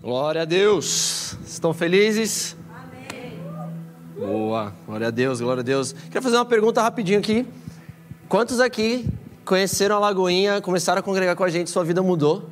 Glória 0.00 0.42
a 0.42 0.44
Deus. 0.44 1.36
Estão 1.44 1.74
felizes? 1.74 2.56
Amém. 2.72 3.36
Boa. 4.16 4.72
Glória 4.86 5.08
a 5.08 5.10
Deus, 5.10 5.40
glória 5.40 5.60
a 5.60 5.64
Deus. 5.64 5.92
Quero 5.92 6.22
fazer 6.22 6.36
uma 6.36 6.44
pergunta 6.44 6.80
rapidinho 6.80 7.18
aqui. 7.18 7.44
Quantos 8.28 8.60
aqui 8.60 9.08
conheceram 9.44 9.96
a 9.96 9.98
Lagoinha, 9.98 10.60
começaram 10.60 11.00
a 11.00 11.02
congregar 11.02 11.34
com 11.34 11.42
a 11.42 11.48
gente, 11.48 11.68
sua 11.68 11.82
vida 11.82 12.00
mudou? 12.00 12.48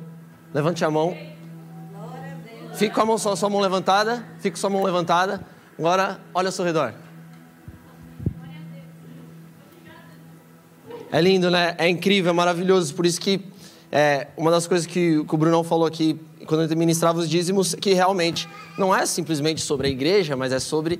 Levante 0.53 0.83
a 0.83 0.91
mão. 0.91 1.15
Fique 2.73 2.93
com 2.93 3.01
a 3.01 3.05
mão, 3.05 3.17
sua, 3.17 3.35
sua 3.37 3.49
mão 3.49 3.61
levantada. 3.61 4.27
Fique 4.39 4.51
com 4.51 4.57
sua 4.57 4.69
mão 4.69 4.83
levantada. 4.83 5.39
Agora, 5.79 6.19
olha 6.33 6.49
ao 6.49 6.51
seu 6.51 6.65
redor. 6.65 6.93
É 11.09 11.21
lindo, 11.21 11.49
né? 11.49 11.75
É 11.77 11.87
incrível, 11.87 12.31
é 12.31 12.33
maravilhoso. 12.33 12.93
Por 12.93 13.05
isso 13.05 13.21
que 13.21 13.41
é, 13.89 14.27
uma 14.35 14.51
das 14.51 14.67
coisas 14.67 14.85
que, 14.85 15.23
que 15.23 15.35
o 15.35 15.37
Brunão 15.37 15.63
falou 15.63 15.87
aqui, 15.87 16.19
quando 16.47 16.63
ele 16.63 16.75
ministrava 16.75 17.19
os 17.19 17.29
dízimos, 17.29 17.75
que 17.75 17.93
realmente 17.93 18.49
não 18.77 18.95
é 18.95 19.05
simplesmente 19.05 19.61
sobre 19.61 19.87
a 19.87 19.89
igreja, 19.89 20.35
mas 20.35 20.51
é 20.51 20.59
sobre 20.59 20.99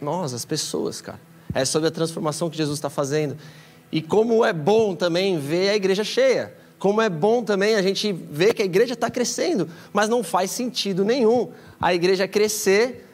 nós, 0.00 0.34
as 0.34 0.44
pessoas, 0.44 1.00
cara. 1.00 1.20
É 1.54 1.64
sobre 1.64 1.88
a 1.88 1.90
transformação 1.90 2.48
que 2.50 2.56
Jesus 2.56 2.78
está 2.78 2.90
fazendo. 2.90 3.36
E 3.92 4.00
como 4.00 4.44
é 4.44 4.52
bom 4.52 4.94
também 4.94 5.38
ver 5.38 5.68
a 5.68 5.76
igreja 5.76 6.02
cheia. 6.02 6.54
Como 6.78 7.00
é 7.00 7.08
bom 7.08 7.44
também 7.44 7.76
a 7.76 7.82
gente 7.82 8.12
ver 8.12 8.54
que 8.54 8.62
a 8.62 8.64
igreja 8.64 8.94
está 8.94 9.08
crescendo, 9.08 9.68
mas 9.92 10.08
não 10.08 10.24
faz 10.24 10.50
sentido 10.50 11.04
nenhum 11.04 11.52
a 11.80 11.94
igreja 11.94 12.26
crescer 12.26 13.06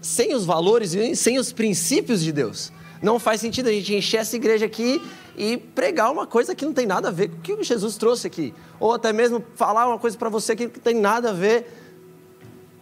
sem 0.00 0.34
os 0.34 0.46
valores 0.46 0.94
e 0.94 1.14
sem 1.14 1.38
os 1.38 1.52
princípios 1.52 2.22
de 2.22 2.32
Deus. 2.32 2.72
Não 3.02 3.18
faz 3.18 3.40
sentido 3.40 3.68
a 3.68 3.72
gente 3.72 3.94
encher 3.94 4.18
essa 4.18 4.36
igreja 4.36 4.66
aqui 4.66 5.00
e 5.36 5.56
pregar 5.56 6.12
uma 6.12 6.26
coisa 6.26 6.54
que 6.54 6.66
não 6.66 6.72
tem 6.72 6.86
nada 6.86 7.08
a 7.08 7.10
ver 7.10 7.28
com 7.30 7.36
o 7.36 7.40
que 7.40 7.62
Jesus 7.64 7.96
trouxe 7.96 8.26
aqui. 8.26 8.52
Ou 8.78 8.92
até 8.92 9.12
mesmo 9.12 9.42
falar 9.54 9.86
uma 9.86 9.98
coisa 9.98 10.18
para 10.18 10.28
você 10.28 10.54
que 10.54 10.64
não 10.64 10.72
tem 10.72 10.94
nada 10.94 11.30
a 11.30 11.32
ver, 11.32 11.66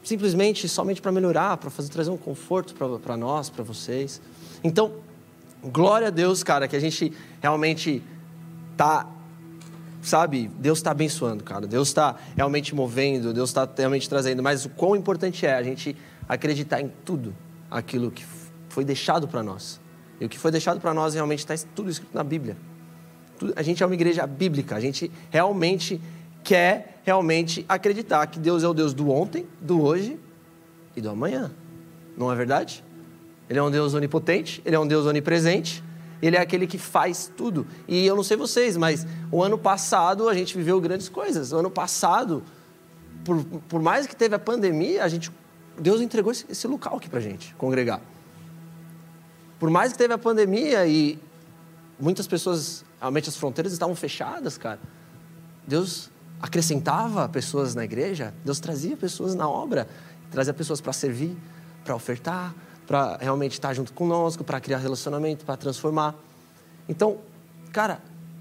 simplesmente 0.03 0.69
somente 0.69 1.01
para 1.01 1.13
melhorar, 1.13 1.57
para 1.57 1.71
fazer 1.71 1.89
trazer 1.89 2.11
um 2.11 2.17
conforto 2.17 2.75
para 3.01 3.17
nós, 3.17 3.49
para 3.49 3.63
vocês. 3.63 4.21
Então, 4.65 4.93
glória 5.63 6.09
a 6.09 6.11
Deus, 6.11 6.43
cara, 6.43 6.67
que 6.67 6.75
a 6.75 6.81
gente 6.81 7.13
realmente 7.41 8.03
tá 8.77 9.07
sabe, 10.01 10.51
Deus 10.59 10.79
está 10.79 10.93
abençoando, 10.93 11.45
cara. 11.45 11.67
Deus 11.67 11.89
está 11.89 12.17
realmente 12.37 12.75
movendo, 12.75 13.33
Deus 13.33 13.51
está 13.51 13.69
realmente 13.77 14.09
trazendo. 14.09 14.43
Mas 14.43 14.65
o 14.65 14.71
quão 14.71 14.97
importante 14.97 15.45
é 15.45 15.55
a 15.55 15.63
gente 15.63 15.97
acreditar 16.29 16.81
em 16.81 16.91
tudo 17.05 17.35
aquilo 17.71 18.11
que 18.11 18.25
foi 18.69 18.85
deixado 18.85 19.29
para 19.29 19.43
nós. 19.43 19.81
E 20.21 20.25
o 20.25 20.29
que 20.29 20.39
foi 20.39 20.51
deixado 20.51 20.81
para 20.81 20.93
nós 20.93 21.15
realmente 21.15 21.41
está 21.41 21.55
tudo 21.75 21.91
escrito 21.91 22.15
na 22.15 22.25
Bíblia. 22.25 22.57
A 23.55 23.63
gente 23.63 23.83
é 23.83 23.87
uma 23.87 23.95
igreja 23.95 24.27
bíblica, 24.27 24.75
a 24.75 24.81
gente 24.81 25.11
realmente 25.31 26.01
quer 26.43 27.01
realmente 27.05 27.65
acreditar 27.69 28.27
que 28.27 28.39
Deus 28.39 28.63
é 28.63 28.69
o 28.69 28.75
Deus 28.75 28.93
do 28.93 29.11
ontem, 29.11 29.47
do 29.61 29.83
hoje 29.83 30.19
e 30.97 31.01
do 31.01 31.11
amanhã. 31.11 31.51
Não 32.17 32.33
é 32.33 32.35
verdade? 32.35 32.85
Ele 33.49 33.59
é 33.59 33.63
um 33.63 33.71
Deus 33.71 33.95
onipotente, 33.95 34.61
ele 34.65 34.75
é 34.75 34.79
um 34.79 34.87
Deus 34.87 35.07
onipresente, 35.07 35.83
ele 36.21 36.37
é 36.37 36.41
aquele 36.41 36.67
que 36.67 36.79
faz 36.79 37.31
tudo. 37.37 37.67
E 37.87 38.05
eu 38.05 38.17
não 38.17 38.25
sei 38.25 38.37
vocês, 38.37 38.77
mas 38.77 39.07
o 39.31 39.43
ano 39.43 39.57
passado 39.57 40.29
a 40.29 40.35
gente 40.35 40.57
viveu 40.57 40.81
grandes 40.81 41.09
coisas. 41.09 41.53
O 41.53 41.59
ano 41.59 41.71
passado, 41.71 42.43
por, 43.25 43.45
por 43.69 43.81
mais 43.81 44.07
que 44.07 44.17
teve 44.17 44.35
a 44.35 44.39
pandemia, 44.39 45.05
a 45.05 45.09
gente, 45.09 45.31
Deus 45.79 46.01
entregou 46.01 46.33
esse, 46.33 46.45
esse 46.51 46.67
local 46.67 46.97
aqui 46.97 47.09
para 47.09 47.21
gente 47.21 47.55
congregar. 47.55 48.01
Por 49.59 49.71
mais 49.71 49.93
que 49.93 49.99
teve 49.99 50.15
a 50.15 50.19
pandemia 50.19 50.87
e 50.87 51.19
muitas 51.99 52.27
pessoas, 52.27 52.85
realmente 53.01 53.29
as 53.29 53.37
fronteiras 53.37 53.73
estavam 53.73 53.95
fechadas, 53.95 54.57
cara, 54.57 54.79
Deus 55.67 56.11
acrescentava 56.41 57.29
pessoas 57.29 57.75
na 57.75 57.85
igreja, 57.85 58.33
Deus 58.45 58.61
trazia 58.61 58.97
pessoas 58.97 59.35
na 59.35 59.49
obra, 59.49 59.89
trazia 60.31 60.55
pessoas 60.55 60.81
para 60.81 60.93
servir, 60.93 61.37
para 61.85 61.95
ofertar, 61.95 62.55
para 62.87 63.17
realmente 63.17 63.53
estar 63.53 63.75
junto 63.75 63.93
conosco, 63.93 64.45
para 64.45 64.61
criar 64.61 64.79
relacionamento, 64.79 65.45
para 65.45 65.57
transformar. 65.57 66.15
Então, 66.89 67.19
cara, 67.73 68.01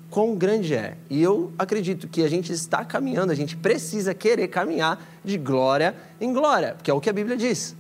quão 0.10 0.36
grande 0.36 0.74
é. 0.74 0.98
E 1.10 1.22
eu 1.22 1.52
acredito 1.58 2.08
que 2.08 2.24
a 2.24 2.30
gente 2.30 2.54
está 2.54 2.86
caminhando, 2.86 3.32
a 3.32 3.36
gente 3.36 3.58
precisa 3.58 4.14
querer 4.14 4.48
caminhar 4.48 5.04
de 5.24 5.38
glória 5.38 5.96
em 6.22 6.32
glória, 6.32 6.76
porque 6.76 6.92
é 6.92 6.94
o 6.94 7.02
que 7.02 7.10
a 7.10 7.14
Bíblia 7.14 7.36
diz. 7.36 7.76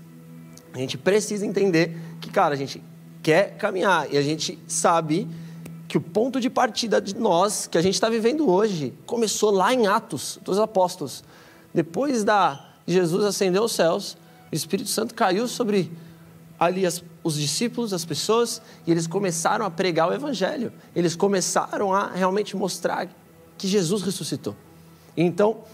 A 0.74 0.78
gente 0.78 0.98
precisa 0.98 1.46
entender 1.46 1.98
que, 2.19 2.30
cara, 2.30 2.54
a 2.54 2.58
gente 2.58 2.84
quer 3.28 3.58
caminhar. 3.58 4.08
E 4.10 4.18
a 4.18 4.22
gente 4.22 4.58
sabe 4.66 5.28
que 5.86 5.98
o 5.98 6.02
ponto 6.02 6.40
de 6.40 6.50
partida 6.50 7.02
de 7.02 7.14
nós, 7.14 7.68
que 7.68 7.78
a 7.78 7.82
gente 7.82 7.96
está 7.96 8.08
vivendo 8.08 8.50
hoje, 8.50 8.94
começou 9.06 9.52
lá 9.52 9.74
em 9.74 9.86
Atos 9.86 10.40
dos 10.46 10.58
Apóstolos. 10.58 11.26
Depois 11.74 12.24
da 12.24 12.66
Jesus 12.88 13.26
ascendeu 13.26 13.64
aos 13.64 13.74
céus, 13.74 14.16
o 14.50 14.56
Espírito 14.56 14.90
Santo 14.90 15.14
caiu 15.14 15.46
sobre 15.46 15.92
ali 16.58 16.86
as, 16.86 17.04
os 17.22 17.36
discípulos, 17.36 17.92
as 17.92 18.06
pessoas, 18.06 18.62
e 18.86 18.92
eles 18.92 19.08
começaram 19.08 19.66
a 19.66 19.70
pregar 19.70 20.08
o 20.08 20.14
Evangelho. 20.14 20.72
Eles 20.96 21.14
começaram 21.14 21.94
a 21.94 22.08
realmente 22.08 22.56
mostrar 22.56 23.10
que 23.58 23.68
Jesus 23.68 24.04
ressuscitou. 24.04 24.56
Então, 25.18 25.66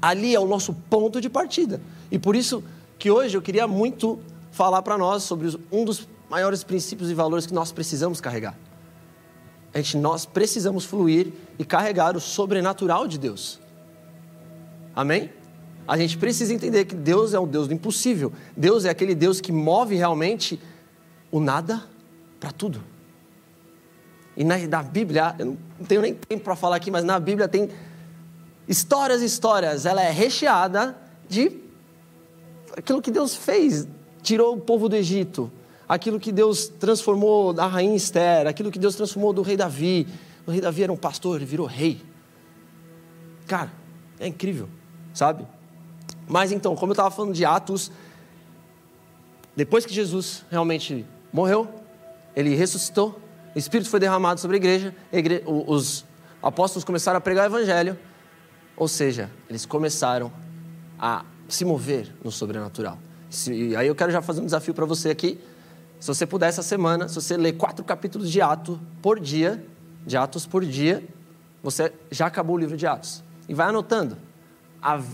ali 0.00 0.34
é 0.34 0.40
o 0.40 0.46
nosso 0.46 0.72
ponto 0.88 1.20
de 1.20 1.28
partida. 1.28 1.78
E 2.10 2.18
por 2.18 2.34
isso 2.34 2.64
que 2.98 3.10
hoje 3.10 3.36
eu 3.36 3.42
queria 3.42 3.68
muito 3.68 4.18
falar 4.50 4.80
para 4.80 4.96
nós 4.96 5.24
sobre 5.24 5.46
um 5.70 5.84
dos 5.84 6.08
maiores 6.30 6.62
princípios 6.62 7.10
e 7.10 7.14
valores 7.14 7.44
que 7.44 7.52
nós 7.52 7.72
precisamos 7.72 8.20
carregar. 8.20 8.56
A 9.74 9.78
gente, 9.78 9.96
nós 9.96 10.24
precisamos 10.24 10.84
fluir 10.84 11.32
e 11.58 11.64
carregar 11.64 12.16
o 12.16 12.20
sobrenatural 12.20 13.08
de 13.08 13.18
Deus. 13.18 13.58
Amém? 14.94 15.30
A 15.88 15.98
gente 15.98 16.16
precisa 16.16 16.54
entender 16.54 16.84
que 16.84 16.94
Deus 16.94 17.34
é 17.34 17.38
o 17.38 17.46
Deus 17.46 17.66
do 17.66 17.74
impossível. 17.74 18.32
Deus 18.56 18.84
é 18.84 18.90
aquele 18.90 19.14
Deus 19.14 19.40
que 19.40 19.50
move 19.50 19.96
realmente 19.96 20.60
o 21.32 21.40
nada 21.40 21.82
para 22.38 22.52
tudo. 22.52 22.80
E 24.36 24.44
na, 24.44 24.56
na, 24.56 24.82
Bíblia, 24.84 25.34
eu 25.36 25.46
não 25.46 25.86
tenho 25.86 26.00
nem 26.00 26.14
tempo 26.14 26.44
para 26.44 26.54
falar 26.54 26.76
aqui, 26.76 26.92
mas 26.92 27.02
na 27.02 27.18
Bíblia 27.18 27.48
tem 27.48 27.68
histórias 28.68 29.20
e 29.20 29.24
histórias. 29.24 29.84
Ela 29.84 30.02
é 30.02 30.10
recheada 30.10 30.96
de 31.28 31.58
aquilo 32.76 33.02
que 33.02 33.10
Deus 33.10 33.34
fez. 33.34 33.88
Tirou 34.22 34.54
o 34.54 34.60
povo 34.60 34.88
do 34.88 34.94
Egito, 34.94 35.50
aquilo 35.90 36.20
que 36.20 36.30
Deus 36.30 36.68
transformou 36.68 37.52
da 37.52 37.66
rainha 37.66 37.96
Esther, 37.96 38.46
aquilo 38.46 38.70
que 38.70 38.78
Deus 38.78 38.94
transformou 38.94 39.32
do 39.32 39.42
rei 39.42 39.56
Davi. 39.56 40.06
O 40.46 40.50
rei 40.52 40.60
Davi 40.60 40.84
era 40.84 40.92
um 40.92 40.96
pastor, 40.96 41.34
ele 41.34 41.44
virou 41.44 41.66
rei. 41.66 42.00
Cara, 43.48 43.72
é 44.20 44.28
incrível, 44.28 44.68
sabe? 45.12 45.44
Mas 46.28 46.52
então, 46.52 46.76
como 46.76 46.90
eu 46.90 46.92
estava 46.92 47.10
falando 47.10 47.34
de 47.34 47.44
Atos, 47.44 47.90
depois 49.56 49.84
que 49.84 49.92
Jesus 49.92 50.44
realmente 50.48 51.04
morreu, 51.32 51.68
ele 52.36 52.54
ressuscitou, 52.54 53.20
o 53.52 53.58
Espírito 53.58 53.90
foi 53.90 53.98
derramado 53.98 54.38
sobre 54.38 54.58
a 54.58 54.58
igreja, 54.58 54.94
a 55.12 55.16
igreja 55.16 55.42
os 55.48 56.04
apóstolos 56.40 56.84
começaram 56.84 57.18
a 57.18 57.20
pregar 57.20 57.50
o 57.50 57.52
Evangelho, 57.52 57.98
ou 58.76 58.86
seja, 58.86 59.28
eles 59.48 59.66
começaram 59.66 60.30
a 60.96 61.24
se 61.48 61.64
mover 61.64 62.14
no 62.22 62.30
sobrenatural. 62.30 62.96
E 63.48 63.74
aí 63.74 63.88
eu 63.88 63.94
quero 63.96 64.12
já 64.12 64.22
fazer 64.22 64.40
um 64.40 64.44
desafio 64.44 64.72
para 64.72 64.86
você 64.86 65.10
aqui. 65.10 65.38
Se 66.00 66.08
você 66.08 66.26
puder 66.26 66.48
essa 66.48 66.62
semana, 66.62 67.08
se 67.08 67.14
você 67.14 67.36
ler 67.36 67.52
quatro 67.52 67.84
capítulos 67.84 68.30
de 68.30 68.40
Atos 68.40 68.78
por 69.02 69.20
dia, 69.20 69.62
de 70.06 70.16
Atos 70.16 70.46
por 70.46 70.64
dia, 70.64 71.06
você 71.62 71.92
já 72.10 72.26
acabou 72.26 72.56
o 72.56 72.58
livro 72.58 72.74
de 72.74 72.86
Atos. 72.86 73.22
E 73.46 73.52
vai 73.52 73.68
anotando. 73.68 74.16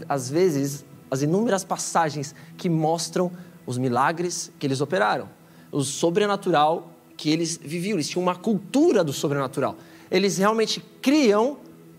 Às 0.08 0.30
vezes, 0.30 0.84
as 1.10 1.22
inúmeras 1.22 1.64
passagens 1.64 2.36
que 2.56 2.68
mostram 2.68 3.32
os 3.66 3.78
milagres 3.78 4.52
que 4.60 4.66
eles 4.66 4.80
operaram, 4.80 5.28
o 5.72 5.82
sobrenatural 5.82 6.92
que 7.16 7.30
eles 7.30 7.56
viviam. 7.56 7.96
Eles 7.96 8.08
tinham 8.08 8.22
uma 8.22 8.36
cultura 8.36 9.02
do 9.02 9.12
sobrenatural. 9.12 9.76
Eles 10.08 10.38
realmente 10.38 10.80
criam 11.02 11.58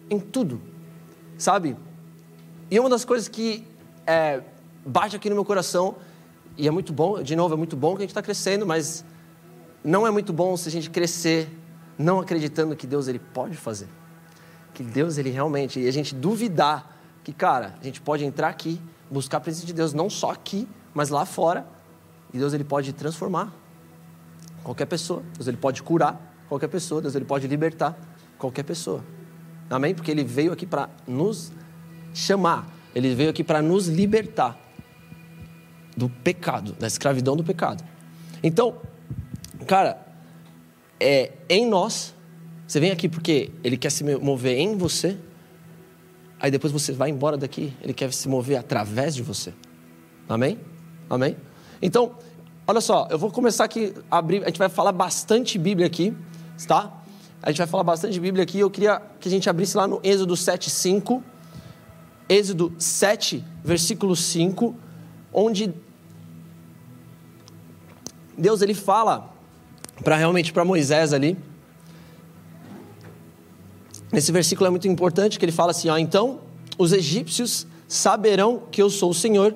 em 0.09 0.17
tudo, 0.17 0.61
sabe? 1.37 1.75
E 2.71 2.79
uma 2.79 2.89
das 2.89 3.03
coisas 3.03 3.27
que 3.27 3.67
é, 4.05 4.41
bate 4.85 5.17
aqui 5.17 5.29
no 5.29 5.35
meu 5.35 5.43
coração 5.43 5.95
e 6.57 6.67
é 6.67 6.71
muito 6.71 6.91
bom, 6.91 7.21
de 7.21 7.35
novo, 7.35 7.53
é 7.53 7.57
muito 7.57 7.77
bom 7.77 7.91
que 7.91 7.99
a 7.99 8.01
gente 8.01 8.09
está 8.09 8.21
crescendo, 8.21 8.65
mas 8.65 9.05
não 9.83 10.07
é 10.07 10.11
muito 10.11 10.33
bom 10.33 10.57
se 10.57 10.67
a 10.67 10.71
gente 10.71 10.89
crescer 10.89 11.47
não 11.97 12.19
acreditando 12.19 12.75
que 12.75 12.87
Deus 12.87 13.07
ele 13.07 13.19
pode 13.19 13.55
fazer. 13.55 13.87
Que 14.73 14.81
Deus 14.81 15.17
ele 15.17 15.29
realmente, 15.29 15.79
e 15.79 15.87
a 15.87 15.91
gente 15.91 16.15
duvidar 16.15 16.97
que, 17.23 17.31
cara, 17.31 17.75
a 17.79 17.83
gente 17.83 18.01
pode 18.01 18.25
entrar 18.25 18.49
aqui, 18.49 18.81
buscar 19.09 19.37
a 19.37 19.39
presença 19.39 19.67
de 19.67 19.73
Deus 19.73 19.93
não 19.93 20.09
só 20.09 20.31
aqui, 20.31 20.67
mas 20.93 21.09
lá 21.09 21.25
fora, 21.25 21.67
e 22.33 22.39
Deus 22.39 22.53
ele 22.53 22.63
pode 22.63 22.91
transformar 22.91 23.53
qualquer 24.63 24.85
pessoa. 24.85 25.23
Deus 25.35 25.47
ele 25.47 25.57
pode 25.57 25.83
curar 25.83 26.19
qualquer 26.49 26.67
pessoa, 26.67 27.01
Deus 27.01 27.15
ele 27.15 27.25
pode 27.25 27.47
libertar 27.47 27.97
qualquer 28.37 28.63
pessoa. 28.63 29.03
Amém? 29.69 29.93
Porque 29.93 30.09
ele 30.09 30.23
veio 30.23 30.51
aqui 30.51 30.65
para 30.65 30.89
nos 31.07 31.51
chamar, 32.13 32.67
ele 32.95 33.13
veio 33.13 33.29
aqui 33.29 33.43
para 33.43 33.61
nos 33.61 33.87
libertar 33.87 34.66
do 35.97 36.07
pecado, 36.07 36.73
da 36.73 36.85
escravidão 36.85 37.35
do 37.35 37.43
pecado. 37.43 37.83
Então, 38.43 38.77
cara, 39.65 39.99
é 40.99 41.31
em 41.49 41.67
nós. 41.67 42.13
Você 42.67 42.79
vem 42.79 42.91
aqui 42.91 43.09
porque 43.09 43.51
ele 43.63 43.75
quer 43.75 43.89
se 43.89 44.03
mover 44.03 44.59
em 44.59 44.77
você. 44.77 45.17
aí 46.39 46.51
depois 46.51 46.71
você 46.71 46.91
vai 46.91 47.09
embora 47.09 47.35
daqui, 47.35 47.73
ele 47.81 47.93
quer 47.93 48.13
se 48.13 48.29
mover 48.29 48.57
através 48.57 49.15
de 49.15 49.23
você. 49.23 49.53
Amém? 50.29 50.59
Amém? 51.09 51.35
Então, 51.81 52.15
olha 52.67 52.81
só, 52.81 53.07
eu 53.09 53.17
vou 53.17 53.31
começar 53.31 53.63
aqui 53.63 53.93
a 54.11 54.19
abrir, 54.19 54.43
a 54.43 54.47
gente 54.47 54.59
vai 54.59 54.69
falar 54.69 54.91
bastante 54.91 55.57
Bíblia 55.57 55.87
aqui, 55.87 56.15
tá? 56.67 56.93
A 57.41 57.49
gente 57.49 57.57
vai 57.57 57.67
falar 57.67 57.83
bastante 57.83 58.19
Bíblia 58.19 58.43
aqui. 58.43 58.59
Eu 58.59 58.69
queria 58.69 59.01
que 59.19 59.27
a 59.27 59.31
gente 59.31 59.49
abrisse 59.49 59.77
lá 59.77 59.87
no 59.87 59.99
Êxodo 60.03 60.35
7, 60.35 60.69
5. 60.69 61.23
Êxodo 62.27 62.73
7, 62.77 63.43
versículo 63.63 64.15
5, 64.15 64.75
onde 65.31 65.73
Deus 68.37 68.61
ele 68.61 68.73
fala 68.73 69.33
para 70.03 70.15
realmente 70.15 70.53
para 70.53 70.63
Moisés 70.63 71.13
ali. 71.13 71.37
Nesse 74.11 74.31
versículo 74.31 74.67
é 74.67 74.69
muito 74.69 74.87
importante 74.87 75.39
que 75.39 75.45
ele 75.45 75.51
fala 75.51 75.71
assim, 75.71 75.89
ó, 75.89 75.97
então 75.97 76.39
os 76.77 76.93
egípcios 76.93 77.65
saberão 77.87 78.63
que 78.71 78.81
eu 78.81 78.89
sou 78.89 79.09
o 79.09 79.13
Senhor 79.13 79.55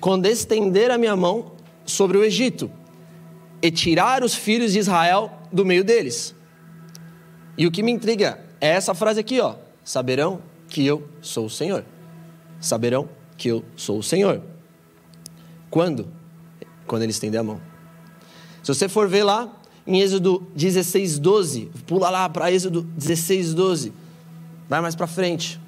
quando 0.00 0.26
estender 0.26 0.90
a 0.90 0.98
minha 0.98 1.14
mão 1.14 1.52
sobre 1.84 2.16
o 2.16 2.24
Egito 2.24 2.70
e 3.60 3.70
tirar 3.70 4.24
os 4.24 4.34
filhos 4.34 4.72
de 4.72 4.78
Israel 4.78 5.30
do 5.52 5.64
meio 5.64 5.84
deles. 5.84 6.34
E 7.56 7.66
o 7.66 7.70
que 7.70 7.82
me 7.82 7.92
intriga 7.92 8.40
é 8.60 8.70
essa 8.70 8.94
frase 8.94 9.20
aqui, 9.20 9.40
ó: 9.40 9.56
saberão 9.84 10.40
que 10.68 10.84
eu 10.84 11.06
sou 11.20 11.46
o 11.46 11.50
Senhor. 11.50 11.84
Saberão 12.60 13.08
que 13.36 13.48
eu 13.48 13.64
sou 13.76 13.98
o 13.98 14.02
Senhor. 14.02 14.42
Quando? 15.70 16.08
Quando 16.86 17.02
ele 17.02 17.10
estender 17.10 17.38
a 17.38 17.44
mão. 17.44 17.71
Se 18.62 18.72
você 18.72 18.88
for 18.88 19.08
ver 19.08 19.24
lá 19.24 19.50
em 19.86 20.00
Êxodo 20.00 20.46
16, 20.54 21.18
12, 21.18 21.70
pula 21.86 22.08
lá 22.08 22.28
para 22.28 22.52
Êxodo 22.52 22.82
16, 22.96 23.54
12, 23.54 23.92
vai 24.68 24.80
mais 24.80 24.94
para 24.94 25.06
frente. 25.06 25.60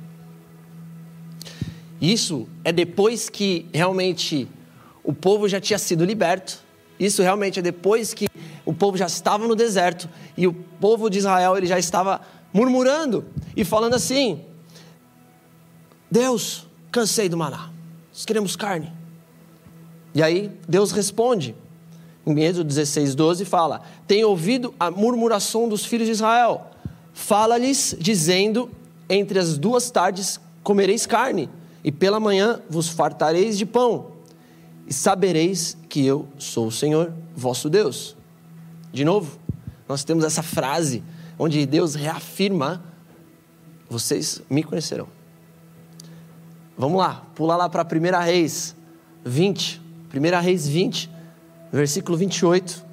Isso 2.00 2.46
é 2.62 2.70
depois 2.70 3.28
que 3.28 3.66
realmente 3.72 4.48
o 5.02 5.12
povo 5.12 5.48
já 5.48 5.60
tinha 5.60 5.78
sido 5.78 6.04
liberto. 6.04 6.62
Isso 6.98 7.22
realmente 7.22 7.58
é 7.58 7.62
depois 7.62 8.14
que 8.14 8.28
o 8.64 8.72
povo 8.72 8.96
já 8.96 9.06
estava 9.06 9.48
no 9.48 9.56
deserto 9.56 10.08
e 10.36 10.46
o 10.46 10.52
povo 10.52 11.10
de 11.10 11.18
Israel 11.18 11.56
ele 11.56 11.66
já 11.66 11.78
estava 11.78 12.20
murmurando 12.52 13.24
e 13.56 13.64
falando 13.64 13.94
assim: 13.94 14.44
Deus, 16.10 16.68
cansei 16.92 17.28
do 17.28 17.36
maná, 17.36 17.70
nós 18.12 18.24
queremos 18.24 18.54
carne. 18.54 18.92
E 20.14 20.22
aí 20.22 20.52
Deus 20.68 20.92
responde, 20.92 21.56
em 22.26 22.42
Êxodo 22.42 22.68
16, 22.68 23.14
12, 23.14 23.44
fala: 23.44 23.82
Tem 24.06 24.24
ouvido 24.24 24.74
a 24.78 24.90
murmuração 24.90 25.68
dos 25.68 25.84
filhos 25.84 26.06
de 26.06 26.12
Israel, 26.12 26.70
fala-lhes, 27.12 27.94
dizendo: 27.98 28.70
Entre 29.08 29.38
as 29.38 29.58
duas 29.58 29.90
tardes 29.90 30.40
comereis 30.62 31.06
carne, 31.06 31.50
e 31.82 31.92
pela 31.92 32.18
manhã 32.18 32.60
vos 32.68 32.88
fartareis 32.88 33.58
de 33.58 33.66
pão, 33.66 34.12
e 34.86 34.92
sabereis 34.92 35.76
que 35.88 36.04
eu 36.04 36.26
sou 36.38 36.68
o 36.68 36.72
Senhor, 36.72 37.12
vosso 37.36 37.68
Deus. 37.68 38.16
De 38.92 39.04
novo, 39.04 39.38
nós 39.88 40.04
temos 40.04 40.24
essa 40.24 40.42
frase 40.42 41.02
onde 41.38 41.64
Deus 41.66 41.94
reafirma: 41.94 42.82
vocês 43.88 44.40
me 44.48 44.62
conhecerão. 44.62 45.08
Vamos 46.76 46.98
lá, 46.98 47.24
pula 47.34 47.54
lá 47.56 47.68
para 47.68 47.82
1 47.84 48.24
Reis 48.24 48.74
20, 49.24 49.80
1 50.12 50.42
Reis 50.42 50.66
20, 50.66 51.10
versículo 51.74 52.16
28. 52.16 52.84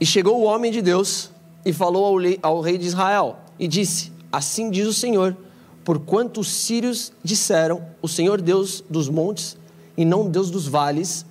E 0.00 0.06
chegou 0.06 0.40
o 0.40 0.44
homem 0.44 0.70
de 0.70 0.82
Deus 0.82 1.30
e 1.64 1.72
falou 1.72 2.04
ao, 2.04 2.16
ao 2.42 2.60
rei 2.60 2.78
de 2.78 2.86
Israel 2.86 3.38
e 3.58 3.66
disse: 3.66 4.12
Assim 4.30 4.70
diz 4.70 4.86
o 4.86 4.92
Senhor, 4.92 5.36
porquanto 5.84 6.40
os 6.40 6.48
sírios 6.48 7.12
disseram: 7.22 7.82
O 8.02 8.08
Senhor 8.08 8.40
Deus 8.40 8.84
dos 8.88 9.08
montes 9.08 9.56
e 9.96 10.04
não 10.04 10.28
Deus 10.28 10.50
dos 10.50 10.66
vales, 10.66 11.24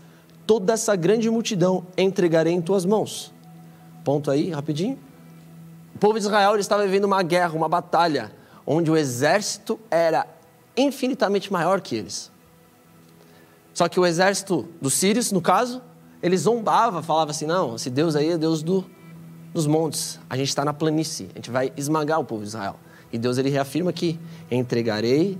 toda 0.46 0.74
essa 0.74 0.96
grande 0.96 1.30
multidão 1.30 1.86
entregarei 1.98 2.54
em 2.54 2.62
tuas 2.62 2.86
mãos. 2.86 3.32
Ponto 4.04 4.32
aí, 4.32 4.50
rapidinho. 4.52 4.98
O 5.96 6.00
povo 6.00 6.14
de 6.14 6.26
Israel 6.26 6.58
estava 6.58 6.84
vivendo 6.84 7.06
uma 7.06 7.22
guerra, 7.22 7.54
uma 7.54 7.70
batalha, 7.70 8.32
onde 8.66 8.90
o 8.90 8.98
exército 8.98 9.80
era 9.92 10.26
infinitamente 10.78 11.52
maior 11.52 11.82
que 11.82 11.96
eles. 11.96 12.32
Só 13.74 13.88
que 13.88 14.00
o 14.00 14.06
exército 14.06 14.68
dos 14.82 14.94
sírios, 14.94 15.32
no 15.32 15.42
caso, 15.42 15.82
ele 16.22 16.38
zombava, 16.38 17.02
falava 17.02 17.32
assim: 17.32 17.46
não, 17.46 17.76
esse 17.76 17.90
Deus 17.90 18.16
aí 18.16 18.30
é 18.30 18.38
Deus 18.38 18.62
do, 18.64 18.86
dos 19.54 19.68
montes, 19.68 20.20
a 20.30 20.36
gente 20.36 20.50
está 20.50 20.66
na 20.66 20.74
planície, 20.74 21.30
a 21.34 21.38
gente 21.38 21.52
vai 21.52 21.72
esmagar 21.78 22.20
o 22.20 22.26
povo 22.26 22.42
de 22.42 22.50
Israel. 22.50 22.80
E 23.12 23.18
Deus 23.18 23.38
ele 23.38 23.50
reafirma 23.50 23.92
que 23.92 24.20
entregarei, 24.52 25.38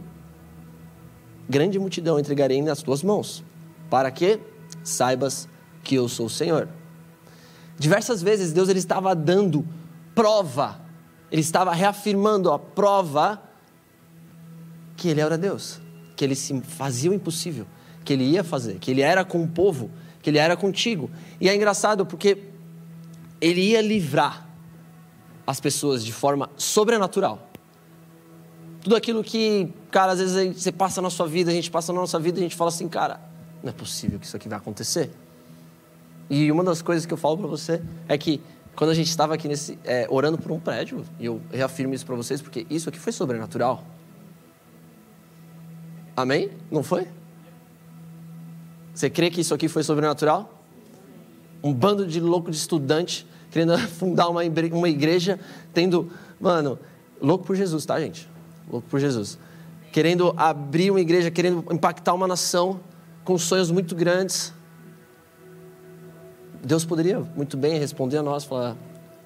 grande 1.48 1.78
multidão 1.78 2.20
entregarei 2.20 2.62
nas 2.62 2.82
tuas 2.82 3.04
mãos. 3.04 3.44
Para 3.90 4.12
quê? 4.12 4.40
saibas 4.84 5.48
que 5.84 5.96
eu 5.96 6.08
sou 6.08 6.28
o 6.28 6.30
Senhor. 6.30 6.68
Diversas 7.78 8.22
vezes 8.22 8.52
Deus 8.52 8.70
ele 8.70 8.80
estava 8.80 9.16
dando 9.16 9.66
prova, 10.14 10.80
ele 11.32 11.42
estava 11.42 11.74
reafirmando 11.74 12.52
a 12.52 12.60
prova 12.60 13.42
que 14.98 15.08
ele 15.08 15.22
era 15.22 15.38
Deus, 15.38 15.80
que 16.16 16.26
ele 16.26 16.36
se 16.36 16.60
fazia 16.62 17.10
o 17.10 17.14
impossível, 17.14 17.66
que 18.04 18.14
ele 18.14 18.24
ia 18.24 18.44
fazer, 18.44 18.80
que 18.80 18.92
ele 18.92 19.02
era 19.02 19.24
com 19.24 19.44
o 19.44 19.48
povo, 19.48 19.90
que 20.22 20.30
ele 20.30 20.38
era 20.38 20.56
contigo. 20.56 21.10
E 21.40 21.50
é 21.50 21.56
engraçado 21.56 22.06
porque 22.06 22.38
ele 23.42 23.62
ia 23.62 23.82
livrar 23.82 24.48
as 25.46 25.60
pessoas 25.60 26.04
de 26.04 26.14
forma 26.14 26.50
sobrenatural. 26.58 27.48
Tudo 28.82 28.96
aquilo 28.96 29.24
que, 29.24 29.74
cara, 29.92 30.14
às 30.14 30.20
vezes 30.20 30.62
você 30.62 30.72
passa 30.72 31.02
na 31.02 31.10
sua 31.10 31.28
vida, 31.28 31.52
a 31.52 31.54
gente 31.54 31.70
passa 31.70 31.92
na 31.92 32.00
nossa 32.00 32.20
vida 32.20 32.40
e 32.40 32.42
a 32.42 32.44
gente 32.44 32.56
fala 32.56 32.70
assim, 32.70 32.88
cara, 32.88 33.20
não 33.62 33.70
é 33.70 33.74
possível 33.74 34.20
que 34.20 34.26
isso 34.26 34.38
aqui 34.38 34.48
vai 34.48 34.58
acontecer. 34.58 35.10
E 36.30 36.52
uma 36.52 36.64
das 36.64 36.82
coisas 36.82 37.06
que 37.06 37.14
eu 37.14 37.18
falo 37.18 37.38
para 37.38 37.48
você 37.48 37.82
é 38.08 38.18
que 38.18 38.42
quando 38.76 38.92
a 38.92 38.94
gente 38.94 39.10
estava 39.10 39.34
aqui 39.34 39.48
nesse, 39.48 39.78
é, 39.84 40.08
orando 40.10 40.38
por 40.38 40.52
um 40.52 40.60
prédio, 40.60 41.04
e 41.20 41.26
eu 41.26 41.42
reafirmo 41.52 41.94
isso 41.94 42.06
para 42.06 42.16
vocês 42.16 42.42
porque 42.42 42.66
isso 42.70 42.88
aqui 42.88 43.00
foi 43.00 43.12
sobrenatural. 43.12 43.84
Amém? 46.16 46.50
Não 46.72 46.84
foi? 46.84 47.08
Você 49.00 49.10
crê 49.10 49.30
que 49.30 49.40
isso 49.40 49.54
aqui 49.54 49.70
foi 49.70 49.82
sobrenatural? 49.82 50.62
Um 51.64 51.74
bando 51.74 52.06
de 52.06 52.20
louco 52.20 52.52
de 52.52 52.58
estudante 52.58 53.26
querendo 53.50 53.78
fundar 53.88 54.28
uma, 54.28 54.42
uma 54.74 54.90
igreja, 54.90 55.40
tendo, 55.74 56.12
mano, 56.38 56.78
louco 57.22 57.46
por 57.46 57.56
Jesus, 57.56 57.86
tá, 57.86 57.98
gente? 57.98 58.30
Louco 58.70 58.86
por 58.90 59.00
Jesus. 59.00 59.40
Querendo 59.94 60.34
abrir 60.36 60.92
uma 60.92 61.00
igreja, 61.00 61.32
querendo 61.32 61.64
impactar 61.72 62.14
uma 62.14 62.28
nação 62.28 62.82
com 63.24 63.38
sonhos 63.38 63.72
muito 63.72 63.96
grandes. 63.96 64.54
Deus 66.62 66.84
poderia 66.84 67.22
muito 67.22 67.56
bem 67.56 67.80
responder 67.80 68.18
a 68.18 68.22
nós, 68.22 68.44
falar: 68.44 68.76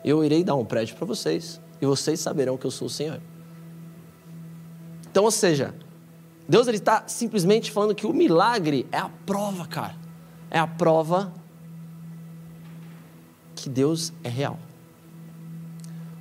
Eu 0.05 0.23
irei 0.23 0.43
dar 0.43 0.53
um 0.53 0.63
prédio 0.63 0.95
para 0.97 1.07
vocês 1.07 1.59
e 1.81 1.85
vocês 1.87 2.19
saberão 2.19 2.59
que 2.59 2.65
eu 2.67 2.71
sou 2.71 2.85
o 2.85 2.91
Senhor. 2.91 3.19
Então, 5.09 5.23
ou 5.23 5.31
seja, 5.31 5.73
Deus 6.47 6.67
ele 6.67 6.77
está 6.77 7.03
simplesmente 7.07 7.71
falando 7.71 7.95
que 7.95 8.05
o 8.05 8.13
milagre 8.13 8.85
é 8.91 8.97
a 8.97 9.09
prova, 9.25 9.65
cara. 9.65 9.95
É 10.51 10.59
a 10.59 10.67
prova 10.67 11.33
que 13.55 13.69
Deus 13.69 14.11
é 14.23 14.29
real. 14.29 14.59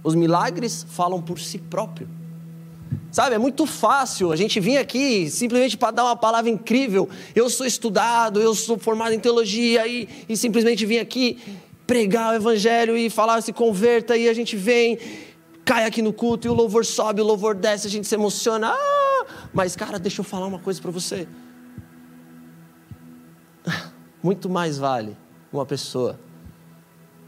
Os 0.03 0.15
milagres 0.15 0.87
falam 0.89 1.21
por 1.21 1.39
si 1.39 1.59
próprio. 1.59 2.09
Sabe, 3.11 3.35
é 3.35 3.39
muito 3.39 3.67
fácil 3.67 4.33
a 4.33 4.37
gente 4.37 4.59
vir 4.59 4.79
aqui 4.79 5.29
simplesmente 5.29 5.77
para 5.77 5.91
dar 5.91 6.05
uma 6.05 6.17
palavra 6.17 6.51
incrível. 6.51 7.09
Eu 7.35 7.51
sou 7.51 7.67
estudado, 7.67 8.41
eu 8.41 8.55
sou 8.55 8.79
formado 8.79 9.13
em 9.13 9.19
teologia 9.19 9.87
e, 9.87 10.09
e 10.29 10.37
simplesmente 10.37 10.87
vir 10.87 10.99
aqui 10.99 11.39
pregar 11.87 12.33
o 12.33 12.37
evangelho 12.37 12.97
e 12.97 13.11
falar 13.11 13.43
se 13.43 13.53
converta 13.53 14.17
e 14.17 14.29
a 14.29 14.35
gente 14.35 14.57
vem, 14.57 14.99
cai 15.65 15.85
aqui 15.85 16.01
no 16.01 16.13
culto 16.13 16.47
e 16.47 16.51
o 16.51 16.55
louvor 16.55 16.87
sobe, 16.87 17.21
o 17.21 17.25
louvor 17.25 17.55
desce, 17.55 17.87
a 17.87 17.91
gente 17.91 18.07
se 18.07 18.15
emociona. 18.15 18.73
Ah! 18.73 19.02
Mas 19.53 19.77
cara, 19.77 19.99
deixa 19.99 20.21
eu 20.21 20.25
falar 20.25 20.47
uma 20.47 20.59
coisa 20.59 20.81
para 20.81 20.91
você. 20.91 21.29
Muito 24.23 24.49
mais 24.49 24.79
vale 24.79 25.17
uma 25.53 25.67
pessoa 25.67 26.19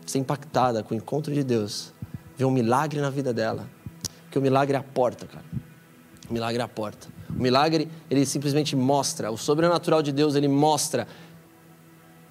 ser 0.07 0.19
impactada 0.19 0.83
com 0.83 0.95
o 0.95 0.97
encontro 0.97 1.33
de 1.33 1.43
Deus, 1.43 1.93
ver 2.37 2.45
um 2.45 2.51
milagre 2.51 3.01
na 3.01 3.11
vida 3.11 3.33
dela, 3.33 3.69
porque 4.25 4.39
o 4.39 4.43
milagre 4.43 4.77
é 4.77 4.79
a 4.79 4.83
porta, 4.83 5.27
cara. 5.27 5.45
O 6.29 6.33
milagre 6.33 6.61
é 6.61 6.65
a 6.65 6.69
porta. 6.69 7.09
O 7.29 7.43
milagre, 7.43 7.89
ele 8.11 8.25
simplesmente 8.25 8.75
mostra, 8.77 9.31
o 9.31 9.37
sobrenatural 9.37 10.03
de 10.03 10.13
Deus, 10.13 10.35
ele 10.35 10.49
mostra 10.49 11.07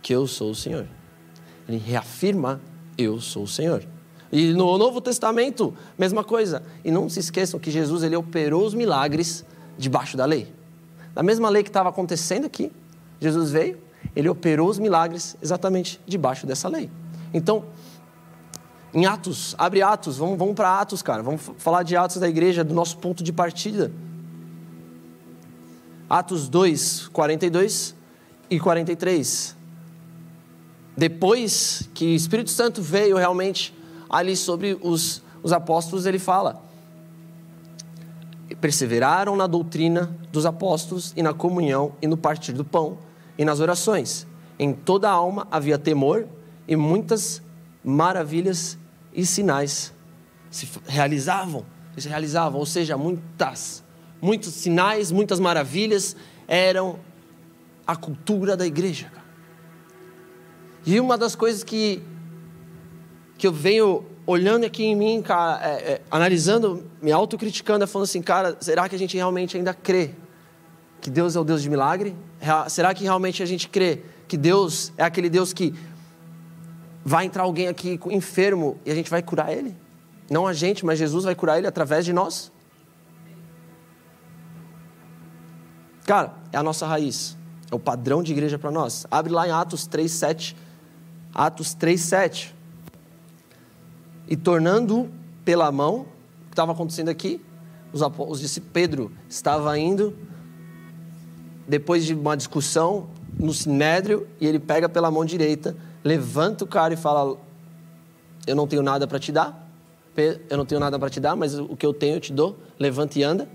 que 0.01 0.13
eu 0.13 0.27
sou 0.27 0.51
o 0.51 0.55
Senhor. 0.55 0.87
Ele 1.67 1.77
reafirma, 1.77 2.61
eu 2.97 3.19
sou 3.21 3.43
o 3.43 3.47
Senhor. 3.47 3.83
E 4.31 4.51
no 4.53 4.77
Novo 4.77 4.99
Testamento, 4.99 5.73
mesma 5.97 6.23
coisa. 6.23 6.63
E 6.83 6.91
não 6.91 7.07
se 7.07 7.19
esqueçam 7.19 7.59
que 7.59 7.69
Jesus, 7.69 8.01
ele 8.03 8.15
operou 8.15 8.65
os 8.65 8.73
milagres 8.73 9.45
debaixo 9.77 10.17
da 10.17 10.25
lei. 10.25 10.53
Da 11.13 11.21
mesma 11.21 11.49
lei 11.49 11.63
que 11.63 11.69
estava 11.69 11.89
acontecendo 11.89 12.45
aqui, 12.45 12.71
Jesus 13.19 13.51
veio, 13.51 13.77
ele 14.15 14.29
operou 14.29 14.69
os 14.69 14.79
milagres 14.79 15.35
exatamente 15.41 15.99
debaixo 16.07 16.45
dessa 16.45 16.67
lei. 16.67 16.89
Então, 17.33 17.65
Em 18.93 19.07
Atos, 19.07 19.55
abre 19.57 19.81
Atos, 19.81 20.17
vamos, 20.17 20.37
vamos 20.37 20.53
para 20.53 20.79
Atos, 20.79 21.01
cara. 21.01 21.23
Vamos 21.23 21.41
falar 21.57 21.81
de 21.81 21.95
Atos 21.97 22.17
da 22.17 22.29
igreja, 22.29 22.63
do 22.63 22.75
nosso 22.75 22.95
ponto 22.99 23.23
de 23.23 23.33
partida. 23.33 23.91
Atos 26.07 26.47
2, 26.47 27.07
42 27.07 27.95
e 28.51 28.59
43. 28.59 29.55
Depois 30.95 31.89
que 31.91 32.05
o 32.05 32.15
Espírito 32.15 32.51
Santo 32.51 32.83
veio 32.83 33.17
realmente 33.17 33.73
ali 34.07 34.35
sobre 34.37 34.77
os, 34.79 35.23
os 35.41 35.51
apóstolos, 35.51 36.05
ele 36.05 36.19
fala: 36.19 36.61
perseveraram 38.59 39.35
na 39.35 39.47
doutrina 39.47 40.15
dos 40.31 40.45
apóstolos 40.45 41.13
e 41.15 41.23
na 41.23 41.33
comunhão 41.33 41.93
e 42.01 42.07
no 42.07 42.17
partir 42.17 42.53
do 42.53 42.63
pão 42.63 42.97
e 43.37 43.45
nas 43.45 43.59
orações. 43.59 44.27
Em 44.57 44.73
toda 44.73 45.09
a 45.09 45.11
alma 45.11 45.47
havia 45.51 45.77
temor 45.77 46.27
e 46.67 46.75
muitas 46.75 47.41
maravilhas 47.83 48.77
e 49.13 49.25
sinais 49.25 49.93
se 50.49 50.69
realizavam, 50.85 51.65
se 51.97 52.07
realizavam, 52.07 52.59
ou 52.59 52.65
seja, 52.65 52.95
muitas, 52.95 53.83
muitos 54.21 54.53
sinais, 54.53 55.11
muitas 55.11 55.39
maravilhas 55.39 56.15
eram 56.47 56.99
a 57.85 57.95
cultura 57.95 58.55
da 58.55 58.65
igreja. 58.65 59.11
E 60.85 60.99
uma 60.99 61.17
das 61.17 61.35
coisas 61.35 61.63
que, 61.63 62.03
que 63.37 63.47
eu 63.47 63.51
venho 63.51 64.05
olhando 64.25 64.65
aqui 64.65 64.83
em 64.83 64.95
mim, 64.95 65.21
cara, 65.21 65.65
é, 65.65 65.73
é, 65.73 66.01
analisando, 66.09 66.85
me 67.01 67.11
autocriticando, 67.11 67.83
é 67.83 67.87
falando 67.87 68.05
assim, 68.05 68.21
cara, 68.21 68.57
será 68.59 68.87
que 68.87 68.95
a 68.95 68.99
gente 68.99 69.15
realmente 69.15 69.57
ainda 69.57 69.73
crê 69.73 70.11
que 71.01 71.09
Deus 71.09 71.35
é 71.35 71.39
o 71.39 71.43
Deus 71.43 71.61
de 71.61 71.69
milagre? 71.69 72.15
Será 72.69 72.93
que 72.93 73.03
realmente 73.03 73.43
a 73.43 73.45
gente 73.45 73.67
crê 73.67 74.01
que 74.27 74.37
Deus 74.37 74.93
é 74.97 75.03
aquele 75.03 75.29
Deus 75.29 75.51
que 75.51 75.73
vai 77.03 77.25
entrar 77.25 77.43
alguém 77.43 77.67
aqui 77.67 77.99
enfermo 78.09 78.79
e 78.85 78.91
a 78.91 78.95
gente 78.95 79.09
vai 79.09 79.21
curar 79.21 79.51
ele? 79.51 79.75
Não 80.29 80.47
a 80.47 80.53
gente, 80.53 80.85
mas 80.85 80.97
Jesus 80.97 81.25
vai 81.25 81.35
curar 81.35 81.57
ele 81.57 81.67
através 81.67 82.05
de 82.05 82.13
nós? 82.13 82.51
Cara, 86.05 86.33
é 86.51 86.57
a 86.57 86.63
nossa 86.63 86.85
raiz. 86.85 87.37
É 87.71 87.75
o 87.75 87.79
padrão 87.79 88.23
de 88.23 88.31
igreja 88.31 88.57
para 88.57 88.71
nós. 88.71 89.05
Abre 89.09 89.31
lá 89.31 89.47
em 89.47 89.51
Atos 89.51 89.87
3, 89.87 90.11
7. 90.11 90.55
Atos 91.33 91.73
3, 91.73 91.99
7. 91.99 92.55
E 94.33 94.35
tornando 94.35 95.11
pela 95.45 95.71
mão, 95.71 95.99
o 95.99 96.45
que 96.45 96.53
estava 96.53 96.71
acontecendo 96.71 97.09
aqui? 97.09 97.39
Os, 97.93 98.01
os 98.01 98.59
Pedro 98.73 99.11
estava 99.29 99.77
indo, 99.77 100.17
depois 101.67 102.03
de 102.03 102.15
uma 102.15 102.35
discussão 102.35 103.09
no 103.39 103.53
sinédrio, 103.53 104.27
e 104.41 104.47
ele 104.47 104.57
pega 104.57 104.89
pela 104.89 105.11
mão 105.11 105.23
direita 105.23 105.77
levanta 106.03 106.63
o 106.63 106.67
cara 106.67 106.95
e 106.95 106.97
fala: 106.97 107.37
Eu 108.47 108.55
não 108.55 108.65
tenho 108.65 108.81
nada 108.81 109.05
para 109.07 109.19
te 109.19 109.31
dar, 109.31 109.71
eu 110.49 110.57
não 110.57 110.65
tenho 110.65 110.81
nada 110.81 110.97
para 110.97 111.11
te 111.11 111.19
dar, 111.19 111.35
mas 111.35 111.53
o 111.53 111.77
que 111.77 111.85
eu 111.85 111.93
tenho 111.93 112.15
eu 112.15 112.19
te 112.19 112.33
dou, 112.33 112.57
levanta 112.79 113.19
e 113.19 113.23
anda. 113.23 113.47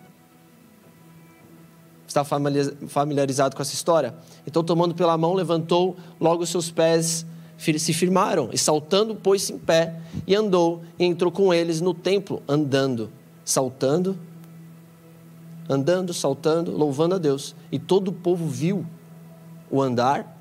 Está 2.07 2.23
familiarizado 2.25 3.57
com 3.57 3.63
essa 3.63 3.75
história? 3.75 4.15
Então, 4.47 4.63
tomando 4.63 4.95
pela 4.95 5.19
mão, 5.19 5.35
levantou, 5.35 5.97
logo 6.21 6.45
os 6.45 6.49
seus 6.49 6.71
pés 6.71 7.27
se 7.59 7.93
firmaram, 7.93 8.49
e 8.53 8.59
saltando, 8.59 9.17
pôs-se 9.17 9.53
em 9.53 9.59
pé, 9.59 10.01
e 10.27 10.35
andou, 10.35 10.83
e 10.99 11.05
entrou 11.05 11.31
com 11.31 11.53
eles 11.53 11.81
no 11.81 11.93
templo, 11.93 12.43
andando, 12.49 13.11
saltando, 13.45 14.17
andando, 15.69 16.15
saltando, 16.15 16.71
louvando 16.71 17.17
a 17.17 17.19
Deus. 17.19 17.55
E 17.71 17.79
todo 17.79 18.09
o 18.09 18.13
povo 18.13 18.47
viu 18.47 18.87
o 19.71 19.83
andar 19.83 20.41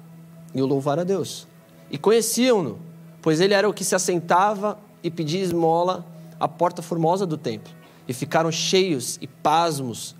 e 0.53 0.61
o 0.61 0.65
louvar 0.65 0.99
a 0.99 1.03
Deus. 1.03 1.47
E 1.91 1.97
conheciam-no, 1.97 2.79
pois 3.21 3.41
ele 3.41 3.53
era 3.53 3.67
o 3.67 3.73
que 3.73 3.83
se 3.83 3.95
assentava 3.95 4.77
e 5.03 5.09
pedia 5.09 5.41
esmola 5.41 6.05
à 6.39 6.47
porta 6.47 6.81
formosa 6.81 7.25
do 7.25 7.37
templo. 7.37 7.73
E 8.07 8.13
ficaram 8.13 8.51
cheios 8.51 9.17
e 9.21 9.27
pasmos, 9.27 10.15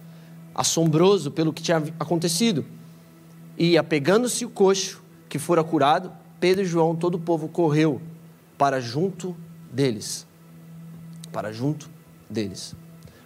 assombroso 0.53 1.31
pelo 1.31 1.53
que 1.53 1.61
tinha 1.61 1.77
acontecido. 1.99 2.65
E, 3.57 3.77
apegando-se 3.77 4.43
o 4.43 4.49
coxo 4.49 5.01
que 5.29 5.39
fora 5.39 5.63
curado, 5.63 6.11
Pedro 6.39 6.63
e 6.63 6.65
João, 6.65 6.95
todo 6.95 7.15
o 7.15 7.19
povo 7.19 7.47
correu 7.47 8.01
para 8.57 8.79
junto 8.79 9.35
deles. 9.71 10.25
Para 11.31 11.51
junto 11.51 11.89
deles. 12.29 12.75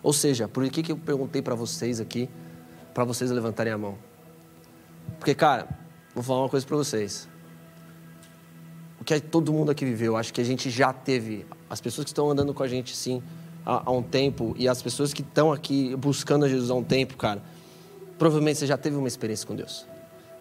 Ou 0.01 0.13
seja, 0.13 0.47
por 0.47 0.67
que, 0.69 0.81
que 0.81 0.91
eu 0.91 0.97
perguntei 0.97 1.41
para 1.41 1.55
vocês 1.55 1.99
aqui, 1.99 2.29
para 2.93 3.03
vocês 3.03 3.29
levantarem 3.29 3.71
a 3.73 3.77
mão? 3.77 3.97
Porque, 5.19 5.35
cara, 5.35 5.67
vou 6.15 6.23
falar 6.23 6.41
uma 6.41 6.49
coisa 6.49 6.65
para 6.65 6.77
vocês 6.77 7.29
o 9.01 9.03
que 9.03 9.19
todo 9.19 9.51
mundo 9.51 9.71
aqui 9.71 9.83
viveu. 9.83 10.15
Acho 10.15 10.31
que 10.31 10.39
a 10.39 10.43
gente 10.43 10.69
já 10.69 10.93
teve. 10.93 11.43
As 11.67 11.81
pessoas 11.81 12.05
que 12.05 12.11
estão 12.11 12.29
andando 12.29 12.53
com 12.53 12.61
a 12.61 12.67
gente, 12.67 12.95
sim, 12.95 13.21
há, 13.65 13.89
há 13.89 13.91
um 13.91 14.03
tempo, 14.03 14.53
e 14.57 14.67
as 14.67 14.79
pessoas 14.79 15.11
que 15.11 15.23
estão 15.23 15.51
aqui 15.51 15.95
buscando 15.95 16.45
a 16.45 16.49
Jesus 16.49 16.69
há 16.69 16.75
um 16.75 16.83
tempo, 16.83 17.17
cara, 17.17 17.41
provavelmente 18.19 18.59
você 18.59 18.67
já 18.67 18.77
teve 18.77 18.95
uma 18.95 19.07
experiência 19.07 19.47
com 19.47 19.55
Deus. 19.55 19.87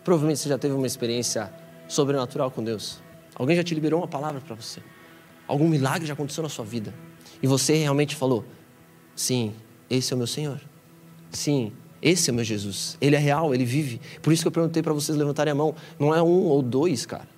Provavelmente 0.04 0.40
você 0.40 0.48
já 0.50 0.58
teve 0.58 0.74
uma 0.74 0.86
experiência 0.86 1.50
sobrenatural 1.90 2.50
com 2.50 2.62
Deus. 2.62 3.02
Alguém 3.34 3.56
já 3.56 3.64
te 3.64 3.74
liberou 3.74 4.00
uma 4.00 4.08
palavra 4.08 4.40
para 4.40 4.54
você. 4.54 4.80
Algum 5.46 5.68
milagre 5.68 6.06
já 6.06 6.14
aconteceu 6.14 6.42
na 6.42 6.48
sua 6.48 6.64
vida. 6.64 6.94
E 7.42 7.46
você 7.46 7.74
realmente 7.74 8.14
falou: 8.14 8.44
sim, 9.14 9.52
esse 9.88 10.12
é 10.12 10.14
o 10.14 10.18
meu 10.18 10.26
Senhor. 10.26 10.60
Sim, 11.30 11.72
esse 12.00 12.30
é 12.30 12.32
o 12.32 12.36
meu 12.36 12.44
Jesus. 12.44 12.96
Ele 13.00 13.16
é 13.16 13.18
real, 13.18 13.54
ele 13.54 13.64
vive. 13.64 14.00
Por 14.22 14.32
isso 14.32 14.42
que 14.42 14.48
eu 14.48 14.52
perguntei 14.52 14.82
para 14.82 14.92
vocês 14.92 15.16
levantarem 15.18 15.52
a 15.52 15.54
mão. 15.54 15.74
Não 15.98 16.14
é 16.14 16.22
um 16.22 16.44
ou 16.44 16.62
dois, 16.62 17.04
cara 17.04 17.28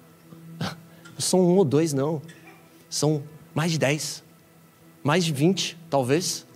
são 1.19 1.41
um 1.41 1.57
ou 1.57 1.65
dois, 1.65 1.93
não. 1.93 2.21
São 2.89 3.23
mais 3.55 3.73
de 3.73 3.79
dez. 3.79 4.23
Mais 5.03 5.25
de 5.25 5.33
vinte, 5.33 5.79
talvez. 5.91 6.47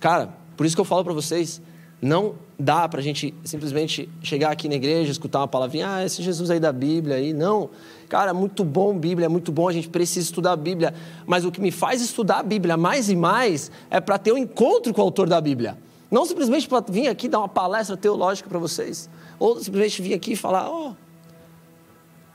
Cara, 0.00 0.34
por 0.56 0.66
isso 0.66 0.74
que 0.74 0.80
eu 0.80 0.84
falo 0.84 1.04
para 1.04 1.12
vocês, 1.12 1.60
não 2.04 2.34
dá 2.58 2.88
para 2.88 3.00
a 3.00 3.02
gente 3.02 3.34
simplesmente 3.44 4.08
chegar 4.22 4.50
aqui 4.50 4.68
na 4.68 4.74
igreja, 4.74 5.10
escutar 5.10 5.40
uma 5.40 5.48
palavrinha, 5.48 5.88
ah, 5.88 6.04
esse 6.04 6.22
Jesus 6.22 6.50
aí 6.50 6.60
da 6.60 6.72
Bíblia 6.72 7.16
aí. 7.16 7.32
Não. 7.32 7.70
Cara, 8.08 8.30
é 8.30 8.32
muito 8.34 8.62
bom 8.62 8.96
Bíblia, 8.96 9.26
é 9.26 9.28
muito 9.28 9.50
bom, 9.50 9.68
a 9.68 9.72
gente 9.72 9.88
precisa 9.88 10.20
estudar 10.20 10.52
a 10.52 10.56
Bíblia. 10.56 10.94
Mas 11.26 11.44
o 11.44 11.50
que 11.50 11.60
me 11.60 11.70
faz 11.70 12.02
estudar 12.02 12.40
a 12.40 12.42
Bíblia 12.42 12.76
mais 12.76 13.08
e 13.08 13.16
mais 13.16 13.70
é 13.90 14.00
para 14.00 14.18
ter 14.18 14.32
um 14.32 14.38
encontro 14.38 14.92
com 14.92 15.00
o 15.00 15.04
autor 15.04 15.28
da 15.28 15.40
Bíblia. 15.40 15.78
Não 16.10 16.26
simplesmente 16.26 16.68
para 16.68 16.84
vir 16.88 17.08
aqui 17.08 17.26
dar 17.26 17.38
uma 17.38 17.48
palestra 17.48 17.96
teológica 17.96 18.48
para 18.48 18.58
vocês. 18.58 19.08
Ou 19.38 19.58
simplesmente 19.60 20.02
vir 20.02 20.14
aqui 20.14 20.32
e 20.32 20.36
falar, 20.36 20.68
ó, 20.68 20.90
oh, 20.90 20.94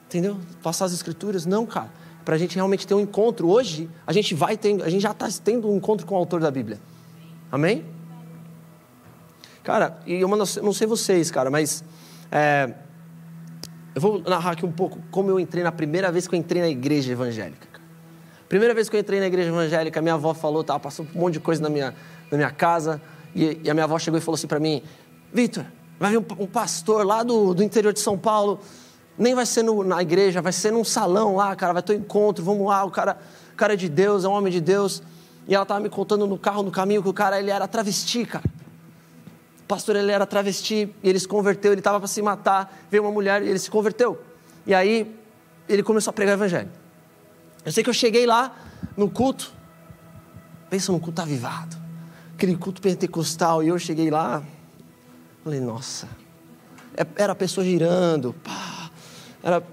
Entendeu? 0.10 0.38
Passar 0.64 0.86
as 0.86 0.94
escrituras. 0.94 1.46
Não, 1.46 1.68
cara. 1.68 1.92
Para 2.26 2.34
a 2.34 2.38
gente 2.38 2.56
realmente 2.56 2.88
ter 2.88 2.96
um 2.96 3.00
encontro. 3.00 3.48
Hoje, 3.48 3.88
a 4.08 4.12
gente 4.12 4.34
vai 4.34 4.58
tendo, 4.58 4.84
a 4.84 4.90
gente 4.90 5.02
já 5.02 5.12
está 5.12 5.30
tendo 5.44 5.70
um 5.70 5.78
encontro 5.78 6.08
com 6.08 6.16
o 6.16 6.18
autor 6.18 6.42
da 6.42 6.50
Bíblia. 6.50 6.80
Amém? 7.52 7.86
Cara, 9.70 10.00
e 10.08 10.16
eu 10.16 10.28
não 10.28 10.74
sei 10.74 10.88
vocês, 10.88 11.30
cara, 11.30 11.52
mas 11.52 11.84
é, 12.32 12.74
eu 13.94 14.02
vou 14.02 14.20
narrar 14.20 14.54
aqui 14.54 14.66
um 14.66 14.72
pouco 14.72 14.98
como 15.12 15.30
eu 15.30 15.40
entrei 15.40 15.64
na 15.64 15.72
primeira 15.72 16.12
vez 16.12 16.28
que 16.28 16.34
eu 16.34 16.40
entrei 16.40 16.60
na 16.60 16.68
igreja 16.68 17.12
evangélica. 17.12 17.68
Primeira 18.48 18.74
vez 18.74 18.90
que 18.90 18.96
eu 18.96 19.00
entrei 19.00 19.20
na 19.20 19.28
igreja 19.28 19.50
evangélica, 19.50 20.02
minha 20.02 20.16
avó 20.16 20.34
falou, 20.34 20.64
tava 20.64 20.80
passando 20.80 21.10
um 21.14 21.20
monte 21.20 21.34
de 21.34 21.40
coisa 21.40 21.62
na 21.62 21.70
minha, 21.70 21.94
na 22.32 22.36
minha 22.36 22.50
casa, 22.50 23.00
e, 23.36 23.62
e 23.64 23.70
a 23.70 23.76
minha 23.76 23.84
avó 23.84 24.00
chegou 24.00 24.18
e 24.18 24.22
falou 24.22 24.34
assim 24.34 24.48
para 24.48 24.60
mim: 24.60 24.82
Vitor, 25.32 25.64
vai 26.00 26.10
vir 26.10 26.18
um, 26.18 26.26
um 26.40 26.48
pastor 26.48 27.06
lá 27.06 27.22
do, 27.22 27.54
do 27.54 27.62
interior 27.62 27.94
de 27.94 28.00
São 28.00 28.18
Paulo 28.18 28.60
nem 29.20 29.36
vai 29.36 29.46
ser 29.46 29.62
no, 29.62 29.84
na 29.84 30.02
igreja, 30.02 30.42
vai 30.42 30.52
ser 30.52 30.72
num 30.72 30.84
salão 30.84 31.36
lá, 31.36 31.56
cara, 31.56 31.74
vai 31.74 31.84
ter 31.84 31.94
um 31.94 31.98
encontro, 31.98 32.44
vamos 32.44 32.66
lá, 32.66 32.84
o 32.86 32.90
cara, 32.90 33.20
o 33.54 33.56
cara 33.56 33.74
é 33.74 33.76
de 33.76 33.88
Deus, 33.88 34.24
é 34.24 34.28
um 34.28 34.32
homem 34.32 34.52
de 34.52 34.62
Deus. 34.62 35.04
E 35.48 35.54
ela 35.54 35.62
estava 35.62 35.80
me 35.80 35.90
contando 35.90 36.26
no 36.26 36.40
carro, 36.40 36.64
no 36.64 36.72
caminho, 36.72 37.04
que 37.04 37.10
o 37.10 37.14
cara, 37.14 37.38
ele 37.38 37.52
era 37.52 37.68
travesti, 37.68 38.26
cara. 38.26 38.46
Pastor, 39.70 39.96
ele 39.96 40.12
era 40.12 40.26
travesti, 40.26 40.92
e 41.04 41.08
ele 41.08 41.20
se 41.20 41.28
converteu, 41.28 41.72
ele 41.72 41.80
estava 41.80 42.00
para 42.00 42.08
se 42.08 42.24
matar, 42.24 42.76
veio 42.90 43.04
uma 43.04 43.12
mulher 43.12 43.44
e 43.44 43.50
ele 43.50 43.60
se 43.60 43.70
converteu. 43.70 44.20
E 44.66 44.74
aí, 44.74 45.16
ele 45.70 45.84
começou 45.84 46.10
a 46.10 46.14
pregar 46.14 46.36
o 46.36 46.40
evangelho. 46.40 46.72
Eu 47.64 47.72
sei 47.72 47.84
que 47.84 47.90
eu 47.92 47.94
cheguei 47.94 48.26
lá, 48.26 48.52
no 48.98 49.08
culto, 49.12 49.54
pensa 50.72 50.92
num 50.92 50.98
culto 50.98 51.22
avivado, 51.22 51.78
aquele 52.34 52.58
culto 52.58 52.82
pentecostal, 52.82 53.62
e 53.62 53.68
eu 53.68 53.78
cheguei 53.78 54.10
lá, 54.10 54.42
falei, 55.44 55.60
nossa, 55.60 56.10
é, 56.98 57.06
era 57.16 57.34
a 57.34 57.36
pessoa 57.36 57.64
girando, 57.64 58.34
pá, 58.44 58.90
era, 59.44 59.64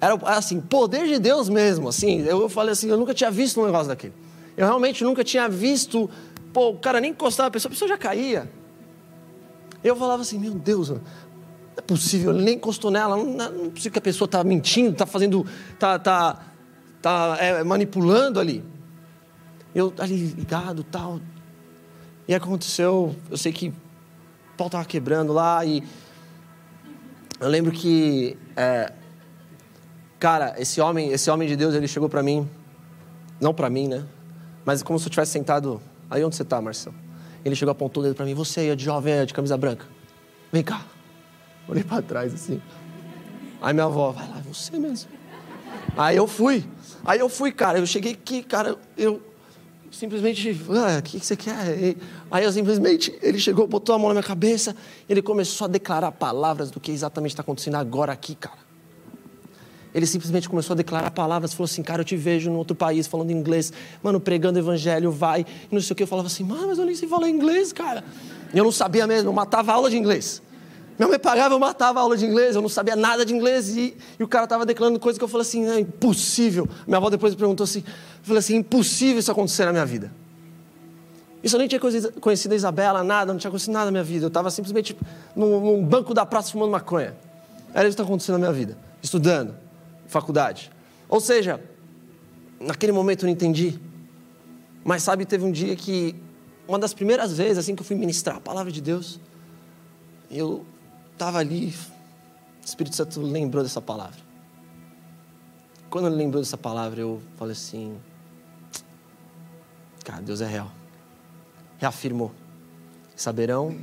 era 0.00 0.18
assim, 0.38 0.58
poder 0.58 1.06
de 1.06 1.18
Deus 1.18 1.50
mesmo, 1.50 1.90
assim. 1.90 2.22
Eu 2.22 2.48
falei 2.48 2.72
assim, 2.72 2.88
eu 2.88 2.96
nunca 2.96 3.12
tinha 3.12 3.30
visto 3.30 3.60
um 3.60 3.66
negócio 3.66 3.88
daquele. 3.88 4.14
Eu 4.56 4.64
realmente 4.64 5.04
nunca 5.04 5.22
tinha 5.22 5.50
visto, 5.50 6.08
pô, 6.50 6.70
o 6.70 6.78
cara 6.78 6.98
nem 6.98 7.10
encostava 7.10 7.48
a 7.48 7.50
pessoa, 7.50 7.68
a 7.68 7.72
pessoa 7.74 7.90
já 7.90 7.98
caía. 7.98 8.56
Eu 9.82 9.96
falava 9.96 10.22
assim, 10.22 10.38
meu 10.38 10.54
Deus, 10.54 10.90
não 10.90 11.00
é 11.76 11.80
possível, 11.80 12.32
ele 12.32 12.44
nem 12.44 12.54
encostou 12.56 12.90
nela, 12.90 13.16
não, 13.16 13.24
não 13.26 13.66
é 13.66 13.68
possível 13.70 13.92
que 13.92 13.98
a 13.98 14.02
pessoa 14.02 14.26
está 14.26 14.42
mentindo, 14.42 14.90
está 14.90 15.06
fazendo, 15.06 15.46
está 15.72 15.98
tá, 15.98 16.42
tá, 17.00 17.36
é, 17.40 17.62
manipulando 17.62 18.40
ali. 18.40 18.64
Eu 19.74 19.92
ali 19.98 20.28
ligado 20.28 20.82
tal. 20.82 21.20
E 22.26 22.34
aconteceu, 22.34 23.14
eu 23.30 23.36
sei 23.36 23.52
que 23.52 23.68
o 23.68 24.56
pau 24.56 24.66
estava 24.66 24.84
quebrando 24.84 25.32
lá 25.32 25.64
e 25.64 25.82
eu 27.40 27.48
lembro 27.48 27.70
que, 27.70 28.36
é, 28.56 28.92
cara, 30.18 30.54
esse 30.58 30.80
homem, 30.80 31.10
esse 31.10 31.30
homem 31.30 31.46
de 31.46 31.54
Deus, 31.54 31.74
ele 31.74 31.86
chegou 31.86 32.08
para 32.08 32.22
mim 32.22 32.48
não 33.40 33.54
para 33.54 33.70
mim, 33.70 33.88
né? 33.88 34.04
Mas 34.64 34.82
como 34.82 34.98
se 34.98 35.06
eu 35.06 35.10
tivesse 35.10 35.32
sentado 35.32 35.80
aí 36.10 36.24
onde 36.24 36.36
você 36.36 36.42
está, 36.42 36.60
Marcelo. 36.60 36.96
Ele 37.48 37.56
chegou, 37.56 37.72
apontou 37.72 38.02
o 38.02 38.06
dedo 38.06 38.14
para 38.14 38.24
mim, 38.24 38.34
você 38.34 38.60
aí, 38.60 38.76
de 38.76 38.84
jovem, 38.84 39.24
de 39.24 39.34
camisa 39.34 39.56
branca. 39.56 39.86
Vem 40.52 40.62
cá. 40.62 40.84
Olhei 41.66 41.82
para 41.82 42.02
trás 42.02 42.32
assim. 42.32 42.60
Aí 43.60 43.74
minha 43.74 43.86
avó, 43.86 44.12
vai 44.12 44.28
lá, 44.28 44.40
você 44.46 44.78
mesmo. 44.78 45.10
Aí 45.96 46.16
eu 46.16 46.26
fui. 46.26 46.64
Aí 47.04 47.18
eu 47.18 47.28
fui, 47.28 47.50
cara. 47.50 47.78
Eu 47.78 47.86
cheguei 47.86 48.12
aqui, 48.12 48.42
cara. 48.42 48.76
Eu 48.96 49.20
simplesmente, 49.90 50.50
ah, 50.70 50.98
o 50.98 51.02
que, 51.02 51.18
que 51.18 51.26
você 51.26 51.36
quer? 51.36 51.96
Aí 52.30 52.44
eu 52.44 52.52
simplesmente, 52.52 53.18
ele 53.22 53.38
chegou, 53.38 53.66
botou 53.66 53.94
a 53.94 53.98
mão 53.98 54.08
na 54.08 54.14
minha 54.14 54.22
cabeça, 54.22 54.76
ele 55.08 55.22
começou 55.22 55.64
a 55.64 55.68
declarar 55.68 56.12
palavras 56.12 56.70
do 56.70 56.78
que 56.78 56.92
exatamente 56.92 57.32
está 57.32 57.40
acontecendo 57.40 57.76
agora 57.76 58.12
aqui, 58.12 58.34
cara. 58.34 58.67
Ele 59.94 60.06
simplesmente 60.06 60.48
começou 60.48 60.74
a 60.74 60.76
declarar 60.76 61.10
palavras, 61.10 61.54
falou 61.54 61.64
assim, 61.64 61.82
cara, 61.82 62.02
eu 62.02 62.04
te 62.04 62.16
vejo 62.16 62.50
em 62.50 62.54
outro 62.54 62.76
país 62.76 63.06
falando 63.06 63.30
inglês, 63.30 63.72
mano, 64.02 64.20
pregando 64.20 64.58
evangelho, 64.58 65.10
vai, 65.10 65.46
e 65.70 65.74
não 65.74 65.80
sei 65.80 65.92
o 65.92 65.96
que. 65.96 66.02
Eu 66.02 66.06
falava 66.06 66.28
assim, 66.28 66.44
mano, 66.44 66.68
mas 66.68 66.78
eu 66.78 66.84
nem 66.84 66.94
sei 66.94 67.08
falar 67.08 67.28
inglês, 67.28 67.72
cara. 67.72 68.04
E 68.52 68.58
eu 68.58 68.64
não 68.64 68.72
sabia 68.72 69.06
mesmo, 69.06 69.28
eu 69.28 69.32
matava 69.32 69.72
aula 69.72 69.88
de 69.90 69.96
inglês. 69.96 70.42
Minha 70.98 71.08
mãe 71.08 71.18
pagava, 71.18 71.54
eu 71.54 71.60
matava 71.60 72.00
aula 72.00 72.16
de 72.16 72.26
inglês, 72.26 72.56
eu 72.56 72.62
não 72.62 72.68
sabia 72.68 72.96
nada 72.96 73.24
de 73.24 73.32
inglês. 73.32 73.76
E, 73.76 73.96
e 74.18 74.22
o 74.22 74.26
cara 74.26 74.44
estava 74.44 74.66
declarando 74.66 74.98
coisas 74.98 75.16
que 75.16 75.24
eu 75.24 75.28
falei 75.28 75.46
assim, 75.46 75.66
é 75.68 75.78
impossível. 75.78 76.68
Minha 76.86 76.96
avó 76.96 77.08
depois 77.08 77.34
me 77.34 77.38
perguntou 77.38 77.62
assim, 77.62 77.84
eu 77.86 78.24
falei 78.24 78.40
assim, 78.40 78.56
impossível 78.56 79.20
isso 79.20 79.30
acontecer 79.30 79.64
na 79.64 79.72
minha 79.72 79.86
vida. 79.86 80.10
Isso 81.40 81.54
eu 81.54 81.60
nem 81.60 81.68
tinha 81.68 81.80
conhecido 82.20 82.52
a 82.52 82.56
Isabela, 82.56 83.04
nada, 83.04 83.32
não 83.32 83.38
tinha 83.38 83.50
conhecido 83.50 83.72
nada 83.72 83.86
na 83.86 83.90
minha 83.92 84.02
vida. 84.02 84.24
Eu 84.24 84.28
estava 84.28 84.50
simplesmente 84.50 84.96
num, 85.36 85.60
num, 85.60 85.84
banco 85.84 86.12
da 86.12 86.26
praça 86.26 86.50
fumando 86.50 86.72
maconha. 86.72 87.16
Era 87.72 87.86
isso 87.86 87.96
que 87.96 88.02
está 88.02 88.02
acontecendo 88.02 88.34
na 88.34 88.38
minha 88.40 88.52
vida. 88.52 88.76
Estudando, 89.00 89.54
faculdade. 90.08 90.72
Ou 91.08 91.20
seja, 91.20 91.62
naquele 92.60 92.92
momento 92.92 93.22
eu 93.22 93.26
não 93.28 93.32
entendi. 93.32 93.78
Mas 94.84 95.02
sabe, 95.02 95.24
teve 95.24 95.44
um 95.44 95.52
dia 95.52 95.76
que, 95.76 96.16
uma 96.66 96.78
das 96.78 96.92
primeiras 96.92 97.36
vezes 97.36 97.58
assim 97.58 97.74
que 97.74 97.82
eu 97.82 97.86
fui 97.86 97.96
ministrar 97.96 98.36
a 98.36 98.40
palavra 98.40 98.72
de 98.72 98.80
Deus, 98.80 99.20
eu 100.30 100.66
estava 101.12 101.38
ali, 101.38 101.74
o 102.62 102.64
Espírito 102.64 102.96
Santo 102.96 103.20
lembrou 103.20 103.62
dessa 103.62 103.80
palavra. 103.80 104.28
Quando 105.90 106.06
ele 106.06 106.16
lembrou 106.16 106.42
dessa 106.42 106.58
palavra, 106.58 107.00
eu 107.00 107.22
falei 107.36 107.52
assim: 107.52 107.98
Cara, 110.04 110.20
Deus 110.20 110.40
é 110.40 110.46
real. 110.46 110.70
Reafirmou. 111.78 112.32
Saberão 113.16 113.78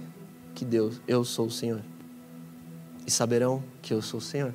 que 0.53 0.63
Deus, 0.63 1.01
eu 1.07 1.23
sou 1.23 1.47
o 1.47 1.51
Senhor. 1.51 1.81
E 3.05 3.11
saberão 3.11 3.63
que 3.81 3.93
eu 3.93 4.01
sou 4.01 4.19
o 4.19 4.21
Senhor. 4.21 4.53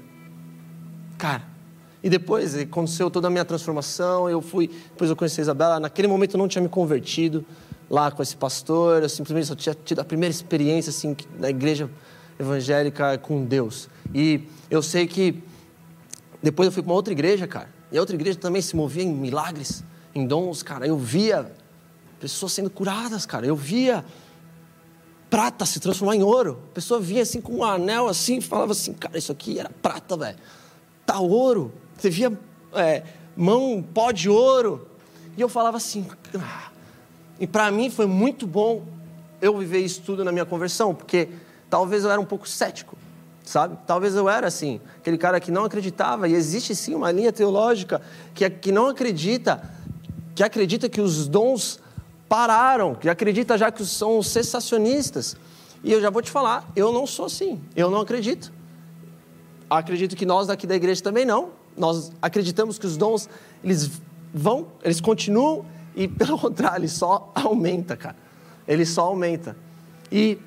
Cara, 1.19 1.50
e 2.03 2.09
depois 2.09 2.57
aconteceu 2.57 3.11
toda 3.11 3.29
a 3.29 3.31
minha 3.31 3.45
transformação. 3.45 4.29
Eu 4.29 4.41
fui, 4.41 4.69
depois 4.69 5.11
eu 5.11 5.17
conheci 5.17 5.41
a 5.41 5.43
Isabela. 5.43 5.79
Naquele 5.79 6.09
momento 6.09 6.35
eu 6.35 6.39
não 6.39 6.49
tinha 6.49 6.63
me 6.63 6.69
convertido 6.69 7.45
lá 7.89 8.11
com 8.11 8.23
esse 8.23 8.37
pastor. 8.37 9.03
Eu 9.03 9.09
simplesmente 9.09 9.47
só 9.47 9.55
tinha 9.55 9.75
tido 9.75 10.01
a 10.01 10.05
primeira 10.05 10.31
experiência 10.31 10.91
assim 10.91 11.17
na 11.39 11.51
igreja 11.51 11.91
evangélica 12.39 13.19
com 13.19 13.45
Deus. 13.45 13.89
E 14.15 14.45
eu 14.71 14.83
sei 14.83 15.07
que 15.07 15.43
depois 16.43 16.67
eu 16.67 16.73
fui 16.73 16.83
para 16.83 16.91
uma 16.91 16.97
outra 16.97 17.13
igreja, 17.13 17.47
cara. 17.47 17.69
E 17.93 17.99
a 17.99 18.01
outra 18.01 18.17
igreja 18.17 18.39
também 18.39 18.63
se 18.63 18.75
movia 18.75 19.03
em 19.03 19.13
milagres, 19.13 19.85
em 20.15 20.27
dons, 20.27 20.63
cara. 20.63 20.87
Eu 20.87 20.97
via 20.97 21.53
pessoas 22.19 22.53
sendo 22.53 22.71
curadas, 22.71 23.27
cara. 23.27 23.47
Eu 23.47 23.57
via 23.57 24.05
prata 25.29 25.67
se 25.67 25.79
transformar 25.79 26.17
em 26.17 26.23
ouro. 26.23 26.61
A 26.71 26.75
pessoa 26.75 26.99
vinha 26.99 27.23
assim 27.23 27.41
com 27.41 27.57
um 27.57 27.65
anel 27.65 28.09
assim 28.09 28.41
falava 28.41 28.73
assim, 28.73 28.93
cara, 28.93 29.19
isso 29.19 29.31
aqui 29.31 29.59
era 29.59 29.71
prata, 29.83 30.17
velho. 30.17 30.39
Tá 31.05 31.21
ouro. 31.21 31.73
Você 32.01 32.11
via 32.11 32.33
é, 32.75 33.03
mão, 33.37 33.85
pó 33.95 34.11
de 34.11 34.29
ouro. 34.29 34.89
E 35.37 35.41
eu 35.41 35.49
falava 35.49 35.77
assim, 35.77 36.07
ah. 36.37 36.71
e 37.39 37.47
para 37.47 37.71
mim 37.71 37.91
foi 37.91 38.07
muito 38.07 38.47
bom 38.47 38.85
eu 39.41 39.57
viver 39.57 39.79
isso 39.79 40.03
tudo 40.03 40.25
na 40.25 40.33
minha 40.33 40.45
conversão, 40.45 40.95
porque 40.95 41.29
Talvez 41.71 42.03
eu 42.03 42.11
era 42.11 42.21
um 42.21 42.25
pouco 42.25 42.49
cético, 42.49 42.99
sabe? 43.45 43.79
Talvez 43.87 44.17
eu 44.17 44.29
era 44.29 44.49
assim, 44.49 44.81
aquele 44.99 45.17
cara 45.17 45.39
que 45.39 45.53
não 45.53 45.65
acreditava. 45.65 46.29
E 46.29 46.35
existe 46.35 46.75
sim 46.75 46.97
uma 46.97 47.13
linha 47.13 47.33
teológica 47.33 48.03
que, 48.35 48.45
é, 48.45 48.51
que 48.51 48.73
não 48.73 48.89
acredita, 48.89 49.63
que 50.35 50.43
acredita 50.43 50.89
que 50.89 51.01
os 51.01 51.29
dons 51.29 51.79
pararam, 52.29 52.97
que 52.97 53.09
acredita 53.09 53.57
já 53.57 53.71
que 53.71 53.87
são 53.87 54.21
cessacionistas. 54.21 55.37
E 55.85 55.93
eu 55.93 56.01
já 56.01 56.11
vou 56.11 56.21
te 56.21 56.31
falar, 56.31 56.69
eu 56.75 56.93
não 56.93 57.07
sou 57.07 57.27
assim, 57.27 57.61
eu 57.77 57.89
não 57.89 58.01
acredito. 58.01 58.53
Acredito 59.71 60.17
que 60.17 60.27
nós 60.27 60.49
daqui 60.49 60.67
da 60.67 60.75
igreja 60.75 61.01
também 61.01 61.25
não. 61.25 61.51
Nós 61.77 62.13
acreditamos 62.21 62.79
que 62.79 62.87
os 62.87 62.97
dons, 62.97 63.29
eles 63.63 63.91
vão, 64.33 64.69
eles 64.83 65.01
continuam 65.01 65.65
e, 65.95 66.07
pelo 66.09 66.39
contrário, 66.39 66.81
eles 66.81 66.93
só 66.93 67.31
aumenta, 67.35 67.97
cara. 67.97 68.17
Ele 68.67 68.87
só 68.87 69.03
aumenta. 69.03 69.57
E 70.11 70.39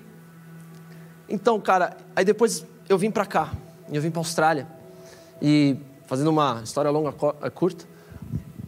então, 1.27 1.59
cara, 1.59 1.97
aí 2.15 2.23
depois 2.23 2.65
eu 2.87 2.97
vim 2.97 3.09
para 3.09 3.25
cá, 3.25 3.53
eu 3.91 4.01
vim 4.01 4.11
para 4.11 4.19
Austrália. 4.19 4.67
E 5.41 5.77
fazendo 6.05 6.29
uma 6.29 6.61
história 6.63 6.91
longa, 6.91 7.13
eh, 7.41 7.49
curta, 7.49 7.85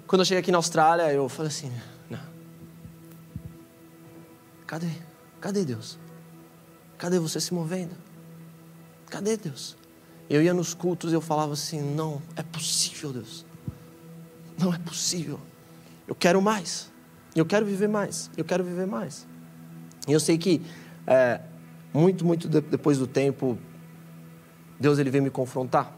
quando 0.08 0.22
eu 0.22 0.26
cheguei 0.26 0.40
aqui 0.40 0.52
na 0.52 0.58
Austrália, 0.58 1.12
eu 1.12 1.30
falei 1.30 1.50
assim. 1.50 1.72
Cadê? 4.66 4.90
Cadê 5.40 5.64
Deus? 5.64 5.98
Cadê 6.98 7.20
você 7.20 7.40
se 7.40 7.54
movendo? 7.54 7.96
Cadê 9.10 9.38
Deus? 9.38 9.78
Eu 10.30 10.42
ia 10.42 10.54
nos 10.54 10.74
cultos 10.74 11.12
e 11.12 11.16
eu 11.16 11.22
falava 11.22 11.54
assim: 11.54 11.82
não, 11.82 12.22
é 12.36 12.44
possível, 12.44 13.14
Deus. 13.14 13.46
Não 14.58 14.74
é 14.74 14.78
possível. 14.80 15.40
Eu 16.08 16.16
quero 16.16 16.42
mais. 16.42 16.92
Eu 17.36 17.46
quero 17.46 17.66
viver 17.66 17.90
mais. 17.90 18.32
Eu 18.38 18.46
quero 18.46 18.64
viver 18.64 18.88
mais. 18.88 19.28
E 20.08 20.14
eu 20.14 20.20
sei 20.20 20.38
que 20.38 20.62
é, 21.06 21.42
muito, 21.94 22.26
muito 22.26 22.48
de, 22.48 22.62
depois 22.62 22.98
do 22.98 23.08
tempo, 23.08 23.58
Deus 24.80 25.00
ele 25.00 25.10
veio 25.10 25.24
me 25.24 25.30
confrontar. 25.30 25.94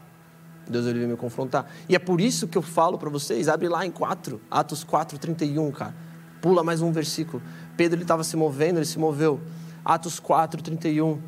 Deus 0.68 0.86
ele 0.86 0.98
veio 0.98 1.10
me 1.10 1.16
confrontar. 1.16 1.70
E 1.88 1.94
é 1.94 1.98
por 1.98 2.20
isso 2.20 2.46
que 2.46 2.58
eu 2.58 2.62
falo 2.62 2.98
para 2.98 3.08
vocês, 3.08 3.48
abre 3.48 3.68
lá 3.68 3.86
em 3.86 3.90
4, 3.90 4.40
Atos 4.50 4.84
4, 4.84 5.18
31, 5.18 5.70
cara. 5.72 5.94
Pula 6.42 6.62
mais 6.62 6.82
um 6.82 6.92
versículo. 6.92 7.42
Pedro 7.76 7.96
ele 7.96 8.04
estava 8.04 8.22
se 8.22 8.36
movendo, 8.36 8.78
ele 8.78 8.86
se 8.86 8.98
moveu. 8.98 9.40
Atos 9.84 10.20
4, 10.20 10.62
31. 10.62 11.20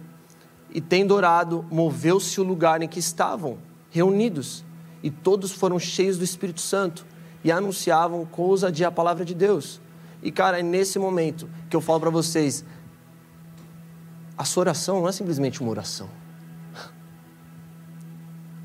E 0.72 0.80
tendo 0.80 1.14
orado, 1.14 1.64
moveu-se 1.70 2.40
o 2.40 2.44
lugar 2.44 2.82
em 2.82 2.88
que 2.88 2.98
estavam, 2.98 3.58
reunidos. 3.90 4.64
E 5.02 5.10
todos 5.10 5.52
foram 5.52 5.78
cheios 5.78 6.16
do 6.18 6.24
Espírito 6.24 6.60
Santo 6.60 7.06
e 7.42 7.50
anunciavam 7.50 8.24
com 8.26 8.42
ousadia 8.42 8.88
a 8.88 8.92
palavra 8.92 9.24
de 9.24 9.34
Deus. 9.34 9.80
E, 10.22 10.30
cara, 10.30 10.60
é 10.60 10.62
nesse 10.62 10.98
momento 10.98 11.48
que 11.68 11.76
eu 11.76 11.80
falo 11.80 12.00
para 12.00 12.10
vocês: 12.10 12.64
a 14.36 14.44
sua 14.44 14.62
oração 14.62 15.00
não 15.00 15.08
é 15.08 15.12
simplesmente 15.12 15.60
uma 15.60 15.70
oração. 15.70 16.08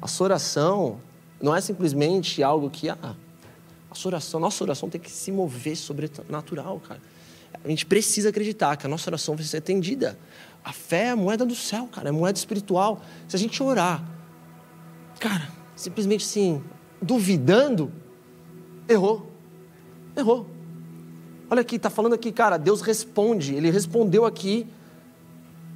A 0.02 0.08
sua 0.08 0.26
oração 0.26 1.00
não 1.42 1.56
é 1.56 1.62
simplesmente 1.62 2.44
algo 2.44 2.70
que, 2.70 2.90
ah, 2.90 3.16
a 3.90 3.96
sua 3.96 4.10
oração, 4.10 4.40
nossa 4.40 4.64
oração 4.64 4.90
tem 4.90 5.02
que 5.02 5.10
se 5.10 5.32
mover 5.32 5.76
sobrenatural, 5.76 6.80
cara. 6.80 7.02
A 7.64 7.68
gente 7.68 7.86
precisa 7.86 8.30
acreditar 8.30 8.76
que 8.76 8.86
a 8.86 8.90
nossa 8.90 9.10
oração 9.10 9.36
vai 9.36 9.44
ser 9.46 9.58
atendida. 9.58 10.20
A 10.66 10.74
fé 10.74 11.04
é 11.04 11.10
a 11.12 11.16
moeda 11.16 11.46
do 11.46 11.54
céu, 11.54 11.88
cara, 11.92 12.10
é 12.10 12.12
moeda 12.12 12.40
espiritual. 12.40 13.00
Se 13.28 13.36
a 13.36 13.40
gente 13.40 13.62
orar, 13.62 14.04
cara, 15.20 15.48
simplesmente 15.76 16.26
assim, 16.26 16.64
duvidando, 17.00 17.92
errou. 18.90 19.32
Errou. 20.18 20.48
Olha 21.52 21.62
aqui, 21.62 21.76
está 21.76 21.92
falando 21.92 22.14
aqui, 22.14 22.32
cara, 22.32 22.58
Deus 22.58 22.82
responde. 22.82 23.54
Ele 23.54 23.70
respondeu 23.70 24.26
aqui 24.26 24.66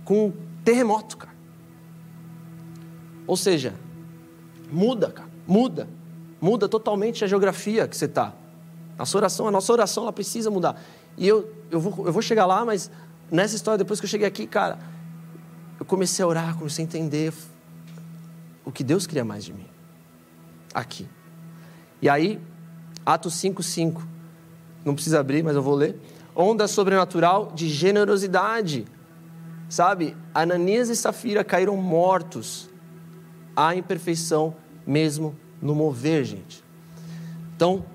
com 0.03 0.25
um 0.25 0.33
terremoto, 0.65 1.17
cara. 1.17 1.35
Ou 3.27 3.37
seja, 3.37 3.75
muda, 4.71 5.11
cara, 5.11 5.29
muda. 5.45 5.87
Muda 6.41 6.67
totalmente 6.67 7.23
a 7.23 7.27
geografia 7.27 7.87
que 7.87 7.95
você 7.95 8.05
está. 8.05 8.33
A 8.97 9.05
sua 9.05 9.19
oração, 9.19 9.47
a 9.47 9.51
nossa 9.51 9.71
oração, 9.71 10.01
ela 10.03 10.13
precisa 10.13 10.49
mudar. 10.49 10.81
E 11.15 11.27
eu, 11.27 11.53
eu, 11.69 11.79
vou, 11.79 12.07
eu 12.07 12.11
vou 12.11 12.23
chegar 12.23 12.47
lá, 12.47 12.65
mas 12.65 12.89
nessa 13.31 13.55
história, 13.55 13.77
depois 13.77 13.99
que 13.99 14.05
eu 14.05 14.09
cheguei 14.09 14.27
aqui, 14.27 14.45
cara, 14.47 14.79
eu 15.79 15.85
comecei 15.85 16.23
a 16.23 16.27
orar, 16.27 16.55
comecei 16.57 16.83
a 16.83 16.87
entender 16.87 17.33
o 18.65 18.71
que 18.71 18.83
Deus 18.83 19.07
queria 19.07 19.25
mais 19.25 19.43
de 19.43 19.53
mim. 19.53 19.67
Aqui. 20.73 21.07
E 22.01 22.09
aí, 22.09 22.39
Atos 23.05 23.35
5,5. 23.35 24.01
Não 24.85 24.93
precisa 24.93 25.19
abrir, 25.19 25.43
mas 25.43 25.55
eu 25.55 25.61
vou 25.61 25.75
ler. 25.75 25.99
Onda 26.35 26.67
sobrenatural 26.67 27.51
de 27.53 27.67
generosidade 27.67 28.85
Sabe, 29.69 30.17
Ananias 30.33 30.89
e 30.89 30.95
Safira 30.95 31.43
caíram 31.43 31.77
mortos. 31.77 32.67
Há 33.55 33.75
imperfeição 33.75 34.55
mesmo 34.85 35.35
no 35.61 35.75
mover, 35.75 36.25
gente. 36.25 36.63
Então, 37.55 37.85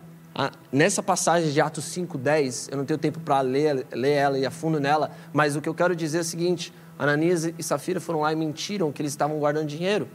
nessa 0.73 1.03
passagem 1.03 1.53
de 1.53 1.61
Atos 1.61 1.85
5:10, 1.85 2.69
eu 2.71 2.77
não 2.77 2.85
tenho 2.85 2.99
tempo 2.99 3.21
para 3.21 3.41
ler, 3.41 3.87
ler 3.93 4.13
ela 4.13 4.39
e 4.39 4.45
a 4.45 4.51
fundo 4.51 4.81
nela, 4.81 5.11
mas 5.33 5.55
o 5.55 5.61
que 5.61 5.69
eu 5.69 5.75
quero 5.75 5.95
dizer 5.95 6.19
é 6.19 6.21
o 6.21 6.25
seguinte: 6.25 6.73
Ananias 6.99 7.45
e 7.45 7.63
Safira 7.63 8.01
foram 8.01 8.21
lá 8.21 8.33
e 8.33 8.37
mentiram 8.37 8.91
que 8.93 9.01
eles 9.01 9.13
estavam 9.13 9.39
guardando 9.39 9.67
dinheiro. 9.67 10.09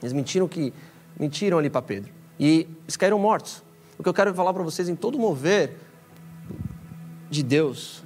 Eles 0.00 0.12
mentiram 0.12 0.46
que 0.46 0.72
mentiram 1.18 1.58
ali 1.58 1.70
para 1.70 1.82
Pedro. 1.82 2.12
E 2.38 2.68
eles 2.84 2.96
caíram 2.96 3.18
mortos. 3.18 3.62
o 3.98 4.02
que 4.02 4.08
eu 4.08 4.14
quero 4.14 4.34
falar 4.34 4.52
para 4.52 4.62
vocês, 4.62 4.88
em 4.88 4.96
todo 4.96 5.18
mover 5.18 5.78
de 7.30 7.42
Deus, 7.42 8.04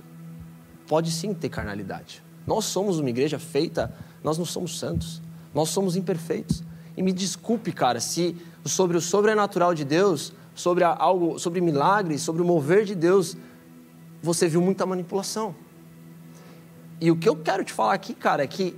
pode 0.87 1.11
sim 1.11 1.35
ter 1.35 1.49
carnalidade. 1.49 2.23
Nós 2.47 2.65
somos 2.65 2.99
uma 2.99 3.11
igreja 3.11 3.39
feita, 3.39 3.93
nós 4.23 4.39
não 4.39 4.45
somos 4.45 4.79
santos, 4.79 5.21
nós 5.55 5.69
somos 5.69 5.97
imperfeitos. 5.97 6.63
E 6.97 7.03
me 7.03 7.13
desculpe, 7.13 7.73
cara, 7.73 8.01
se 8.01 8.37
sobre 8.65 8.97
o 8.97 9.01
sobrenatural 9.01 9.75
de 9.75 9.85
Deus, 9.85 10.33
sobre 10.61 10.85
algo, 10.85 11.39
sobre 11.39 11.61
milagres, 11.61 12.23
sobre 12.23 12.43
o 12.43 12.45
mover 12.45 12.85
de 12.85 12.95
Deus, 12.95 13.37
você 14.23 14.47
viu 14.47 14.61
muita 14.61 14.85
manipulação. 14.85 15.55
E 17.01 17.11
o 17.11 17.17
que 17.17 17.29
eu 17.29 17.35
quero 17.35 17.65
te 17.65 17.73
falar 17.73 17.95
aqui, 17.95 18.15
cara, 18.15 18.45
é 18.45 18.47
que 18.47 18.77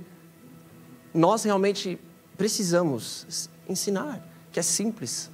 nós 1.13 1.43
realmente 1.43 1.99
precisamos 2.37 3.49
ensinar, 3.67 4.25
que 4.51 4.59
é 4.59 4.63
simples, 4.63 5.29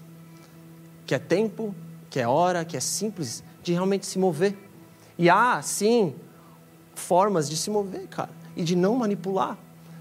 que 1.06 1.14
é 1.14 1.20
tempo, 1.20 1.74
que 2.10 2.20
é 2.20 2.28
hora, 2.28 2.66
que 2.66 2.76
é 2.76 2.80
simples 2.80 3.44
de 3.62 3.72
realmente 3.72 4.08
se 4.08 4.18
mover. 4.18 4.58
E 5.18 5.30
há, 5.30 5.62
sim, 5.62 6.16
formas 6.96 7.48
de 7.48 7.56
se 7.56 7.70
mover, 7.70 8.08
cara, 8.08 8.32
e 8.56 8.64
de 8.64 8.76
não 8.76 8.96
manipular. 8.96 9.58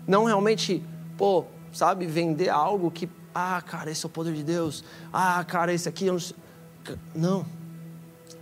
Não 0.06 0.24
realmente, 0.24 0.82
pô, 1.18 1.44
sabe, 1.72 2.06
vender 2.06 2.48
algo 2.48 2.90
que, 2.90 3.08
ah, 3.34 3.62
cara, 3.62 3.90
esse 3.90 4.04
é 4.04 4.08
o 4.08 4.10
poder 4.10 4.34
de 4.34 4.42
Deus. 4.42 4.84
Ah, 5.12 5.44
cara, 5.44 5.72
esse 5.72 5.88
aqui, 5.88 6.06
eu 6.06 6.14
não 6.14 6.20
sei. 6.20 6.36
Não. 7.14 7.46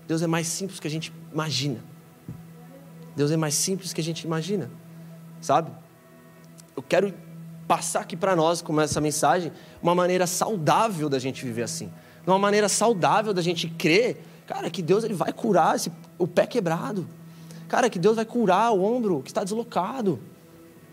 Deus 0.07 0.23
é 0.23 0.27
mais 0.27 0.47
simples 0.47 0.79
que 0.79 0.87
a 0.87 0.91
gente 0.91 1.13
imagina. 1.33 1.81
Deus 3.17 3.31
é 3.31 3.37
mais 3.37 3.55
simples 3.55 3.93
que 3.93 4.01
a 4.01 4.05
gente 4.05 4.25
imagina, 4.25 4.71
sabe? 5.41 5.71
Eu 6.77 6.83
quero 6.83 7.15
passar 7.67 8.01
aqui 8.01 8.17
para 8.17 8.37
nós, 8.37 8.61
com 8.61 8.79
essa 8.81 9.01
mensagem, 9.01 9.51
uma 9.83 9.95
maneira 9.95 10.27
saudável 10.27 11.09
da 11.09 11.19
gente 11.19 11.45
viver 11.45 11.63
assim. 11.63 11.91
Uma 12.27 12.39
maneira 12.39 12.69
saudável 12.69 13.33
da 13.33 13.41
gente 13.41 13.69
crer, 13.69 14.23
cara, 14.47 14.69
que 14.71 14.83
Deus 14.83 15.03
ele 15.03 15.15
vai 15.15 15.33
curar 15.33 15.77
esse, 15.77 15.91
o 16.19 16.27
pé 16.27 16.47
quebrado. 16.47 17.09
Cara, 17.69 17.89
que 17.89 17.99
Deus 17.99 18.17
vai 18.17 18.25
curar 18.25 18.73
o 18.73 18.83
ombro 18.85 19.23
que 19.23 19.31
está 19.31 19.43
deslocado. 19.43 20.21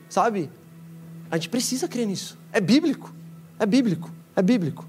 Sabe? 0.10 0.49
A 1.29 1.36
gente 1.36 1.49
precisa 1.49 1.88
crer 1.88 2.08
nisso. 2.08 2.38
É 2.51 2.62
bíblico. 2.62 3.13
É 3.60 3.66
bíblico. 3.66 4.12
É 4.36 4.42
bíblico. 4.42 4.86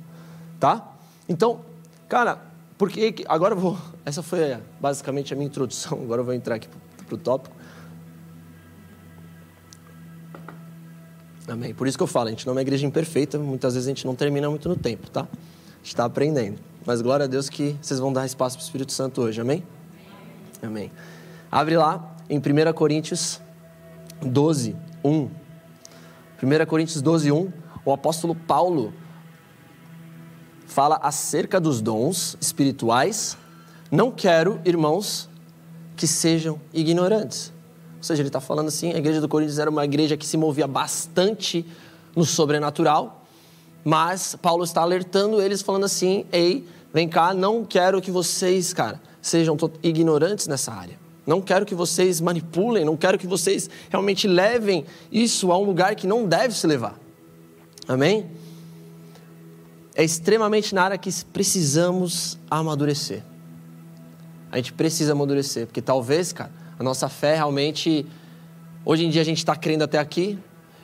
Tá? 0.59 0.92
Então, 1.29 1.61
cara, 2.09 2.38
porque 2.79 3.24
agora 3.29 3.55
eu 3.55 3.59
vou. 3.59 3.79
Essa 4.05 4.22
foi 4.22 4.59
basicamente 4.81 5.33
a 5.33 5.37
minha 5.37 5.46
introdução. 5.46 6.00
Agora 6.05 6.20
eu 6.20 6.24
vou 6.24 6.35
entrar 6.35 6.57
aqui 6.57 6.68
para 7.07 7.14
o 7.14 7.18
tópico. 7.18 7.55
Amém. 11.48 11.74
Por 11.74 11.87
isso 11.87 11.96
que 11.96 12.03
eu 12.03 12.07
falo, 12.07 12.29
a 12.29 12.31
gente 12.31 12.46
não 12.46 12.53
é 12.53 12.55
uma 12.57 12.62
igreja 12.62 12.87
imperfeita, 12.87 13.38
muitas 13.38 13.74
vezes 13.74 13.87
a 13.87 13.90
gente 13.90 14.07
não 14.07 14.14
termina 14.14 14.48
muito 14.48 14.66
no 14.68 14.77
tempo, 14.77 15.11
tá? 15.11 15.22
A 15.22 15.77
gente 15.79 15.87
está 15.87 16.05
aprendendo. 16.07 16.59
Mas 16.87 17.03
glória 17.03 17.24
a 17.24 17.27
Deus 17.27 17.48
que 17.48 17.77
vocês 17.81 18.00
vão 18.00 18.12
dar 18.12 18.24
espaço 18.24 18.57
para 18.57 18.62
o 18.62 18.64
Espírito 18.64 18.92
Santo 18.92 19.22
hoje, 19.22 19.40
amém? 19.40 19.62
Amém. 20.62 20.90
Abre 21.50 21.77
lá 21.77 22.16
em 22.29 22.38
1 22.38 22.72
Coríntios 22.72 23.40
12, 24.22 24.74
1. 25.05 25.11
1 26.42 26.66
Coríntios 26.66 27.03
12, 27.03 27.31
1. 27.31 27.53
O 27.85 27.92
apóstolo 27.92 28.35
Paulo 28.35 28.92
fala 30.66 30.99
acerca 31.03 31.61
dos 31.61 31.81
dons 31.81 32.37
espirituais. 32.40 33.37
Não 33.90 34.11
quero, 34.11 34.61
irmãos, 34.64 35.29
que 35.97 36.07
sejam 36.07 36.61
ignorantes. 36.73 37.53
Ou 37.99 38.03
seja, 38.03 38.23
ele 38.23 38.29
está 38.29 38.40
falando 38.40 38.68
assim: 38.68 38.92
a 38.92 38.99
igreja 38.99 39.20
do 39.20 39.29
Coríntios 39.29 39.59
era 39.59 39.70
uma 39.70 39.85
igreja 39.85 40.16
que 40.16 40.27
se 40.27 40.37
movia 40.37 40.66
bastante 40.66 41.64
no 42.16 42.25
sobrenatural, 42.25 43.25
mas 43.85 44.37
Paulo 44.40 44.64
está 44.64 44.81
alertando 44.83 45.40
eles, 45.40 45.62
falando 45.62 45.85
assim: 45.85 46.27
ei, 46.33 46.66
vem 46.92 47.09
cá, 47.09 47.35
não 47.35 47.64
quero 47.64 48.01
que 48.01 48.11
vocês, 48.11 48.73
cara, 48.73 49.01
sejam 49.20 49.57
ignorantes 49.83 50.47
nessa 50.47 50.73
área. 50.73 50.99
Não 51.27 51.40
quero 51.40 51.64
que 51.64 51.75
vocês 51.75 52.20
manipulem, 52.20 52.85
não 52.85 52.97
quero 52.97 53.18
que 53.18 53.27
vocês 53.27 53.70
realmente 53.88 54.29
levem 54.29 54.85
isso 55.11 55.51
a 55.51 55.59
um 55.59 55.64
lugar 55.64 55.94
que 55.94 56.07
não 56.07 56.27
deve 56.27 56.55
se 56.55 56.66
levar. 56.66 57.03
Amém? 57.87 58.27
É 59.94 60.03
extremamente 60.03 60.75
na 60.75 60.83
área 60.83 60.99
que 60.99 61.11
precisamos 61.27 62.38
amadurecer. 62.51 63.23
A 64.51 64.57
gente 64.57 64.73
precisa 64.73 65.12
amadurecer, 65.12 65.66
porque 65.66 65.83
talvez, 65.83 66.33
cara, 66.33 66.51
a 66.79 66.83
nossa 66.83 67.09
fé 67.09 67.37
realmente. 67.37 68.07
Hoje 68.85 69.05
em 69.05 69.11
dia 69.11 69.23
a 69.23 69.25
gente 69.25 69.38
está 69.38 69.57
crendo 69.57 69.85
até 69.85 69.99
aqui, 69.99 70.38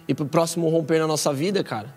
e 0.08 0.14
para 0.14 0.24
o 0.24 0.28
próximo 0.28 0.68
romper 0.68 0.98
na 0.98 1.06
nossa 1.06 1.32
vida, 1.32 1.62
cara, 1.62 1.94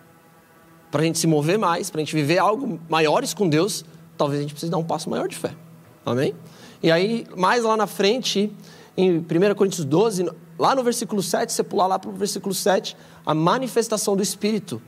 para 0.91 1.01
a 1.01 1.05
gente 1.05 1.17
se 1.17 1.25
mover 1.25 1.57
mais, 1.57 1.89
para 1.89 2.01
a 2.01 2.03
gente 2.03 2.13
viver 2.13 2.37
algo 2.37 2.79
maiores 2.89 3.33
com 3.33 3.47
Deus, 3.47 3.85
talvez 4.17 4.39
a 4.39 4.41
gente 4.43 4.53
precise 4.53 4.71
dar 4.71 4.77
um 4.77 4.83
passo 4.83 5.09
maior 5.09 5.27
de 5.27 5.35
fé. 5.35 5.51
Amém? 6.05 6.35
E 6.81 6.91
aí, 6.91 7.25
mais 7.35 7.63
lá 7.63 7.77
na 7.77 7.87
frente, 7.87 8.51
em 8.95 9.17
1 9.17 9.55
Coríntios 9.55 9.85
12, 9.85 10.29
lá 10.59 10.75
no 10.75 10.83
versículo 10.83 11.23
7, 11.23 11.51
você 11.51 11.63
pular 11.63 11.87
lá 11.87 11.97
para 11.97 12.09
o 12.09 12.13
versículo 12.13 12.53
7, 12.53 12.95
a 13.25 13.33
manifestação 13.33 14.15
do 14.15 14.21
Espírito 14.21 14.81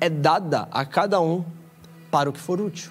é 0.00 0.08
dada 0.08 0.68
a 0.70 0.84
cada 0.84 1.20
um 1.20 1.44
para 2.10 2.28
o 2.28 2.32
que 2.32 2.40
for 2.40 2.60
útil. 2.60 2.90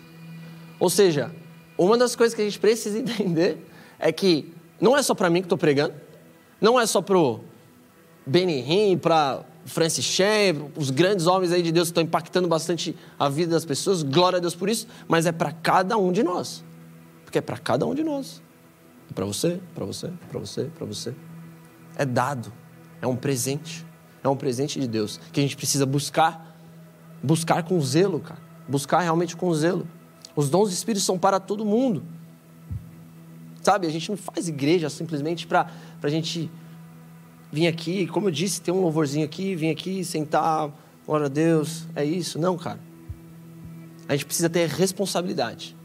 Ou 0.80 0.90
seja, 0.90 1.32
uma 1.78 1.98
das 1.98 2.16
coisas 2.16 2.36
que 2.36 2.42
a 2.42 2.46
gente 2.46 2.60
precisa 2.60 2.98
entender 3.00 3.66
é 3.98 4.12
que 4.12 4.54
não 4.80 4.98
é 4.98 5.02
só 5.02 5.14
para 5.14 5.30
mim 5.30 5.42
que 5.42 5.46
estou 5.46 5.58
pregando, 5.58 5.94
não 6.62 6.80
é 6.80 6.86
só 6.86 7.02
para 7.02 7.18
o 7.18 7.42
Benny 8.26 8.98
para 8.98 9.44
Francis 9.66 10.06
Chan, 10.06 10.72
os 10.76 10.90
grandes 10.90 11.28
homens 11.28 11.52
aí 11.52 11.62
de 11.62 11.72
Deus 11.72 11.88
que 11.88 11.92
estão 11.92 12.04
impactando 12.04 12.48
bastante 12.48 12.96
a 13.18 13.30
vida 13.30 13.52
das 13.52 13.66
pessoas, 13.66 14.04
glória 14.04 14.38
a 14.38 14.40
Deus 14.40 14.56
por 14.56 14.70
isso, 14.70 14.88
mas 15.08 15.26
é 15.26 15.32
para 15.32 15.52
cada 15.52 15.98
um 15.98 16.12
de 16.12 16.24
nós. 16.24 16.64
Porque 17.24 17.38
é 17.38 17.42
para 17.42 17.58
cada 17.58 17.86
um 17.86 17.94
de 17.94 18.04
nós. 18.04 18.42
É 19.10 19.14
para 19.14 19.26
você, 19.26 19.60
para 19.76 19.86
você, 19.86 20.12
para 20.30 20.40
você, 20.40 20.64
para 20.64 20.86
você. 20.86 21.14
É 21.96 22.06
dado, 22.06 22.52
é 23.02 23.08
um 23.08 23.16
presente. 23.16 23.86
É 24.24 24.28
um 24.28 24.36
presente 24.36 24.80
de 24.80 24.88
Deus 24.88 25.20
que 25.32 25.40
a 25.40 25.44
gente 25.44 25.56
precisa 25.56 25.86
buscar, 25.86 26.49
buscar 27.22 27.64
com 27.64 27.80
zelo, 27.82 28.20
cara. 28.20 28.40
Buscar 28.68 29.02
realmente 29.02 29.36
com 29.36 29.54
zelo. 29.54 29.88
Os 30.36 30.50
dons 30.50 30.70
do 30.70 30.74
Espírito 30.74 31.04
são 31.04 31.18
para 31.18 31.40
todo 31.40 31.66
mundo. 31.66 32.04
Sabe, 33.62 33.88
a 33.88 33.90
gente 33.90 34.10
não 34.10 34.18
faz 34.18 34.48
igreja 34.48 34.90
simplesmente 34.90 35.46
para 35.46 35.70
a 36.02 36.10
gente 36.10 36.50
vir 37.52 37.68
aqui, 37.68 38.08
como 38.08 38.28
eu 38.28 38.32
disse, 38.32 38.62
ter 38.62 38.72
um 38.72 38.82
louvorzinho 38.82 39.26
aqui, 39.26 39.56
vir 39.56 39.70
aqui, 39.70 40.04
sentar, 40.04 40.72
glória 41.06 41.26
a 41.26 41.30
Deus, 41.30 41.88
é 41.96 42.06
isso. 42.06 42.40
Não, 42.40 42.58
cara. 42.58 42.80
A 44.08 44.14
gente 44.14 44.26
precisa 44.26 44.50
ter 44.50 44.68
responsabilidade 44.70 45.76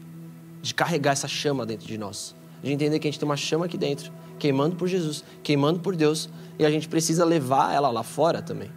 de 0.61 0.73
carregar 0.73 1.11
essa 1.11 1.27
chama 1.27 1.65
dentro 1.65 1.87
de 1.87 1.97
nós. 1.97 2.35
De 2.63 2.71
entender 2.71 2.97
que 2.99 3.07
a 3.07 3.11
gente 3.11 3.19
tem 3.19 3.27
uma 3.27 3.37
chama 3.37 3.65
aqui 3.65 3.77
dentro, 3.77 4.11
queimando 4.39 4.75
por 4.75 4.87
Jesus, 4.87 5.23
queimando 5.43 5.79
por 5.79 5.95
Deus, 5.95 6.29
e 6.57 6.65
a 6.65 6.71
gente 6.71 6.87
precisa 6.87 7.25
levar 7.25 7.73
ela 7.73 7.91
lá 7.91 8.03
fora 8.03 8.41
também. 8.41 8.71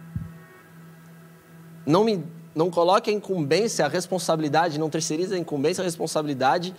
Não 1.85 2.03
me 2.03 2.23
não 2.55 2.69
coloque 2.69 3.09
a 3.09 3.13
incumbência, 3.13 3.85
a 3.85 3.87
responsabilidade, 3.87 4.79
não 4.79 4.89
terceirize 4.89 5.33
a 5.33 5.37
incumbência, 5.37 5.81
a 5.81 5.85
responsabilidade 5.85 6.75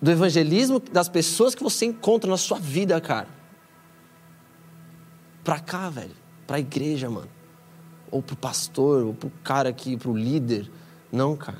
do 0.00 0.10
evangelismo 0.10 0.78
das 0.78 1.08
pessoas 1.08 1.54
que 1.54 1.62
você 1.62 1.86
encontra 1.86 2.30
na 2.30 2.36
sua 2.36 2.58
vida, 2.58 3.00
cara. 3.00 3.28
Pra 5.42 5.58
cá, 5.58 5.88
velho. 5.90 6.14
Pra 6.46 6.58
igreja, 6.58 7.08
mano. 7.08 7.28
Ou 8.10 8.22
pro 8.22 8.36
pastor, 8.36 9.04
ou 9.04 9.14
pro 9.14 9.30
cara 9.42 9.68
aqui, 9.68 9.96
pro 9.96 10.16
líder. 10.16 10.70
Não, 11.10 11.36
cara. 11.36 11.58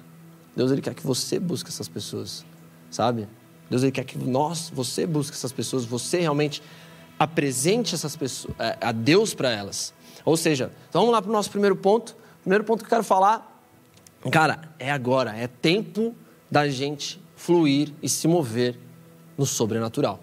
Deus, 0.55 0.71
ele 0.71 0.81
quer 0.81 0.95
que 0.95 1.05
você 1.05 1.41
busque 1.41 1.69
essas 1.69 1.89
pessoas, 1.89 2.45
sabe? 2.91 3.29
Deus, 3.69 3.83
ele 3.83 3.93
quer 3.93 4.05
que 4.05 4.17
nós, 4.17 4.71
você 4.73 5.07
busque 5.07 5.37
essas 5.37 5.53
pessoas, 5.53 5.85
você 5.85 6.21
realmente 6.21 6.63
apresente 7.19 7.95
essas 7.95 8.15
pessoas, 8.15 8.55
é, 8.59 8.77
a 8.81 8.93
Deus 8.93 9.35
para 9.35 9.51
elas. 9.51 9.93
Ou 10.25 10.37
seja, 10.37 10.71
então 10.89 11.03
vamos 11.03 11.13
lá 11.13 11.21
pro 11.21 11.33
nosso 11.33 11.51
primeiro 11.51 11.77
ponto. 11.77 12.17
Primeiro 12.45 12.63
ponto 12.63 12.81
que 12.81 12.85
eu 12.85 12.91
quero 12.91 13.03
falar, 13.03 13.65
cara, 14.31 14.69
é 14.79 14.93
agora, 14.93 15.35
é 15.35 15.47
tempo 15.47 16.15
da 16.51 16.69
gente 16.69 17.19
fluir 17.35 17.91
e 18.03 18.09
se 18.09 18.29
mover 18.29 18.79
no 19.37 19.47
sobrenatural. 19.47 20.21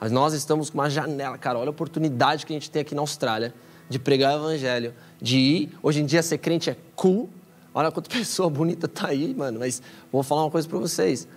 Mas 0.00 0.10
nós 0.10 0.32
estamos 0.32 0.70
com 0.70 0.78
uma 0.78 0.88
janela, 0.88 1.36
cara, 1.36 1.58
olha 1.58 1.68
a 1.68 1.70
oportunidade 1.70 2.46
que 2.46 2.54
a 2.54 2.56
gente 2.56 2.70
tem 2.70 2.80
aqui 2.80 2.94
na 2.94 3.02
Austrália 3.02 3.54
de 3.86 3.98
pregar 3.98 4.32
o 4.32 4.46
evangelho, 4.46 4.94
de 5.20 5.36
ir. 5.36 5.78
Hoje 5.82 6.00
em 6.00 6.06
dia 6.06 6.22
ser 6.22 6.38
crente 6.38 6.70
é 6.70 6.76
cool. 6.96 7.28
Olha 7.74 7.92
quanta 7.92 8.08
pessoa 8.10 8.48
bonita 8.48 8.88
tá 8.88 9.08
aí, 9.08 9.34
mano. 9.34 9.60
Mas 9.60 9.82
vou 10.10 10.22
falar 10.22 10.44
uma 10.44 10.50
coisa 10.50 10.66
para 10.66 10.78
vocês. 10.78 11.28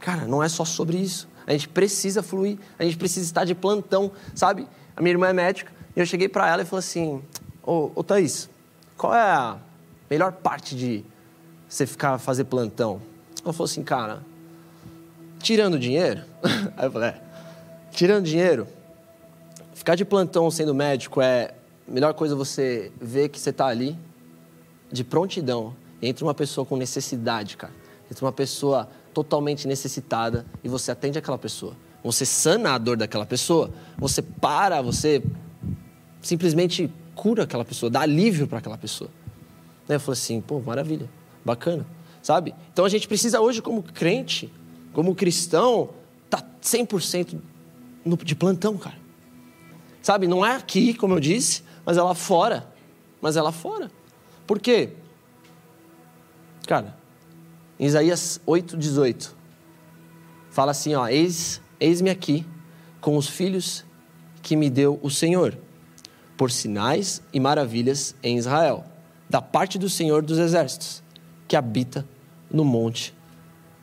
Cara, 0.00 0.26
não 0.26 0.42
é 0.42 0.48
só 0.48 0.64
sobre 0.64 0.96
isso. 0.96 1.28
A 1.46 1.52
gente 1.52 1.68
precisa 1.68 2.20
fluir, 2.20 2.58
a 2.76 2.82
gente 2.82 2.96
precisa 2.96 3.24
estar 3.24 3.44
de 3.44 3.54
plantão, 3.54 4.10
sabe? 4.34 4.66
A 4.96 5.00
minha 5.00 5.12
irmã 5.12 5.28
é 5.28 5.32
médica 5.32 5.72
e 5.94 6.00
eu 6.00 6.06
cheguei 6.06 6.28
para 6.28 6.50
ela 6.50 6.62
e 6.62 6.64
falei 6.64 6.80
assim: 6.80 7.22
Ô, 7.62 7.92
ô 7.94 8.02
Thaís, 8.02 8.50
qual 8.96 9.14
é 9.14 9.20
a 9.20 9.58
melhor 10.10 10.32
parte 10.32 10.74
de 10.74 11.04
você 11.68 11.86
ficar 11.86 12.18
fazer 12.18 12.44
plantão? 12.44 13.00
Ela 13.44 13.52
falou 13.52 13.66
assim, 13.66 13.82
cara, 13.82 14.22
tirando 15.38 15.78
dinheiro? 15.78 16.22
Aí 16.76 16.86
eu 16.86 16.90
falei, 16.90 17.10
é, 17.10 17.20
tirando 17.90 18.24
dinheiro, 18.24 18.66
ficar 19.74 19.94
de 19.94 20.04
plantão 20.04 20.50
sendo 20.50 20.74
médico 20.74 21.20
é 21.20 21.54
a 21.88 21.92
melhor 21.92 22.14
coisa 22.14 22.34
você 22.34 22.90
ver 23.00 23.28
que 23.28 23.38
você 23.38 23.50
está 23.50 23.66
ali, 23.66 23.96
de 24.90 25.04
prontidão, 25.04 25.74
entre 26.00 26.24
uma 26.24 26.34
pessoa 26.34 26.64
com 26.64 26.76
necessidade, 26.76 27.56
cara. 27.56 27.72
Entra 28.10 28.24
uma 28.24 28.32
pessoa 28.32 28.88
totalmente 29.12 29.66
necessitada 29.66 30.46
e 30.62 30.68
você 30.68 30.90
atende 30.90 31.18
aquela 31.18 31.38
pessoa. 31.38 31.74
Você 32.04 32.24
sana 32.24 32.74
a 32.74 32.78
dor 32.78 32.96
daquela 32.96 33.26
pessoa. 33.26 33.70
Você 33.98 34.22
para, 34.22 34.80
você 34.80 35.22
simplesmente 36.20 36.90
cura 37.16 37.44
aquela 37.44 37.64
pessoa, 37.64 37.90
dá 37.90 38.02
alívio 38.02 38.46
para 38.46 38.58
aquela 38.58 38.78
pessoa. 38.78 39.10
Eu 39.88 39.98
falei 39.98 40.18
assim, 40.18 40.40
pô, 40.40 40.60
maravilha, 40.60 41.08
bacana, 41.44 41.86
sabe? 42.22 42.54
Então 42.72 42.84
a 42.84 42.88
gente 42.88 43.08
precisa 43.08 43.40
hoje, 43.40 43.62
como 43.62 43.82
crente, 43.82 44.52
como 44.92 45.14
cristão, 45.14 45.90
tá 46.28 46.44
100% 46.62 47.38
no, 48.04 48.16
de 48.16 48.36
plantão, 48.36 48.76
cara. 48.76 48.98
Sabe, 50.02 50.28
não 50.28 50.44
é 50.46 50.54
aqui, 50.54 50.94
como 50.94 51.14
eu 51.14 51.20
disse, 51.20 51.64
mas 51.84 51.96
é 51.96 52.02
lá 52.02 52.14
fora. 52.14 52.68
Mas 53.20 53.36
é 53.36 53.42
lá 53.42 53.50
fora. 53.50 53.90
Por 54.46 54.60
quê? 54.60 54.90
Cara, 56.66 56.96
em 57.78 57.86
Isaías 57.86 58.40
8, 58.46 58.76
18, 58.76 59.36
fala 60.50 60.70
assim, 60.70 60.94
ó, 60.94 61.08
eis, 61.08 61.60
eis-me 61.80 62.10
aqui 62.10 62.46
com 63.00 63.16
os 63.16 63.28
filhos 63.28 63.84
que 64.42 64.54
me 64.54 64.70
deu 64.70 65.00
o 65.02 65.10
Senhor 65.10 65.58
por 66.36 66.50
sinais 66.50 67.22
e 67.32 67.40
maravilhas 67.40 68.14
em 68.22 68.36
Israel, 68.36 68.84
da 69.28 69.40
parte 69.40 69.78
do 69.78 69.88
Senhor 69.88 70.22
dos 70.22 70.38
Exércitos, 70.38 71.02
que 71.48 71.56
habita 71.56 72.06
no 72.50 72.64
monte 72.64 73.14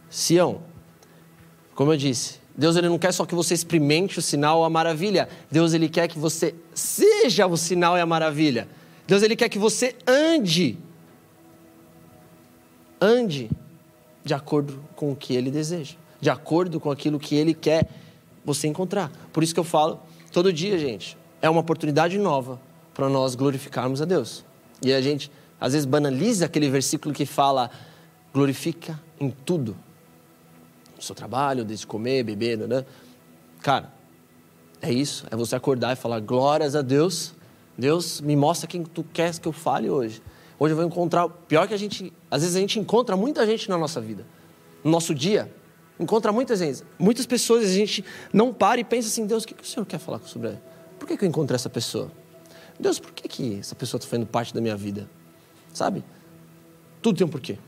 Sião. 0.10 0.62
Como 1.74 1.92
eu 1.92 1.98
disse, 1.98 2.40
Deus 2.56 2.76
ele 2.76 2.88
não 2.88 3.00
quer 3.00 3.12
só 3.12 3.26
que 3.26 3.34
você 3.34 3.54
experimente 3.54 4.20
o 4.20 4.22
sinal 4.22 4.60
ou 4.60 4.66
a 4.66 4.70
maravilha. 4.70 5.28
Deus 5.50 5.74
ele 5.74 5.90
quer 5.90 6.08
que 6.08 6.20
você 6.20 6.54
seja 6.74 7.48
o 7.48 7.58
sinal 7.58 7.98
e 7.98 8.02
a 8.02 8.06
maravilha. 8.06 8.68
Deus 9.08 9.24
ele 9.24 9.36
quer 9.36 9.50
que 9.50 9.58
você 9.58 9.96
ande 10.06 10.78
ande 13.04 13.50
de 14.24 14.34
acordo 14.34 14.82
com 14.96 15.12
o 15.12 15.16
que 15.16 15.36
ele 15.36 15.52
deseja, 15.52 15.96
de 16.22 16.30
acordo 16.30 16.80
com 16.80 16.90
aquilo 16.90 17.20
que 17.20 17.36
ele 17.36 17.54
quer 17.54 17.90
você 18.46 18.68
encontrar. 18.68 19.12
Por 19.34 19.44
isso 19.44 19.54
que 19.54 19.60
eu 19.60 19.66
falo 19.66 20.00
todo 20.32 20.54
dia, 20.54 20.80
gente, 20.80 21.18
é 21.44 21.50
uma 21.50 21.60
oportunidade 21.60 22.18
nova 22.18 22.60
para 22.94 23.10
nós 23.10 23.36
glorificarmos 23.36 24.02
a 24.02 24.06
Deus. 24.06 24.46
E 24.82 24.94
a 24.94 25.02
gente, 25.02 25.30
às 25.60 25.74
vezes, 25.74 25.86
banaliza 25.86 26.46
aquele 26.46 26.70
versículo 26.70 27.14
que 27.14 27.26
fala: 27.26 27.70
glorifica 28.34 28.98
em 29.20 29.30
tudo. 29.30 29.76
No 30.96 31.02
seu 31.02 31.14
trabalho, 31.14 31.66
desde 31.66 31.86
comer, 31.86 32.24
beber, 32.24 32.58
né? 32.60 32.86
Cara, 33.62 33.92
é 34.82 34.92
isso. 34.92 35.26
É 35.30 35.36
você 35.36 35.54
acordar 35.54 35.92
e 35.92 35.98
falar: 35.98 36.22
glórias 36.22 36.78
a 36.78 36.82
Deus. 36.82 37.36
Deus, 37.78 38.22
me 38.22 38.38
mostra 38.38 38.66
quem 38.66 38.84
tu 38.84 39.04
queres 39.04 39.38
que 39.38 39.48
eu 39.48 39.52
fale 39.52 39.90
hoje. 39.90 40.22
Hoje 40.58 40.72
eu 40.72 40.78
vou 40.78 40.86
encontrar. 40.86 41.28
Pior 41.28 41.68
que 41.68 41.74
a 41.74 41.78
gente. 41.78 42.14
Às 42.32 42.42
vezes 42.42 42.56
a 42.56 42.60
gente 42.60 42.80
encontra 42.80 43.18
muita 43.18 43.46
gente 43.46 43.70
na 43.70 43.78
nossa 43.78 44.00
vida. 44.00 44.26
No 44.82 44.92
nosso 44.92 45.14
dia. 45.14 45.54
Encontra 46.00 46.32
muitas 46.32 46.62
vezes. 46.62 46.86
Muitas 46.98 47.26
pessoas 47.26 47.66
a 47.66 47.74
gente 47.74 48.04
não 48.32 48.54
para 48.54 48.80
e 48.80 48.84
pensa 48.86 49.10
assim: 49.10 49.26
Deus, 49.26 49.44
o 49.44 49.48
que, 49.48 49.54
que 49.54 49.64
o 49.64 49.68
Senhor 49.68 49.86
quer 49.86 50.00
falar 50.00 50.22
sobre 50.22 50.48
ela? 50.48 50.73
Por 51.04 51.08
que, 51.10 51.18
que 51.18 51.26
eu 51.26 51.28
encontrei 51.28 51.56
essa 51.56 51.70
pessoa? 51.70 52.10
Deus, 52.80 52.98
por 52.98 53.12
que, 53.12 53.28
que 53.28 53.60
essa 53.60 53.76
pessoa 53.76 54.00
está 54.00 54.10
fazendo 54.10 54.26
parte 54.26 54.54
da 54.54 54.62
minha 54.62 54.78
vida? 54.78 55.10
Sabe? 55.74 56.02
Tudo 57.02 57.18
tem 57.18 57.28
um 57.28 57.30
porquê. 57.30 57.60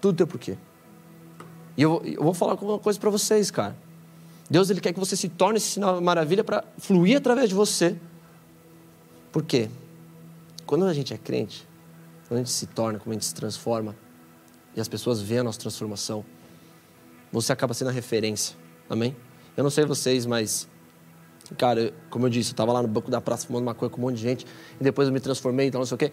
Tudo 0.00 0.16
tem 0.16 0.24
um 0.24 0.28
porquê. 0.28 0.58
E 1.76 1.82
eu, 1.82 2.02
eu 2.04 2.24
vou 2.24 2.34
falar 2.34 2.54
uma 2.54 2.80
coisa 2.80 2.98
para 2.98 3.08
vocês, 3.10 3.52
cara. 3.52 3.76
Deus 4.50 4.70
ele 4.70 4.80
quer 4.80 4.92
que 4.92 4.98
você 4.98 5.14
se 5.14 5.28
torne 5.28 5.58
esse 5.58 5.68
sinal 5.68 6.00
maravilha 6.00 6.42
para 6.42 6.64
fluir 6.78 7.16
através 7.16 7.48
de 7.48 7.54
você. 7.54 7.96
Por 9.30 9.44
quê? 9.44 9.70
Quando 10.66 10.84
a 10.84 10.92
gente 10.92 11.14
é 11.14 11.16
crente, 11.16 11.64
quando 12.26 12.40
a 12.40 12.42
gente 12.42 12.50
se 12.50 12.66
torna, 12.66 12.98
quando 12.98 13.10
a 13.10 13.14
gente 13.14 13.26
se 13.26 13.34
transforma, 13.34 13.94
e 14.74 14.80
as 14.80 14.88
pessoas 14.88 15.22
veem 15.22 15.42
a 15.42 15.44
nossa 15.44 15.60
transformação, 15.60 16.24
você 17.30 17.52
acaba 17.52 17.72
sendo 17.72 17.90
a 17.90 17.92
referência. 17.92 18.56
Amém? 18.90 19.14
Eu 19.56 19.62
não 19.62 19.70
sei 19.70 19.84
vocês, 19.84 20.26
mas 20.26 20.66
Cara, 21.56 21.92
como 22.10 22.26
eu 22.26 22.30
disse, 22.30 22.50
eu 22.50 22.52
estava 22.52 22.72
lá 22.72 22.82
no 22.82 22.88
banco 22.88 23.10
da 23.10 23.20
praça 23.20 23.46
fumando 23.46 23.64
maconha 23.64 23.90
com 23.90 24.00
um 24.00 24.04
monte 24.04 24.16
de 24.16 24.22
gente, 24.22 24.46
e 24.78 24.84
depois 24.84 25.08
eu 25.08 25.14
me 25.14 25.20
transformei, 25.20 25.68
então 25.68 25.78
não 25.78 25.86
sei 25.86 25.94
o 25.94 25.98
quê. 25.98 26.12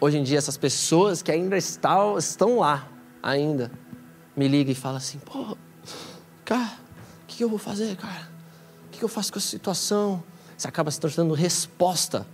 Hoje 0.00 0.18
em 0.18 0.22
dia, 0.22 0.38
essas 0.38 0.56
pessoas 0.56 1.22
que 1.22 1.30
ainda 1.30 1.56
estão, 1.56 2.16
estão 2.16 2.58
lá, 2.58 2.88
ainda, 3.22 3.70
me 4.36 4.46
ligam 4.48 4.72
e 4.72 4.74
falam 4.74 4.98
assim: 4.98 5.18
pô, 5.18 5.56
cara, 6.44 6.78
o 7.22 7.26
que, 7.26 7.38
que 7.38 7.44
eu 7.44 7.48
vou 7.48 7.58
fazer, 7.58 7.96
cara? 7.96 8.28
O 8.86 8.90
que, 8.90 8.98
que 8.98 9.04
eu 9.04 9.08
faço 9.08 9.32
com 9.32 9.38
essa 9.38 9.48
situação? 9.48 10.22
Você 10.56 10.68
acaba 10.68 10.90
se 10.90 11.00
tornando 11.00 11.34
resposta 11.34 12.26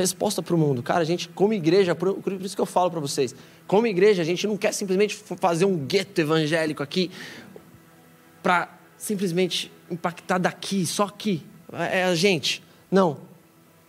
resposta 0.00 0.42
para 0.42 0.54
o 0.54 0.58
mundo. 0.58 0.82
Cara, 0.82 1.00
a 1.00 1.04
gente, 1.04 1.28
como 1.28 1.52
igreja, 1.52 1.94
por, 1.94 2.14
por, 2.14 2.32
isso 2.32 2.54
que 2.54 2.60
eu 2.60 2.66
falo 2.66 2.90
para 2.90 3.00
vocês, 3.00 3.34
como 3.66 3.86
igreja, 3.86 4.22
a 4.22 4.24
gente 4.24 4.46
não 4.46 4.56
quer 4.56 4.72
simplesmente 4.72 5.14
fazer 5.14 5.64
um 5.64 5.76
gueto 5.76 6.20
evangélico 6.20 6.82
aqui 6.82 7.10
para 8.42 8.68
simplesmente 8.96 9.72
impactar 9.90 10.38
daqui, 10.38 10.86
só 10.86 11.04
aqui. 11.04 11.46
É 11.72 12.04
a 12.04 12.14
gente. 12.14 12.62
Não. 12.90 13.18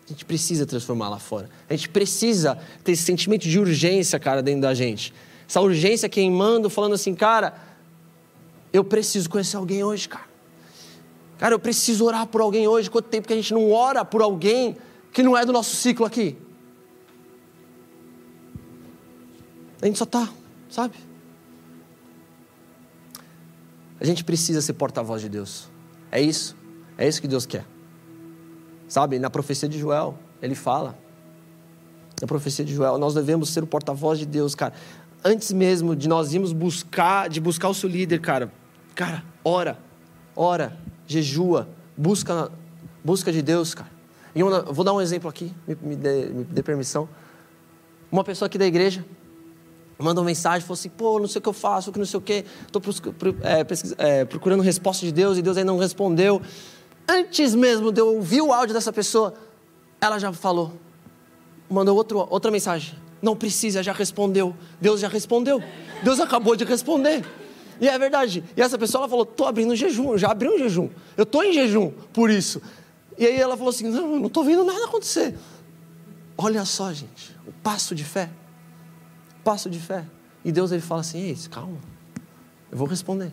A 0.06 0.10
gente 0.10 0.26
precisa 0.26 0.66
transformar 0.66 1.10
lá 1.10 1.20
fora. 1.20 1.50
A 1.70 1.76
gente 1.76 1.90
precisa 1.90 2.58
ter 2.84 2.92
esse 2.92 3.04
sentimento 3.04 3.48
de 3.48 3.60
urgência, 3.60 4.20
cara, 4.20 4.44
dentro 4.44 4.62
da 4.62 4.74
gente. 4.74 5.14
Essa 5.48 5.62
urgência 5.62 6.10
queimando, 6.10 6.70
falando 6.70 6.94
assim, 6.94 7.16
cara, 7.16 7.56
eu 8.74 8.84
preciso 8.84 9.30
conhecer 9.30 9.58
alguém 9.58 9.84
hoje, 9.84 10.10
cara. 10.10 10.26
Cara, 11.38 11.56
eu 11.56 11.60
preciso 11.60 12.06
orar 12.06 12.28
por 12.28 12.42
alguém 12.42 12.68
hoje. 12.68 12.90
Quanto 12.90 13.08
tempo 13.08 13.28
que 13.28 13.34
a 13.34 13.36
gente 13.36 13.54
não 13.54 13.72
ora 13.72 14.06
por 14.06 14.22
alguém 14.22 14.78
que 15.12 15.24
não 15.24 15.38
é 15.38 15.46
do 15.46 15.52
nosso 15.52 15.76
ciclo 15.76 16.06
aqui? 16.06 16.38
A 19.82 19.86
gente 19.88 19.98
só 19.98 20.06
tá, 20.06 20.30
sabe? 20.70 20.96
A 24.00 24.06
gente 24.06 24.24
precisa 24.24 24.62
ser 24.62 24.74
porta-voz 24.74 25.22
de 25.22 25.30
Deus. 25.30 25.70
É 26.12 26.22
isso. 26.22 26.56
É 26.98 27.08
isso 27.08 27.20
que 27.20 27.28
Deus 27.28 27.46
quer. 27.46 27.66
Sabe, 28.92 29.20
na 29.20 29.30
profecia 29.30 29.70
de 29.70 29.80
Joel, 29.80 30.16
ele 30.42 30.54
fala. 30.54 30.98
Na 32.20 32.28
profecia 32.28 32.66
de 32.66 32.74
Joel, 32.74 32.98
nós 32.98 33.14
devemos 33.14 33.48
ser 33.48 33.64
o 33.64 33.66
porta-voz 33.66 34.20
de 34.20 34.26
Deus, 34.26 34.54
cara. 34.54 34.74
Antes 35.24 35.54
mesmo 35.54 35.96
de 35.96 36.10
nós 36.10 36.34
irmos 36.34 36.52
buscar, 36.52 37.30
de 37.30 37.40
buscar 37.40 37.70
o 37.70 37.74
seu 37.74 37.88
líder, 37.88 38.20
cara. 38.20 38.52
Cara, 38.94 39.24
ora, 39.46 39.80
ora, 40.36 40.78
jejua, 41.08 41.70
busca, 41.96 42.52
busca 43.02 43.32
de 43.32 43.42
Deus, 43.42 43.74
cara. 43.74 43.90
E 44.36 44.44
vou 44.44 44.84
dar 44.84 44.92
um 44.92 45.00
exemplo 45.00 45.30
aqui, 45.30 45.54
me, 45.66 45.78
me, 45.82 45.96
dê, 45.96 46.26
me 46.26 46.44
dê 46.44 46.62
permissão. 46.62 47.08
Uma 48.12 48.26
pessoa 48.26 48.48
aqui 48.48 48.58
da 48.58 48.66
igreja 48.66 49.06
mandou 49.98 50.22
mensagem, 50.22 50.68
falou 50.68 50.74
assim, 50.74 50.90
pô, 50.90 51.18
não 51.18 51.30
sei 51.30 51.40
o 51.40 51.42
que 51.42 51.48
eu 51.48 51.54
faço, 51.54 51.94
que 51.94 52.00
não 52.00 52.06
sei 52.06 52.18
o 52.18 52.22
que, 52.22 52.44
estou 52.68 52.82
é, 53.42 54.20
é, 54.20 54.26
procurando 54.26 54.62
resposta 54.62 55.06
de 55.06 55.14
Deus 55.14 55.38
e 55.38 55.42
Deus 55.42 55.56
ainda 55.56 55.72
não 55.72 55.80
respondeu 55.80 56.42
antes 57.12 57.54
mesmo 57.54 57.92
de 57.92 58.00
eu 58.00 58.16
ouvir 58.16 58.42
o 58.42 58.54
áudio 58.54 58.74
dessa 58.74 58.94
pessoa, 58.94 59.34
ela 60.00 60.18
já 60.18 60.32
falou, 60.32 60.74
mandou 61.70 61.96
outro, 61.96 62.26
outra 62.30 62.50
mensagem. 62.50 62.96
Não 63.22 63.36
precisa, 63.36 63.84
já 63.84 63.92
respondeu. 63.92 64.56
Deus 64.80 65.00
já 65.00 65.08
respondeu. 65.08 65.62
Deus 66.02 66.20
acabou 66.20 66.56
de 66.56 66.64
responder. 66.64 67.24
E 67.80 67.88
é 67.88 68.00
verdade. 68.00 68.44
E 68.56 68.62
essa 68.62 68.78
pessoa 68.78 69.02
ela 69.02 69.10
falou: 69.10 69.24
estou 69.24 69.46
abrindo 69.46 69.76
jejum, 69.76 70.18
já 70.18 70.32
abri 70.32 70.50
um 70.50 70.58
jejum. 70.58 70.90
Eu 71.16 71.24
estou 71.24 71.44
em 71.44 71.54
jejum 71.54 71.92
por 72.14 72.32
isso. 72.32 72.62
E 73.18 73.26
aí 73.26 73.40
ela 73.40 73.56
falou 73.56 73.70
assim: 73.70 73.88
não, 73.90 74.20
não 74.20 74.28
estou 74.28 74.44
vendo 74.44 74.64
nada 74.64 74.86
acontecer. 74.86 75.36
Olha 76.36 76.66
só, 76.66 76.92
gente, 76.92 77.38
o 77.46 77.52
passo 77.52 77.94
de 77.94 78.04
fé. 78.04 78.30
O 79.40 79.44
passo 79.44 79.70
de 79.70 79.80
fé. 79.80 80.04
E 80.44 80.52
Deus 80.52 80.72
ele 80.72 80.82
fala 80.82 81.02
assim: 81.02 81.20
ei, 81.20 81.38
calma, 81.50 81.78
eu 82.72 82.78
vou 82.78 82.88
responder. 82.88 83.32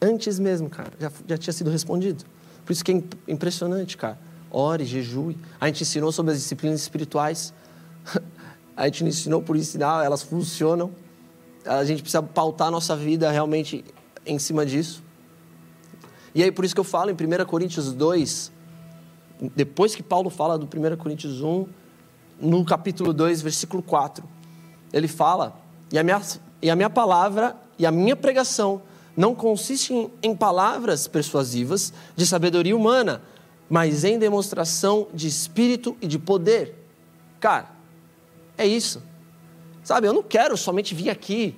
Antes 0.00 0.38
mesmo, 0.38 0.70
cara, 0.70 0.92
já, 0.98 1.10
já 1.26 1.36
tinha 1.36 1.52
sido 1.52 1.70
respondido. 1.70 2.24
Por 2.70 2.74
isso 2.74 2.84
que 2.84 2.92
é 2.92 3.02
impressionante, 3.26 3.96
cara. 3.96 4.16
Ore, 4.48 4.84
jejue. 4.84 5.36
A 5.60 5.66
gente 5.66 5.82
ensinou 5.82 6.12
sobre 6.12 6.30
as 6.30 6.38
disciplinas 6.38 6.80
espirituais. 6.80 7.52
A 8.76 8.86
gente 8.86 9.02
ensinou 9.06 9.42
por 9.42 9.56
ensinar, 9.56 10.04
elas 10.04 10.22
funcionam. 10.22 10.92
A 11.66 11.84
gente 11.84 12.00
precisa 12.00 12.22
pautar 12.22 12.68
a 12.68 12.70
nossa 12.70 12.94
vida 12.94 13.28
realmente 13.28 13.84
em 14.24 14.38
cima 14.38 14.64
disso. 14.64 15.02
E 16.32 16.44
aí, 16.44 16.52
por 16.52 16.64
isso 16.64 16.72
que 16.72 16.80
eu 16.80 16.84
falo 16.84 17.10
em 17.10 17.12
1 17.12 17.44
Coríntios 17.44 17.92
2, 17.92 18.52
depois 19.56 19.96
que 19.96 20.02
Paulo 20.04 20.30
fala 20.30 20.56
do 20.56 20.64
1 20.64 20.96
Coríntios 20.96 21.42
1, 21.42 21.66
no 22.40 22.64
capítulo 22.64 23.12
2, 23.12 23.42
versículo 23.42 23.82
4, 23.82 24.22
ele 24.92 25.08
fala: 25.08 25.60
e 25.90 25.98
a 25.98 26.04
minha, 26.04 26.22
e 26.62 26.70
a 26.70 26.76
minha 26.76 26.88
palavra 26.88 27.56
e 27.76 27.84
a 27.84 27.90
minha 27.90 28.14
pregação 28.14 28.80
não 29.20 29.34
consiste 29.34 29.92
em, 29.92 30.10
em 30.22 30.34
palavras 30.34 31.06
persuasivas 31.06 31.92
de 32.16 32.26
sabedoria 32.26 32.74
humana, 32.74 33.22
mas 33.68 34.02
em 34.02 34.18
demonstração 34.18 35.08
de 35.12 35.28
espírito 35.28 35.94
e 36.00 36.06
de 36.06 36.18
poder. 36.18 36.74
Cara, 37.38 37.70
é 38.56 38.66
isso. 38.66 39.02
Sabe, 39.84 40.06
eu 40.06 40.14
não 40.14 40.22
quero 40.22 40.56
somente 40.56 40.94
vir 40.94 41.10
aqui 41.10 41.54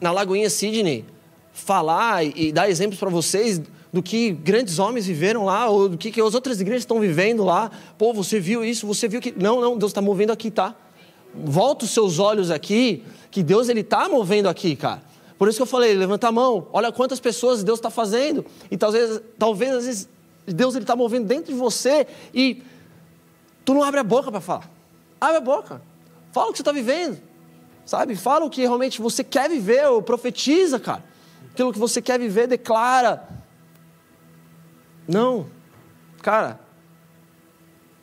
na 0.00 0.12
Lagoinha 0.12 0.48
Sydney 0.48 1.04
falar 1.52 2.24
e, 2.24 2.52
dar 2.52 2.70
exemplos 2.70 3.00
para 3.00 3.10
vocês 3.10 3.60
do 3.92 4.00
que 4.00 4.30
grandes 4.30 4.78
homens 4.78 5.04
viveram 5.04 5.44
lá, 5.44 5.68
ou 5.68 5.88
do 5.88 5.98
que, 5.98 6.12
que 6.12 6.20
as 6.20 6.34
outras 6.34 6.60
igrejas 6.60 6.82
estão 6.82 7.00
vivendo 7.00 7.42
lá. 7.42 7.68
Pô, 7.98 8.14
você 8.14 8.38
viu 8.38 8.64
isso, 8.64 8.86
você 8.86 9.08
viu 9.08 9.20
que. 9.20 9.32
Não, 9.36 9.60
não, 9.60 9.76
Deus 9.76 9.90
está 9.90 10.00
movendo 10.00 10.30
aqui, 10.30 10.50
tá? 10.50 10.74
volta 11.34 11.84
os 11.84 11.90
seus 11.90 12.18
olhos 12.18 12.50
aqui, 12.50 13.02
que 13.30 13.42
Deus 13.42 13.68
ele 13.68 13.80
está 13.80 14.08
movendo 14.08 14.48
aqui, 14.48 14.76
cara. 14.76 15.02
Por 15.42 15.48
isso 15.48 15.58
que 15.58 15.62
eu 15.62 15.66
falei, 15.66 15.92
levanta 15.92 16.28
a 16.28 16.30
mão, 16.30 16.68
olha 16.72 16.92
quantas 16.92 17.18
pessoas 17.18 17.64
Deus 17.64 17.80
está 17.80 17.90
fazendo. 17.90 18.46
E 18.70 18.76
talvez, 18.76 19.20
talvez 19.36 19.74
às 19.74 19.86
vezes 19.86 20.08
Deus 20.46 20.76
está 20.76 20.94
movendo 20.94 21.26
dentro 21.26 21.52
de 21.52 21.58
você 21.58 22.06
e 22.32 22.62
tu 23.64 23.74
não 23.74 23.82
abre 23.82 23.98
a 23.98 24.04
boca 24.04 24.30
para 24.30 24.40
falar. 24.40 24.70
Abre 25.20 25.38
a 25.38 25.40
boca. 25.40 25.82
Fala 26.30 26.46
o 26.46 26.52
que 26.52 26.58
você 26.58 26.62
está 26.62 26.70
vivendo. 26.70 27.20
Sabe? 27.84 28.14
Fala 28.14 28.44
o 28.44 28.50
que 28.50 28.60
realmente 28.60 29.02
você 29.02 29.24
quer 29.24 29.50
viver, 29.50 29.84
ou 29.88 30.00
profetiza, 30.00 30.78
cara. 30.78 31.02
Aquilo 31.52 31.72
que 31.72 31.78
você 31.80 32.00
quer 32.00 32.20
viver, 32.20 32.46
declara. 32.46 33.28
Não. 35.08 35.48
Cara, 36.22 36.60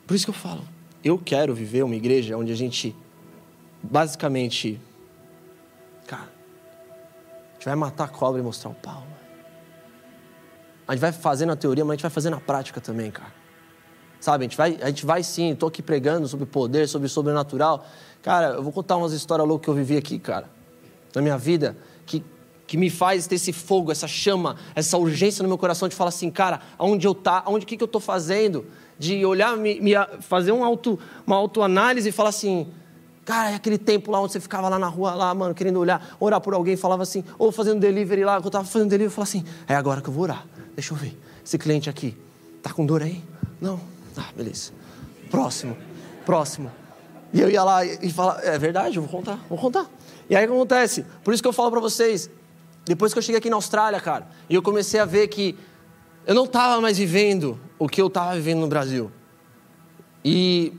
por 0.06 0.14
isso 0.14 0.26
que 0.26 0.30
eu 0.30 0.34
falo, 0.34 0.60
eu 1.02 1.16
quero 1.16 1.54
viver 1.54 1.84
uma 1.84 1.96
igreja 1.96 2.36
onde 2.36 2.52
a 2.52 2.54
gente 2.54 2.94
basicamente, 3.82 4.78
gente 7.60 7.66
vai 7.66 7.76
matar 7.76 8.04
a 8.04 8.08
cobra 8.08 8.40
e 8.40 8.42
mostrar 8.42 8.70
o 8.70 8.74
pau. 8.74 9.06
A 10.88 10.92
gente 10.92 11.02
vai 11.02 11.12
fazer 11.12 11.44
na 11.44 11.54
teoria, 11.54 11.84
mas 11.84 11.92
a 11.92 11.94
gente 11.96 12.02
vai 12.02 12.10
fazer 12.10 12.30
na 12.30 12.40
prática 12.40 12.80
também, 12.80 13.10
cara. 13.10 13.32
Sabe, 14.18 14.44
a 14.44 14.48
gente 14.48 14.56
vai, 14.56 14.78
a 14.80 14.86
gente 14.86 15.04
vai 15.04 15.22
sim, 15.22 15.52
estou 15.52 15.68
aqui 15.68 15.82
pregando 15.82 16.26
sobre 16.26 16.46
poder, 16.46 16.88
sobre 16.88 17.06
sobrenatural. 17.06 17.86
Cara, 18.22 18.54
eu 18.54 18.62
vou 18.62 18.72
contar 18.72 18.96
umas 18.96 19.12
histórias 19.12 19.46
loucas 19.46 19.64
que 19.64 19.70
eu 19.70 19.74
vivi 19.74 19.96
aqui, 19.96 20.18
cara, 20.18 20.50
na 21.14 21.20
minha 21.20 21.36
vida, 21.36 21.76
que, 22.06 22.24
que 22.66 22.78
me 22.78 22.88
faz 22.88 23.26
ter 23.26 23.34
esse 23.34 23.52
fogo, 23.52 23.92
essa 23.92 24.08
chama, 24.08 24.56
essa 24.74 24.96
urgência 24.96 25.42
no 25.42 25.48
meu 25.48 25.58
coração 25.58 25.86
de 25.86 25.94
falar 25.94 26.08
assim, 26.08 26.30
cara, 26.30 26.60
aonde 26.78 27.06
eu 27.06 27.14
tá, 27.14 27.42
aonde 27.44 27.66
que, 27.66 27.76
que 27.76 27.82
eu 27.82 27.86
estou 27.86 28.00
fazendo? 28.00 28.66
De 28.98 29.24
olhar, 29.24 29.56
me, 29.56 29.80
me, 29.80 29.92
fazer 30.20 30.52
um 30.52 30.64
auto, 30.64 30.98
uma 31.26 31.36
autoanálise 31.36 32.08
e 32.08 32.12
falar 32.12 32.30
assim, 32.30 32.70
Cara, 33.30 33.52
é 33.52 33.54
aquele 33.54 33.78
tempo 33.78 34.10
lá 34.10 34.20
onde 34.20 34.32
você 34.32 34.40
ficava 34.40 34.68
lá 34.68 34.76
na 34.76 34.88
rua, 34.88 35.14
lá, 35.14 35.32
mano, 35.32 35.54
querendo 35.54 35.78
olhar, 35.78 36.16
orar 36.18 36.40
por 36.40 36.52
alguém, 36.52 36.76
falava 36.76 37.04
assim, 37.04 37.22
ou 37.38 37.52
fazendo 37.52 37.78
delivery 37.78 38.24
lá, 38.24 38.38
quando 38.38 38.46
eu 38.46 38.50
tava 38.50 38.64
fazendo 38.64 38.88
delivery, 38.88 39.06
eu 39.06 39.10
falava 39.12 39.28
assim, 39.28 39.44
é 39.68 39.76
agora 39.76 40.00
que 40.00 40.08
eu 40.08 40.12
vou 40.12 40.24
orar. 40.24 40.44
Deixa 40.74 40.92
eu 40.92 40.98
ver. 40.98 41.16
Esse 41.44 41.56
cliente 41.56 41.88
aqui, 41.88 42.18
tá 42.60 42.72
com 42.72 42.84
dor 42.84 43.04
aí? 43.04 43.22
Não. 43.60 43.80
Ah, 44.16 44.30
beleza. 44.36 44.72
Próximo. 45.30 45.76
Próximo. 46.26 46.72
E 47.32 47.40
eu 47.40 47.48
ia 47.48 47.62
lá 47.62 47.84
e 47.86 48.10
falava, 48.10 48.40
é 48.40 48.58
verdade, 48.58 48.96
eu 48.96 49.02
vou 49.02 49.08
contar, 49.08 49.38
vou 49.48 49.56
contar. 49.56 49.86
E 50.28 50.34
aí 50.34 50.44
o 50.44 50.48
que 50.48 50.54
acontece? 50.54 51.06
Por 51.22 51.32
isso 51.32 51.40
que 51.40 51.48
eu 51.48 51.52
falo 51.52 51.70
para 51.70 51.78
vocês, 51.78 52.28
depois 52.84 53.12
que 53.12 53.18
eu 53.20 53.22
cheguei 53.22 53.38
aqui 53.38 53.48
na 53.48 53.54
Austrália, 53.54 54.00
cara, 54.00 54.26
e 54.48 54.56
eu 54.56 54.60
comecei 54.60 54.98
a 54.98 55.04
ver 55.04 55.28
que 55.28 55.56
eu 56.26 56.34
não 56.34 56.46
estava 56.46 56.80
mais 56.80 56.98
vivendo 56.98 57.60
o 57.78 57.88
que 57.88 58.02
eu 58.02 58.08
estava 58.08 58.34
vivendo 58.34 58.58
no 58.58 58.66
Brasil. 58.66 59.08
E, 60.24 60.72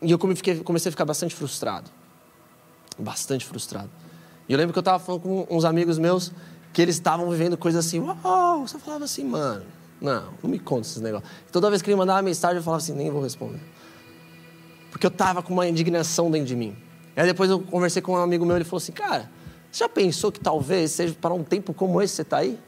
e 0.00 0.12
eu 0.12 0.18
comecei 0.20 0.88
a 0.88 0.92
ficar 0.92 1.04
bastante 1.04 1.34
frustrado 1.34 1.95
bastante 3.02 3.44
frustrado. 3.44 3.90
E 4.48 4.52
eu 4.52 4.58
lembro 4.58 4.72
que 4.72 4.78
eu 4.78 4.82
estava 4.82 4.98
falando 4.98 5.22
com 5.22 5.46
uns 5.50 5.64
amigos 5.64 5.98
meus 5.98 6.32
que 6.72 6.82
eles 6.82 6.96
estavam 6.96 7.28
vivendo 7.30 7.56
coisas 7.56 7.86
assim, 7.86 8.00
uau, 8.00 8.66
você 8.66 8.78
falava 8.78 9.04
assim, 9.04 9.24
mano, 9.24 9.64
não, 10.00 10.24
não 10.42 10.50
me 10.50 10.58
conta 10.58 10.82
esses 10.82 11.00
negócios. 11.00 11.30
toda 11.50 11.70
vez 11.70 11.80
que 11.80 11.90
ele 11.90 11.96
mandava 11.96 12.20
mensagem, 12.22 12.58
eu 12.58 12.62
falava 12.62 12.82
assim, 12.82 12.92
nem 12.92 13.10
vou 13.10 13.22
responder. 13.22 13.60
Porque 14.90 15.06
eu 15.06 15.10
estava 15.10 15.42
com 15.42 15.52
uma 15.52 15.66
indignação 15.66 16.30
dentro 16.30 16.46
de 16.46 16.56
mim. 16.56 16.76
E 17.16 17.20
aí 17.20 17.26
depois 17.26 17.50
eu 17.50 17.60
conversei 17.60 18.02
com 18.02 18.12
um 18.12 18.16
amigo 18.16 18.44
meu, 18.44 18.56
ele 18.56 18.64
falou 18.64 18.78
assim, 18.78 18.92
cara, 18.92 19.30
você 19.70 19.84
já 19.84 19.88
pensou 19.88 20.30
que 20.30 20.38
talvez 20.38 20.92
seja 20.92 21.14
para 21.18 21.32
um 21.32 21.42
tempo 21.42 21.72
como 21.74 22.00
esse 22.00 22.14
você 22.14 22.22
está 22.22 22.38
aí? 22.38 22.58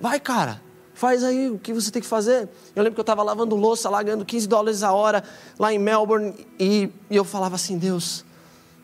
Vai, 0.00 0.20
cara, 0.20 0.60
faz 0.94 1.24
aí 1.24 1.48
o 1.48 1.58
que 1.58 1.72
você 1.72 1.90
tem 1.90 2.02
que 2.02 2.08
fazer. 2.08 2.48
Eu 2.76 2.82
lembro 2.82 2.94
que 2.94 3.00
eu 3.00 3.02
estava 3.02 3.22
lavando 3.22 3.56
louça 3.56 3.88
lá, 3.88 4.02
ganhando 4.02 4.24
15 4.24 4.46
dólares 4.46 4.82
a 4.82 4.92
hora, 4.92 5.24
lá 5.58 5.72
em 5.72 5.78
Melbourne, 5.78 6.34
e, 6.58 6.90
e 7.10 7.16
eu 7.16 7.24
falava 7.24 7.54
assim, 7.54 7.78
Deus, 7.78 8.24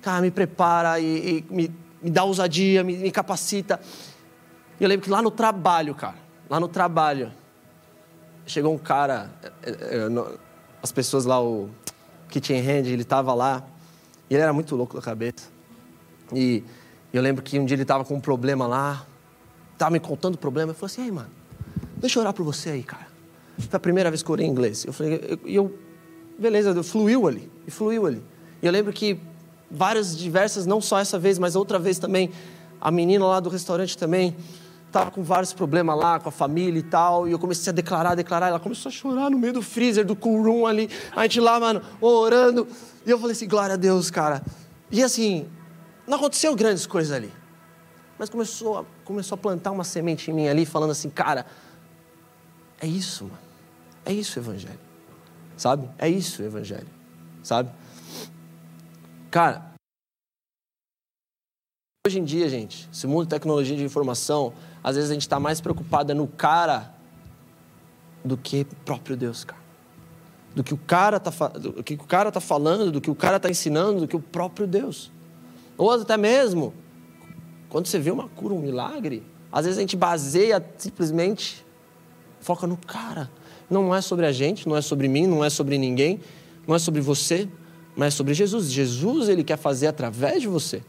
cara, 0.03 0.21
me 0.23 0.31
prepara 0.31 0.99
e, 0.99 1.45
e 1.49 1.55
me, 1.55 1.75
me, 2.03 2.11
dá 2.11 2.25
ousadia, 2.25 2.83
me, 2.85 2.97
me 2.97 3.11
capacita. 3.11 3.81
E 4.79 4.83
eu 4.83 4.89
lembro 4.89 5.05
que 5.05 5.11
lá 5.11 5.21
no 5.21 5.31
trabalho, 5.31 5.95
cara, 5.95 6.17
lá 6.49 6.61
no 6.61 6.69
trabalho, 6.69 7.33
chegou 8.47 8.75
um 8.75 8.79
cara, 8.79 9.31
é, 9.63 9.71
é, 9.71 9.73
é, 9.73 10.39
as 10.83 10.93
pessoas 10.93 11.25
lá, 11.25 11.43
o 11.43 11.69
Kitchen 12.29 12.61
Hand, 12.61 12.87
ele 12.87 13.03
estava 13.03 13.35
lá, 13.35 13.65
e 14.29 14.35
ele 14.35 14.43
era 14.43 14.53
muito 14.53 14.75
louco 14.77 14.97
da 14.97 15.03
cabeça. 15.03 15.51
E 16.33 16.63
eu 17.13 17.23
lembro 17.23 17.43
que 17.43 17.59
um 17.59 17.65
dia 17.65 17.75
ele 17.75 17.83
estava 17.83 18.05
com 18.05 18.15
um 18.15 18.21
problema 18.21 18.67
lá, 18.67 19.07
estava 19.73 19.91
me 19.91 20.01
contando 20.01 20.35
o 20.35 20.39
problema, 20.39 20.73
eu 20.73 20.75
falei 20.75 20.93
assim, 20.93 21.05
ei, 21.05 21.11
mano, 21.11 21.31
deixa 21.97 22.19
eu 22.19 22.23
orar 22.23 22.33
por 22.33 22.45
você 22.45 22.71
aí, 22.71 22.83
cara. 22.83 23.09
Foi 23.59 23.77
a 23.77 23.81
primeira 23.81 24.11
vez 24.11 24.23
que 24.23 24.31
eu 24.31 24.33
orei 24.33 24.47
em 24.47 24.51
inglês. 24.51 24.85
Eu 24.85 24.93
falei, 24.93 25.39
e 25.45 25.55
eu, 25.55 25.65
eu, 25.65 25.79
beleza, 26.39 26.81
fluiu 26.83 27.27
ali, 27.27 27.51
e 27.67 27.71
fluiu 27.71 28.07
ali. 28.07 28.23
E 28.63 28.67
eu 28.67 28.73
lembro 28.73 28.93
que 28.93 29.19
várias, 29.70 30.16
diversas, 30.16 30.66
não 30.66 30.81
só 30.81 30.98
essa 30.98 31.18
vez, 31.18 31.38
mas 31.38 31.57
outra 31.57 31.78
vez 31.78 31.98
também, 31.98 32.31
a 32.81 32.90
menina 32.90 33.26
lá 33.26 33.40
do 33.40 33.48
restaurante 33.48 33.96
também 33.96 34.37
estava 34.87 35.11
com 35.11 35.22
vários 35.22 35.52
problemas 35.52 35.96
lá, 35.98 36.18
com 36.18 36.28
a 36.28 36.33
família 36.33 36.78
e 36.78 36.83
tal, 36.83 37.28
e 37.28 37.33
eu 37.33 37.38
comecei 37.38 37.70
a 37.70 37.74
declarar, 37.74 38.14
declarar, 38.14 38.48
ela 38.48 38.61
começou 38.61 38.88
a 38.88 38.92
chorar 38.92 39.31
no 39.31 39.38
meio 39.38 39.52
do 39.52 39.62
freezer, 39.62 40.04
do 40.04 40.16
cool 40.16 40.42
room 40.42 40.66
ali, 40.66 40.88
a 41.14 41.22
gente 41.22 41.40
lá, 41.40 41.61
mano, 41.61 41.83
orando, 42.00 42.66
e 43.04 43.11
eu 43.11 43.18
falei 43.18 43.33
assim, 43.33 43.46
glória 43.46 43.74
a 43.74 43.76
Deus, 43.76 44.11
cara. 44.11 44.42
E 44.90 45.02
assim, 45.02 45.46
não 46.07 46.16
aconteceu 46.16 46.54
grandes 46.57 46.87
coisas 46.87 47.12
ali, 47.12 47.31
mas 48.18 48.31
começou 48.31 48.78
a, 48.78 48.85
começou 49.04 49.37
a 49.37 49.38
plantar 49.38 49.70
uma 49.70 49.85
semente 49.85 50.31
em 50.31 50.35
mim 50.35 50.48
ali, 50.48 50.64
falando 50.64 50.90
assim, 50.90 51.11
cara, 51.11 51.44
é 52.81 52.87
isso, 52.87 53.24
mano, 53.24 53.38
é 54.07 54.12
isso 54.12 54.38
o 54.38 54.42
evangelho, 54.42 54.81
sabe? 55.57 55.88
É 55.98 56.09
isso 56.09 56.42
o 56.42 56.46
evangelho, 56.46 56.88
sabe? 57.42 57.70
Cara, 59.31 59.75
hoje 62.07 62.19
em 62.19 62.25
dia, 62.25 62.49
gente, 62.49 62.88
esse 62.91 63.07
mundo 63.07 63.25
de 63.25 63.29
tecnologia 63.29 63.77
de 63.77 63.85
informação, 63.85 64.55
às 64.83 64.97
vezes 64.97 65.11
a 65.11 65.12
gente 65.12 65.23
está 65.23 65.38
mais 65.38 65.61
preocupado 65.61 66.14
no 66.14 66.27
cara 66.27 66.95
do 68.25 68.38
que 68.38 68.64
próprio 68.87 69.17
Deus, 69.17 69.45
cara. 69.45 69.61
Do 70.55 70.64
que 70.64 70.73
o 70.73 70.79
cara 70.79 71.19
está 71.19 71.49
do 71.49 71.83
que 71.83 71.95
o 71.95 72.05
cara 72.05 72.33
tá 72.33 72.41
falando, 72.41 72.91
do 72.91 73.01
que 73.03 73.11
o 73.11 73.14
cara 73.14 73.37
está 73.37 73.51
ensinando, 73.51 74.01
do 74.01 74.09
que 74.09 74.17
o 74.17 74.21
próprio 74.21 74.67
Deus. 74.67 75.12
Ou 75.77 75.91
até 75.91 76.17
mesmo, 76.17 76.73
quando 77.69 77.87
você 77.87 77.99
vê 77.99 78.11
uma 78.11 78.29
cura, 78.31 78.55
um 78.55 78.61
milagre, 78.61 79.23
às 79.53 79.67
vezes 79.67 79.77
a 79.77 79.83
gente 79.83 79.97
baseia 79.97 80.64
simplesmente, 80.79 81.64
foca 82.41 82.67
no 82.67 82.79
cara. 82.79 83.31
Não 83.69 83.95
é 83.95 84.01
sobre 84.01 84.25
a 84.25 84.33
gente, 84.33 84.67
não 84.67 84.75
é 84.75 84.81
sobre 84.81 85.07
mim, 85.07 85.27
não 85.27 85.45
é 85.45 85.51
sobre 85.51 85.77
ninguém, 85.77 86.19
não 86.67 86.75
é 86.75 86.79
sobre 86.79 87.03
você, 87.03 87.47
mas 87.99 88.15
é 88.15 88.17
sobre 88.17 88.33
Jesus. 88.33 88.71
Jesus 88.71 89.29
ele 89.29 89.43
quer 89.43 89.57
fazer 89.57 89.89
através 89.89 90.41
de 90.41 90.47
você. 90.47 90.85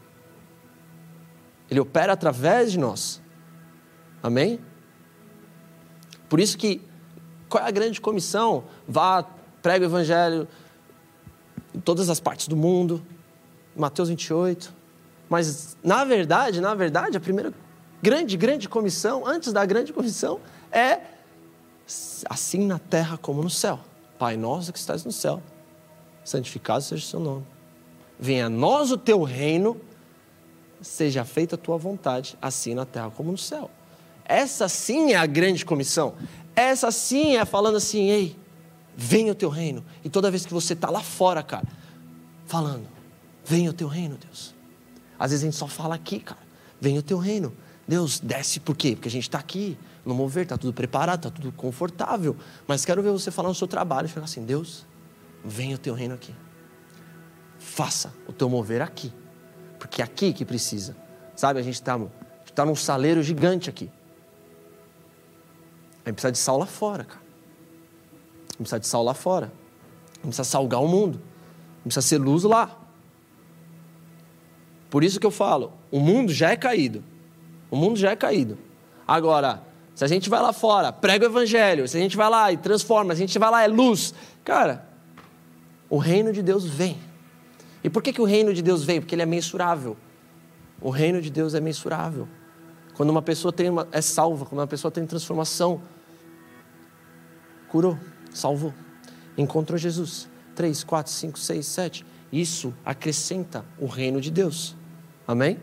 Ele 1.68 1.80
opera 1.80 2.12
através 2.12 2.70
de 2.70 2.78
nós. 2.78 3.20
Amém? 4.22 4.60
Por 6.28 6.38
isso 6.38 6.56
que 6.56 6.80
qual 7.48 7.64
é 7.64 7.66
a 7.66 7.70
grande 7.72 8.00
comissão? 8.00 8.62
Vá, 8.86 9.24
prega 9.60 9.84
o 9.84 9.88
evangelho 9.88 10.46
em 11.74 11.80
todas 11.80 12.08
as 12.08 12.20
partes 12.20 12.46
do 12.46 12.54
mundo. 12.54 13.04
Mateus 13.74 14.08
28. 14.08 14.72
Mas 15.28 15.76
na 15.82 16.04
verdade, 16.04 16.60
na 16.60 16.76
verdade, 16.76 17.16
a 17.16 17.20
primeira 17.20 17.52
grande, 18.00 18.36
grande 18.36 18.68
comissão, 18.68 19.26
antes 19.26 19.52
da 19.52 19.66
grande 19.66 19.92
comissão, 19.92 20.38
é 20.70 21.00
assim 22.28 22.64
na 22.68 22.78
terra 22.78 23.18
como 23.18 23.42
no 23.42 23.50
céu. 23.50 23.80
Pai 24.16 24.36
nosso 24.36 24.72
que 24.72 24.78
estás 24.78 25.04
no 25.04 25.10
céu, 25.10 25.42
santificado 26.30 26.82
seja 26.82 27.04
o 27.04 27.06
seu 27.06 27.20
nome. 27.20 27.46
Venha 28.18 28.46
a 28.46 28.50
nós 28.50 28.90
o 28.90 28.98
teu 28.98 29.22
reino, 29.22 29.80
seja 30.80 31.24
feita 31.24 31.54
a 31.54 31.58
tua 31.58 31.76
vontade, 31.76 32.36
assim 32.40 32.74
na 32.74 32.84
terra 32.84 33.10
como 33.10 33.32
no 33.32 33.38
céu. 33.38 33.70
Essa 34.24 34.68
sim 34.68 35.12
é 35.12 35.16
a 35.16 35.26
grande 35.26 35.64
comissão. 35.64 36.14
Essa 36.54 36.90
sim 36.90 37.36
é 37.36 37.44
falando 37.44 37.76
assim, 37.76 38.08
ei, 38.10 38.36
venha 38.96 39.32
o 39.32 39.34
teu 39.34 39.48
reino. 39.48 39.84
E 40.04 40.08
toda 40.08 40.30
vez 40.30 40.46
que 40.46 40.52
você 40.52 40.74
está 40.74 40.90
lá 40.90 41.00
fora, 41.00 41.42
cara, 41.42 41.66
falando, 42.46 42.86
venha 43.44 43.70
o 43.70 43.72
teu 43.72 43.88
reino, 43.88 44.16
Deus. 44.16 44.54
Às 45.18 45.30
vezes 45.30 45.44
a 45.44 45.46
gente 45.46 45.56
só 45.56 45.66
fala 45.66 45.94
aqui, 45.94 46.20
cara, 46.20 46.40
venha 46.80 47.00
o 47.00 47.02
teu 47.02 47.18
reino. 47.18 47.52
Deus, 47.88 48.20
desce 48.20 48.60
por 48.60 48.76
quê? 48.76 48.92
Porque 48.94 49.08
a 49.08 49.10
gente 49.10 49.24
está 49.24 49.38
aqui, 49.38 49.76
no 50.04 50.14
mover, 50.14 50.44
está 50.44 50.56
tudo 50.56 50.72
preparado, 50.72 51.26
está 51.26 51.30
tudo 51.30 51.50
confortável. 51.52 52.36
Mas 52.66 52.84
quero 52.84 53.02
ver 53.02 53.10
você 53.10 53.30
falar 53.30 53.48
no 53.48 53.54
seu 53.54 53.66
trabalho 53.66 54.06
e 54.06 54.08
falar 54.08 54.26
assim, 54.26 54.44
Deus, 54.44 54.86
venha 55.44 55.76
o 55.76 55.78
teu 55.78 55.94
reino 55.94 56.14
aqui. 56.14 56.34
Faça 57.58 58.12
o 58.26 58.32
teu 58.32 58.48
mover 58.48 58.82
aqui. 58.82 59.12
Porque 59.78 60.02
é 60.02 60.04
aqui 60.04 60.32
que 60.32 60.44
precisa. 60.44 60.96
Sabe, 61.36 61.58
a 61.58 61.62
gente 61.62 61.74
está 61.74 61.98
tá 62.54 62.64
num 62.64 62.74
saleiro 62.74 63.22
gigante 63.22 63.70
aqui. 63.70 63.90
A 66.04 66.08
gente 66.08 66.16
precisa 66.16 66.32
de 66.32 66.38
sal 66.38 66.58
lá 66.58 66.66
fora, 66.66 67.04
cara. 67.04 67.20
A 67.20 68.52
gente 68.52 68.58
precisa 68.58 68.80
de 68.80 68.86
sal 68.86 69.02
lá 69.02 69.14
fora. 69.14 69.46
A 69.46 70.14
gente 70.16 70.22
precisa 70.22 70.44
salgar 70.44 70.82
o 70.82 70.88
mundo. 70.88 71.16
A 71.18 71.76
gente 71.76 71.94
precisa 71.94 72.06
ser 72.06 72.18
luz 72.18 72.44
lá. 72.44 72.78
Por 74.90 75.04
isso 75.04 75.20
que 75.20 75.26
eu 75.26 75.30
falo, 75.30 75.72
o 75.90 76.00
mundo 76.00 76.32
já 76.32 76.50
é 76.50 76.56
caído. 76.56 77.04
O 77.70 77.76
mundo 77.76 77.98
já 77.98 78.10
é 78.10 78.16
caído. 78.16 78.58
Agora, 79.06 79.62
se 79.94 80.04
a 80.04 80.08
gente 80.08 80.28
vai 80.28 80.40
lá 80.40 80.52
fora, 80.52 80.92
prega 80.92 81.26
o 81.26 81.28
evangelho, 81.30 81.86
se 81.86 81.96
a 81.96 82.00
gente 82.00 82.16
vai 82.16 82.28
lá 82.28 82.52
e 82.52 82.56
transforma, 82.56 83.14
se 83.14 83.22
a 83.22 83.26
gente 83.26 83.38
vai 83.38 83.50
lá 83.50 83.62
é 83.62 83.68
luz, 83.68 84.12
cara, 84.42 84.89
o 85.90 85.98
reino 85.98 86.32
de 86.32 86.40
Deus 86.40 86.64
vem. 86.64 86.96
E 87.82 87.90
por 87.90 88.02
que, 88.02 88.12
que 88.12 88.20
o 88.20 88.24
reino 88.24 88.54
de 88.54 88.62
Deus 88.62 88.84
veio? 88.84 89.02
Porque 89.02 89.14
ele 89.14 89.22
é 89.22 89.26
mensurável. 89.26 89.96
O 90.80 90.88
reino 90.88 91.20
de 91.20 91.30
Deus 91.30 91.52
é 91.54 91.60
mensurável. 91.60 92.28
Quando 92.94 93.10
uma 93.10 93.20
pessoa 93.20 93.52
tem 93.52 93.68
uma, 93.68 93.88
é 93.90 94.00
salva, 94.00 94.46
quando 94.46 94.60
uma 94.60 94.66
pessoa 94.66 94.90
tem 94.90 95.04
transformação, 95.04 95.82
curou, 97.68 97.98
salvou, 98.32 98.72
encontrou 99.36 99.76
Jesus. 99.76 100.28
3, 100.54 100.84
4, 100.84 101.12
5, 101.12 101.38
6, 101.38 101.66
7. 101.66 102.06
Isso 102.32 102.72
acrescenta 102.84 103.64
o 103.78 103.86
reino 103.86 104.20
de 104.20 104.30
Deus. 104.30 104.76
Amém? 105.26 105.58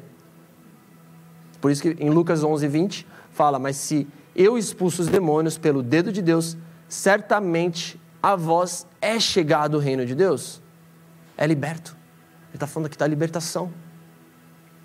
Por 1.62 1.72
isso 1.72 1.82
que 1.82 1.96
em 2.04 2.10
Lucas 2.10 2.44
11, 2.44 2.68
20 2.68 3.08
fala: 3.32 3.60
Mas 3.60 3.78
se 3.78 4.08
eu 4.36 4.58
expulso 4.58 5.02
os 5.02 5.08
demônios 5.08 5.58
pelo 5.58 5.82
dedo 5.82 6.12
de 6.12 6.22
Deus, 6.22 6.58
certamente 6.90 8.00
a 8.22 8.36
vós 8.36 8.88
é 9.02 9.20
chegado 9.20 9.76
o 9.76 9.80
reino 9.80 10.06
de 10.06 10.16
Deus. 10.16 10.62
É 11.38 11.46
liberto. 11.46 11.96
Ele 12.50 12.56
está 12.56 12.68
falando 12.68 12.88
aqui 12.88 12.98
da 12.98 13.08
libertação. 13.08 13.72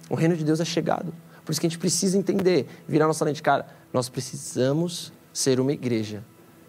O 0.08 0.14
reino 0.14 0.36
de 0.36 0.44
Deus 0.44 0.60
é 0.60 0.64
chegado. 0.64 1.14
Por 1.44 1.52
isso 1.52 1.60
que 1.60 1.66
a 1.66 1.70
gente 1.70 1.78
precisa 1.78 2.16
entender, 2.16 2.68
virar 2.86 3.06
nossa 3.06 3.24
lente. 3.24 3.42
Cara, 3.42 3.66
nós 3.92 4.08
precisamos 4.08 5.12
ser 5.32 5.58
uma 5.58 5.72
igreja 5.72 6.24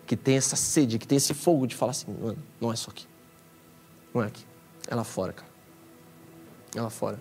que 0.06 0.16
tem 0.16 0.38
essa 0.38 0.56
sede, 0.56 0.98
que 0.98 1.08
tem 1.08 1.18
esse 1.18 1.34
fogo 1.34 1.68
de 1.68 1.76
falar 1.76 1.92
assim, 1.92 2.12
mano, 2.20 2.38
não 2.60 2.72
é 2.72 2.76
só 2.76 2.92
aqui. 2.92 3.08
Não 4.14 4.24
é 4.24 4.28
aqui. 4.28 4.46
É 4.88 4.96
lá 4.96 5.04
fora, 5.04 5.34
cara. 5.34 5.52
É 6.76 6.82
lá 6.82 6.90
fora. 6.90 7.20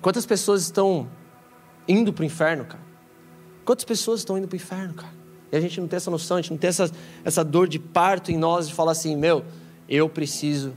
Quantas 0.00 0.26
pessoas 0.26 0.62
estão 0.62 1.08
indo 1.86 2.12
para 2.12 2.22
o 2.22 2.24
inferno, 2.24 2.64
cara? 2.64 2.82
Quantas 3.64 3.84
pessoas 3.84 4.20
estão 4.20 4.36
indo 4.36 4.48
para 4.48 4.54
o 4.54 4.56
inferno, 4.56 4.94
cara? 4.94 5.21
E 5.52 5.56
a 5.56 5.60
gente 5.60 5.78
não 5.78 5.86
tem 5.86 5.98
essa 5.98 6.10
noção, 6.10 6.38
a 6.38 6.40
gente 6.40 6.50
não 6.50 6.56
tem 6.56 6.68
essa, 6.68 6.90
essa 7.22 7.44
dor 7.44 7.68
de 7.68 7.78
parto 7.78 8.32
em 8.32 8.38
nós 8.38 8.66
de 8.68 8.74
falar 8.74 8.92
assim, 8.92 9.14
meu, 9.14 9.44
eu 9.86 10.08
preciso 10.08 10.72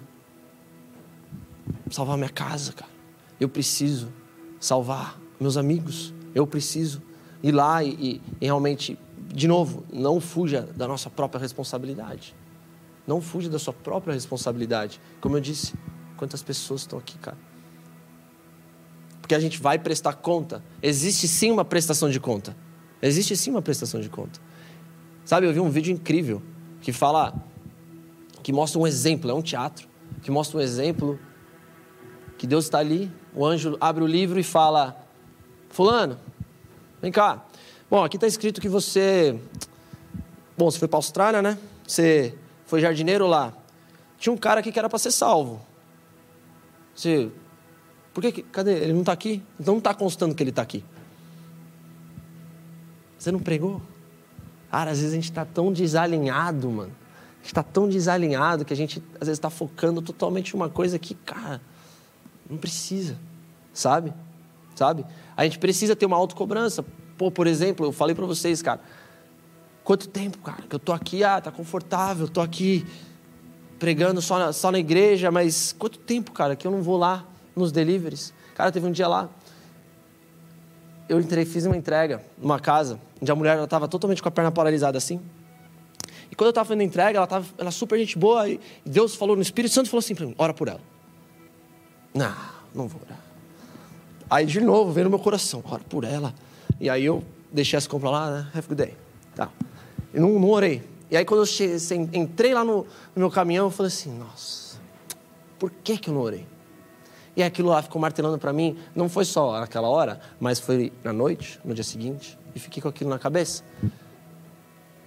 salvar 1.90 2.18
minha 2.18 2.30
casa, 2.30 2.74
cara. 2.74 2.92
Eu 3.40 3.48
preciso 3.48 4.12
salvar 4.60 5.18
meus 5.40 5.56
amigos. 5.56 6.14
Eu 6.34 6.46
preciso 6.46 7.02
ir 7.42 7.54
lá 7.54 7.82
e, 7.82 7.90
e, 7.92 8.22
e 8.42 8.46
realmente, 8.46 9.00
de 9.34 9.48
novo, 9.48 9.86
não 9.94 10.20
fuja 10.20 10.68
da 10.76 10.88
nossa 10.88 11.10
própria 11.10 11.40
responsabilidade. 11.40 12.36
Não 13.08 13.22
fuja 13.22 13.50
da 13.50 13.60
sua 13.60 13.74
própria 13.74 14.14
responsabilidade. 14.14 15.00
Como 15.22 15.38
eu 15.38 15.42
disse, 15.42 15.74
quantas 16.18 16.44
pessoas 16.44 16.82
estão 16.82 17.00
aqui, 17.00 17.18
cara? 17.18 17.38
Porque 19.22 19.36
a 19.36 19.40
gente 19.40 19.62
vai 19.62 19.80
prestar 19.80 20.14
conta. 20.14 20.62
Existe 20.84 21.28
sim 21.28 21.50
uma 21.50 21.64
prestação 21.64 22.10
de 22.10 22.20
conta. 22.20 22.56
Existe 23.02 23.38
sim 23.38 23.52
uma 23.52 23.62
prestação 23.62 24.02
de 24.02 24.10
conta. 24.10 24.40
Sabe, 25.26 25.48
eu 25.48 25.54
vi 25.54 25.60
um 25.60 25.72
vídeo 25.72 25.92
incrível 25.92 26.42
que 26.82 26.94
fala, 26.94 27.34
que 28.44 28.54
mostra 28.54 28.80
um 28.80 28.86
exemplo, 28.86 29.32
é 29.32 29.34
um 29.34 29.42
teatro, 29.42 29.88
que 30.22 30.30
mostra 30.30 30.60
um 30.60 30.62
exemplo 30.62 31.20
que 32.38 32.46
Deus 32.46 32.66
está 32.66 32.78
ali, 32.78 33.12
o 33.34 33.44
anjo 33.44 33.76
abre 33.82 34.04
o 34.04 34.08
livro 34.08 34.40
e 34.40 34.44
fala: 34.44 34.96
Fulano, 35.70 36.20
vem 37.02 37.12
cá. 37.12 37.44
Bom, 37.90 38.04
aqui 38.04 38.18
está 38.18 38.28
escrito 38.28 38.62
que 38.62 38.70
você. 38.70 39.40
Bom, 40.56 40.70
você 40.70 40.78
foi 40.78 40.88
para 40.88 40.98
a 40.98 41.00
Austrália, 41.00 41.42
né? 41.42 41.58
Você 41.88 42.38
foi 42.66 42.80
jardineiro 42.80 43.26
lá. 43.26 43.52
Tinha 44.20 44.32
um 44.32 44.38
cara 44.38 44.60
aqui 44.60 44.72
que 44.72 44.78
era 44.78 44.90
para 44.90 45.00
ser 45.00 45.12
salvo. 45.12 45.60
Você. 46.94 47.32
Por 48.14 48.22
que. 48.22 48.44
Cadê? 48.44 48.74
Ele 48.74 48.94
não 48.94 49.02
está 49.02 49.12
aqui? 49.12 49.42
Então 49.60 49.74
não 49.74 49.80
está 49.80 49.94
constando 49.94 50.36
que 50.36 50.44
ele 50.44 50.52
está 50.52 50.62
aqui. 50.62 50.84
Você 53.18 53.32
não 53.32 53.40
pregou? 53.40 53.82
Cara, 54.76 54.92
às 54.92 54.98
vezes 54.98 55.14
a 55.14 55.16
gente 55.16 55.32
está 55.32 55.46
tão 55.46 55.72
desalinhado, 55.72 56.70
mano. 56.70 56.92
A 56.92 57.38
gente 57.38 57.46
está 57.46 57.64
tão 57.64 57.88
desalinhado 57.88 58.66
que 58.66 58.74
a 58.74 58.76
gente 58.76 59.02
às 59.14 59.28
vezes 59.28 59.38
está 59.38 59.50
focando 59.50 60.02
totalmente 60.02 60.50
em 60.50 60.56
uma 60.58 60.68
coisa 60.68 61.00
que, 61.00 61.16
cara, 61.16 61.62
não 62.50 62.58
precisa, 62.58 63.18
sabe? 63.74 64.14
Sabe? 64.76 65.06
A 65.38 65.46
gente 65.46 65.60
precisa 65.60 65.96
ter 65.96 66.06
uma 66.06 66.18
autocobrança. 66.18 66.84
Pô, 67.18 67.32
por 67.32 67.48
exemplo, 67.48 67.86
eu 67.86 67.94
falei 67.94 68.14
para 68.14 68.26
vocês, 68.26 68.62
cara, 68.62 68.82
quanto 69.82 70.10
tempo, 70.10 70.40
cara, 70.40 70.64
que 70.64 70.76
eu 70.76 70.80
tô 70.80 70.92
aqui, 70.92 71.24
ah, 71.24 71.40
tá 71.40 71.52
confortável, 71.52 72.28
tô 72.28 72.42
aqui 72.42 72.86
pregando 73.80 74.22
só 74.22 74.38
na, 74.38 74.52
só 74.52 74.74
na 74.74 74.80
igreja, 74.80 75.32
mas 75.32 75.74
quanto 75.80 75.98
tempo, 76.00 76.34
cara, 76.34 76.54
que 76.54 76.68
eu 76.68 76.72
não 76.72 76.84
vou 76.84 76.98
lá 76.98 77.24
nos 77.56 77.72
deliveries? 77.72 78.34
Cara, 78.54 78.74
teve 78.74 78.86
um 78.86 78.92
dia 78.92 79.08
lá, 79.08 79.30
eu 81.08 81.20
entrei, 81.20 81.46
fiz 81.46 81.66
uma 81.66 81.78
entrega 81.78 82.22
numa 82.38 82.60
casa, 82.60 83.00
onde 83.22 83.32
a 83.32 83.36
mulher 83.36 83.62
estava 83.64 83.88
totalmente 83.88 84.22
com 84.22 84.28
a 84.28 84.32
perna 84.32 84.52
paralisada 84.52 84.98
assim. 84.98 85.22
E 86.32 86.36
quando 86.36 86.48
eu 86.48 86.52
estava 86.52 86.68
fazendo 86.68 86.82
a 86.82 86.84
entrega, 86.84 87.18
ela 87.18 87.26
estava 87.26 87.46
ela 87.58 87.72
super 87.72 87.98
gente 88.00 88.18
boa, 88.18 88.50
e 88.50 88.60
Deus 88.86 89.16
falou 89.16 89.36
no 89.36 89.42
Espírito 89.42 89.74
Santo 89.74 89.90
falou 89.90 90.00
assim 90.00 90.16
para 90.16 90.26
mim: 90.26 90.36
ora 90.38 90.54
por 90.54 90.68
ela. 90.68 90.82
Não, 92.14 92.34
não 92.74 92.88
vou 92.88 93.02
orar. 93.06 93.20
Aí 94.30 94.46
de 94.46 94.60
novo 94.60 94.92
veio 94.92 95.06
no 95.06 95.10
meu 95.12 95.20
coração, 95.20 95.64
ora 95.70 95.84
por 95.88 96.04
ela. 96.04 96.34
E 96.80 96.90
aí 96.90 97.06
eu 97.06 97.24
deixei 97.52 97.78
as 97.78 97.86
compras 97.86 98.12
lá, 98.12 98.32
né? 98.32 98.48
Have 98.54 98.66
a 98.66 98.68
good 98.68 98.76
day. 98.76 98.98
Tá. 99.36 99.50
E 100.14 100.20
não, 100.20 100.40
não 100.40 100.50
orei. 100.50 100.84
E 101.12 101.16
aí 101.16 101.24
quando 101.24 101.42
eu 101.42 101.46
cheguei, 101.46 101.78
entrei 102.14 102.54
lá 102.54 102.64
no, 102.64 102.78
no 102.78 102.86
meu 103.16 103.30
caminhão, 103.30 103.68
eu 103.68 103.72
falei 103.72 103.90
assim, 103.90 104.12
nossa, 104.18 104.78
por 105.60 105.70
que 105.70 105.98
que 105.98 106.10
eu 106.10 106.14
não 106.14 106.22
orei? 106.22 106.46
E 107.36 107.44
aquilo 107.44 107.70
lá 107.70 107.82
ficou 107.82 108.02
martelando 108.02 108.38
para 108.38 108.54
mim, 108.54 108.78
não 108.96 109.10
foi 109.10 109.26
só 109.26 109.60
naquela 109.60 109.90
hora, 109.90 110.20
mas 110.40 110.60
foi 110.60 110.92
na 111.04 111.12
noite, 111.12 111.60
no 111.66 111.74
dia 111.74 111.84
seguinte, 111.84 112.38
e 112.56 112.60
fiquei 112.60 112.82
com 112.82 112.88
aquilo 112.88 113.10
na 113.10 113.20
cabeça. 113.20 113.64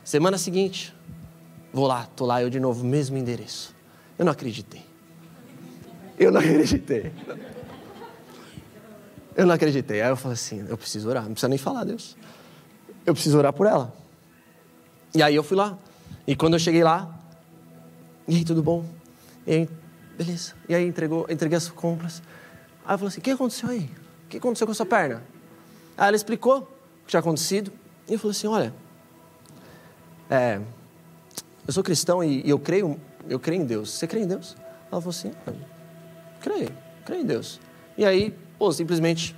Semana 0.05 0.37
seguinte, 0.37 0.95
vou 1.73 1.87
lá, 1.87 2.07
tô 2.17 2.27
lá 2.27 2.43
eu 2.43 2.51
de 2.51 2.61
novo, 2.61 2.85
mesmo 2.85 3.17
endereço. 3.17 3.75
Eu 4.19 4.25
não 4.25 4.33
acreditei. 4.33 4.85
Eu 6.19 6.31
não 6.33 6.41
acreditei. 6.41 7.13
Eu 9.37 9.47
não 9.47 9.55
acreditei. 9.55 10.03
Aí 10.03 10.09
eu 10.09 10.17
falei 10.17 10.35
assim: 10.35 10.67
eu 10.69 10.77
preciso 10.77 11.09
orar, 11.09 11.25
não 11.25 11.33
precisa 11.33 11.49
nem 11.49 11.59
falar, 11.59 11.85
Deus. 11.85 12.17
Eu 13.07 13.15
preciso 13.15 13.39
orar 13.39 13.53
por 13.53 13.67
ela. 13.67 13.95
E 15.15 15.23
aí 15.23 15.35
eu 15.35 15.43
fui 15.43 15.57
lá. 15.57 15.79
E 16.27 16.35
quando 16.35 16.55
eu 16.55 16.59
cheguei 16.59 16.83
lá, 16.83 17.19
e 18.27 18.37
aí, 18.37 18.45
tudo 18.45 18.63
bom? 18.63 18.85
E 19.47 19.53
aí, 19.53 19.69
beleza. 20.19 20.55
E 20.69 20.75
aí 20.75 20.85
entregou, 20.85 21.27
entreguei 21.31 21.57
as 21.57 21.69
compras. 21.69 22.21
Aí 22.85 22.95
eu 22.95 22.99
falei 22.99 23.09
assim: 23.09 23.21
o 23.21 23.23
que 23.23 23.31
aconteceu 23.31 23.69
aí? 23.69 23.91
O 24.25 24.29
que 24.29 24.37
aconteceu 24.39 24.67
com 24.67 24.73
a 24.73 24.75
sua 24.75 24.85
perna? 24.85 25.23
Aí 25.97 26.09
ela 26.09 26.17
explicou 26.17 26.59
o 26.59 27.05
que 27.05 27.11
tinha 27.11 27.21
acontecido. 27.21 27.73
E 28.09 28.15
eu 28.15 28.19
falei 28.19 28.33
assim: 28.33 28.49
olha, 28.49 28.75
é, 30.29 30.61
eu 31.67 31.73
sou 31.73 31.85
cristão 31.85 32.23
e, 32.23 32.45
e, 32.45 32.51
eu 32.51 32.59
creio, 32.59 33.01
eu 33.29 33.39
creio 33.39 33.63
em 33.63 33.65
Deus. 33.65 33.91
Você 33.91 34.07
crê 34.09 34.21
em 34.21 34.27
Deus? 34.27 34.57
Ela 34.91 35.01
falou 35.01 35.11
assim: 35.11 35.33
creio, 36.41 36.71
creio 37.05 37.23
em 37.23 37.27
Deus. 37.27 37.61
E 37.97 38.05
aí, 38.05 38.35
pô, 38.59 38.73
simplesmente, 38.73 39.35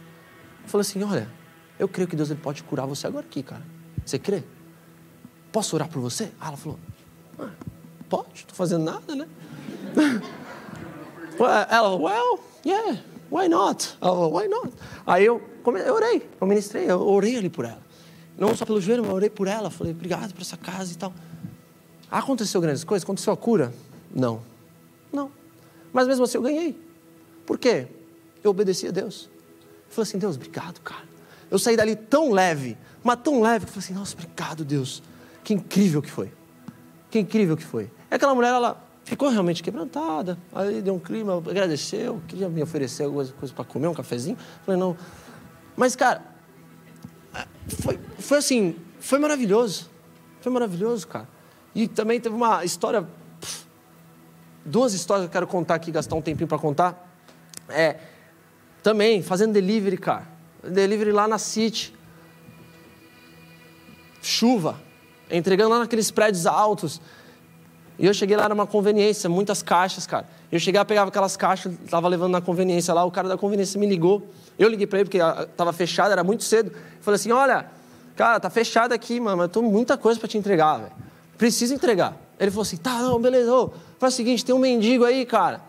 eu 0.63 0.69
falei 0.69 0.83
assim, 0.83 1.03
olha, 1.03 1.29
eu 1.79 1.89
creio 1.89 2.09
que 2.09 2.17
Deus 2.17 2.31
ele 2.31 2.41
pode 2.41 2.63
curar 2.63 2.87
você 2.87 3.07
agora 3.07 3.25
aqui, 3.25 3.43
cara. 3.43 3.63
Você 4.05 4.19
crê? 4.19 4.43
Posso 5.51 5.75
orar 5.77 5.89
por 5.89 6.01
você? 6.01 6.31
Ah, 6.41 6.49
ela 6.49 6.57
falou, 6.57 6.79
ah, 7.39 7.51
pode, 8.09 8.29
estou 8.35 8.55
fazendo 8.55 8.85
nada, 8.85 9.15
né? 9.15 9.27
ela, 11.47 11.97
well, 11.97 12.41
yeah, 12.65 13.03
why 13.31 13.49
not? 13.49 13.97
Ela 14.01 14.13
falou, 14.13 14.39
why 14.39 14.49
not? 14.49 14.73
Aí 15.07 15.25
eu, 15.25 15.41
eu 15.87 15.95
orei, 15.95 16.29
eu 16.41 16.47
ministrei, 16.47 16.91
eu 16.91 17.01
orei 17.01 17.37
ali 17.37 17.49
por 17.49 17.65
ela. 17.65 17.83
Não 18.39 18.55
só 18.57 18.65
pelo 18.65 18.81
joelho, 18.81 19.03
mas 19.03 19.13
orei 19.13 19.29
por 19.29 19.47
ela. 19.47 19.71
Falei, 19.71 19.93
obrigado 19.93 20.33
por 20.33 20.41
essa 20.41 20.57
casa 20.57 20.93
e 20.93 20.97
tal. 20.97 21.13
Aconteceu 22.11 22.61
grandes 22.61 22.83
coisas? 22.85 23.05
Aconteceu 23.05 23.33
a 23.33 23.37
cura? 23.37 23.73
Não. 24.15 24.41
Não. 25.13 25.31
Mas 25.93 26.07
mesmo 26.07 26.25
assim 26.25 26.39
eu 26.39 26.43
ganhei. 26.43 26.79
Por 27.45 27.59
quê? 27.59 27.87
Eu 28.43 28.51
obedeci 28.51 28.89
a 28.89 28.91
Deus. 28.91 29.29
Eu 29.89 29.95
falei 29.95 30.09
assim, 30.09 30.19
Deus, 30.19 30.37
obrigado, 30.37 30.81
cara. 30.81 31.05
Eu 31.51 31.59
saí 31.59 31.77
dali 31.77 31.95
tão 31.95 32.33
leve, 32.33 32.79
mas 33.03 33.19
tão 33.23 33.41
leve, 33.43 33.67
que 33.67 33.71
eu 33.71 33.75
falei 33.75 33.85
assim, 33.85 33.95
nossa, 33.95 34.15
obrigado, 34.15 34.65
Deus. 34.65 35.03
Que 35.45 35.53
incrível 35.53 36.01
que 36.01 36.11
foi. 36.11 36.33
Que 37.11 37.19
incrível 37.19 37.57
que 37.57 37.65
foi. 37.65 37.91
E 38.11 38.15
aquela 38.15 38.35
mulher, 38.35 38.55
ela 38.55 38.83
ficou 39.11 39.29
realmente 39.29 39.61
quebrantada. 39.61 40.39
Aí 40.55 40.81
deu 40.81 40.95
um 40.95 40.99
clima, 41.01 41.37
agradeceu, 41.37 42.23
queria 42.29 42.49
me 42.49 42.63
oferecer 42.63 43.03
alguma 43.03 43.27
coisa 43.27 43.53
para 43.53 43.65
comer, 43.65 43.89
um 43.89 43.95
cafezinho. 43.95 44.39
Falei, 44.65 44.81
não. 44.81 44.97
Mas, 45.77 45.97
cara, 45.97 46.23
foi, 47.83 47.99
foi 48.21 48.39
assim, 48.39 48.77
foi 49.01 49.19
maravilhoso. 49.19 49.91
Foi 50.41 50.53
maravilhoso, 50.53 51.09
cara. 51.09 51.29
E 51.75 51.89
também 51.89 52.21
teve 52.21 52.37
uma 52.37 52.65
história 52.65 53.05
duas 54.65 54.95
histórias 54.95 55.25
que 55.25 55.31
eu 55.31 55.33
quero 55.33 55.47
contar 55.49 55.75
aqui, 55.75 55.91
gastar 55.91 56.15
um 56.15 56.23
tempinho 56.23 56.47
para 56.47 56.59
contar. 56.59 57.13
É, 57.69 57.97
também, 58.85 59.23
fazendo 59.23 59.53
delivery, 59.53 59.99
cara. 59.99 60.29
Delivery 60.63 61.11
lá 61.11 61.27
na 61.27 61.39
City. 61.39 61.93
Chuva. 64.23 64.81
Entregando 65.29 65.71
lá 65.71 65.81
naqueles 65.81 66.13
prédios 66.13 66.47
altos. 66.47 67.01
E 68.01 68.07
eu 68.07 68.15
cheguei 68.15 68.35
lá 68.35 68.49
numa 68.49 68.67
conveniência, 68.67 69.29
muitas 69.29 69.63
caixas, 69.63 70.07
cara. 70.07 70.27
Eu 70.51 70.59
cheguei, 70.59 70.83
pegava 70.87 71.11
aquelas 71.11 71.37
caixas, 71.37 71.75
estava 71.85 72.09
levando 72.09 72.33
na 72.33 72.41
conveniência 72.41 72.95
lá, 72.95 73.05
o 73.05 73.11
cara 73.11 73.29
da 73.29 73.37
conveniência 73.37 73.79
me 73.79 73.87
ligou. 73.87 74.27
Eu 74.59 74.71
liguei 74.71 74.87
para 74.87 75.01
ele 75.01 75.05
porque 75.05 75.19
estava 75.19 75.71
fechado, 75.75 76.11
era 76.11 76.25
muito 76.25 76.43
cedo. 76.43 76.73
falei 77.03 77.17
assim: 77.17 77.31
olha, 77.31 77.67
cara, 78.17 78.41
tá 78.41 78.49
fechado 78.49 78.93
aqui, 78.93 79.21
mano, 79.21 79.37
mas 79.37 79.45
eu 79.45 79.49
tô 79.51 79.61
muita 79.61 79.99
coisa 79.99 80.19
para 80.19 80.27
te 80.27 80.39
entregar, 80.39 80.79
velho. 80.79 80.93
Preciso 81.37 81.75
entregar. 81.75 82.17
Ele 82.39 82.51
falou 82.51 82.63
assim: 82.63 82.79
tá, 82.79 83.03
não, 83.03 83.21
beleza, 83.21 83.55
ô, 83.55 83.71
faz 83.99 84.15
o 84.15 84.17
seguinte, 84.17 84.47
tem 84.47 84.55
um 84.55 84.59
mendigo 84.59 85.05
aí, 85.05 85.27
cara. 85.27 85.61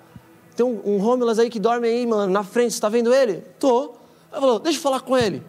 tem 0.55 0.65
um, 0.65 0.82
um 0.86 1.32
aí 1.38 1.49
que 1.49 1.59
dorme 1.59 1.86
aí, 1.86 2.07
mano, 2.07 2.32
na 2.32 2.45
frente, 2.45 2.73
você 2.73 2.79
tá 2.79 2.88
vendo 2.88 3.13
ele? 3.13 3.43
Tô. 3.59 3.95
Aí 4.32 4.39
falou, 4.39 4.57
deixa 4.57 4.77
eu 4.77 4.82
falar 4.82 5.01
com 5.01 5.17
ele. 5.17 5.43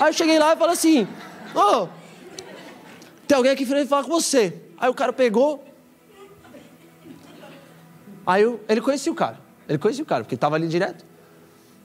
Aí 0.00 0.08
eu 0.08 0.12
cheguei 0.12 0.36
lá 0.36 0.52
e 0.52 0.56
falei 0.56 0.72
assim, 0.74 1.06
ô, 1.54 1.60
oh, 1.60 1.88
tem 3.28 3.36
alguém 3.36 3.52
aqui 3.52 3.64
frente 3.64 3.86
falar 3.86 4.02
com 4.02 4.10
você. 4.10 4.52
Aí 4.76 4.90
o 4.90 4.94
cara 4.94 5.12
pegou. 5.12 5.65
Aí 8.26 8.42
eu, 8.42 8.60
ele 8.68 8.80
conhecia 8.80 9.12
o 9.12 9.14
cara. 9.14 9.38
Ele 9.68 9.78
conhecia 9.78 10.02
o 10.02 10.06
cara, 10.06 10.24
porque 10.24 10.34
estava 10.34 10.56
ali 10.56 10.66
direto. 10.66 11.04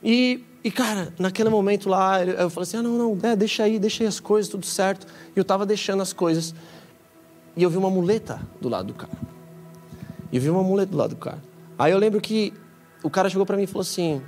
E, 0.02 0.44
e, 0.64 0.70
cara, 0.70 1.14
naquele 1.18 1.48
momento 1.48 1.88
lá, 1.88 2.24
eu 2.24 2.50
falei 2.50 2.64
assim: 2.64 2.76
ah, 2.78 2.82
não, 2.82 2.98
não, 2.98 3.18
é, 3.22 3.36
deixa 3.36 3.62
aí, 3.62 3.78
deixa 3.78 4.02
aí 4.02 4.08
as 4.08 4.18
coisas, 4.18 4.50
tudo 4.50 4.66
certo. 4.66 5.06
E 5.34 5.38
eu 5.38 5.42
estava 5.42 5.64
deixando 5.64 6.02
as 6.02 6.12
coisas. 6.12 6.54
E 7.56 7.62
eu 7.62 7.70
vi 7.70 7.76
uma 7.76 7.90
muleta 7.90 8.40
do 8.60 8.68
lado 8.68 8.86
do 8.86 8.94
cara. 8.94 9.12
E 10.32 10.36
eu 10.36 10.42
vi 10.42 10.50
uma 10.50 10.62
muleta 10.62 10.90
do 10.90 10.96
lado 10.96 11.10
do 11.10 11.16
cara. 11.16 11.42
Aí 11.78 11.92
eu 11.92 11.98
lembro 11.98 12.20
que 12.20 12.52
o 13.02 13.10
cara 13.10 13.28
chegou 13.28 13.46
para 13.46 13.56
mim 13.56 13.64
e 13.64 13.66
falou 13.66 13.82
assim: 13.82 14.20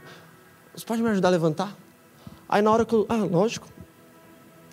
Você 0.74 0.84
pode 0.84 1.02
me 1.02 1.08
ajudar 1.08 1.28
a 1.28 1.32
levantar? 1.32 1.76
Aí 2.48 2.62
na 2.62 2.70
hora 2.70 2.84
que 2.84 2.94
eu. 2.94 3.06
Ah, 3.08 3.16
lógico. 3.16 3.66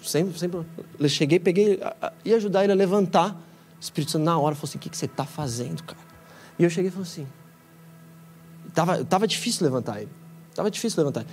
Sempre, 0.04 0.38
sempre. 0.38 0.62
Eu 1.00 1.10
cheguei, 1.10 1.40
peguei, 1.40 1.80
ia 2.26 2.36
ajudar 2.36 2.64
ele 2.64 2.74
a 2.74 2.76
levantar. 2.76 3.34
O 3.34 3.82
Espírito 3.82 4.12
Santo, 4.12 4.24
na 4.24 4.38
hora, 4.38 4.54
falou 4.54 4.70
assim: 4.70 4.78
O 4.78 4.82
que, 4.82 4.90
que 4.90 4.98
você 4.98 5.06
está 5.06 5.26
fazendo, 5.26 5.84
cara? 5.84 6.11
E 6.62 6.64
eu 6.64 6.70
cheguei 6.70 6.90
e 6.90 6.92
falei 6.92 7.08
assim: 7.08 7.28
Tava, 8.72 9.04
tava 9.04 9.28
difícil 9.28 9.66
levantar 9.66 10.00
ele. 10.00 10.12
Tava 10.54 10.70
difícil 10.70 11.00
levantar. 11.00 11.26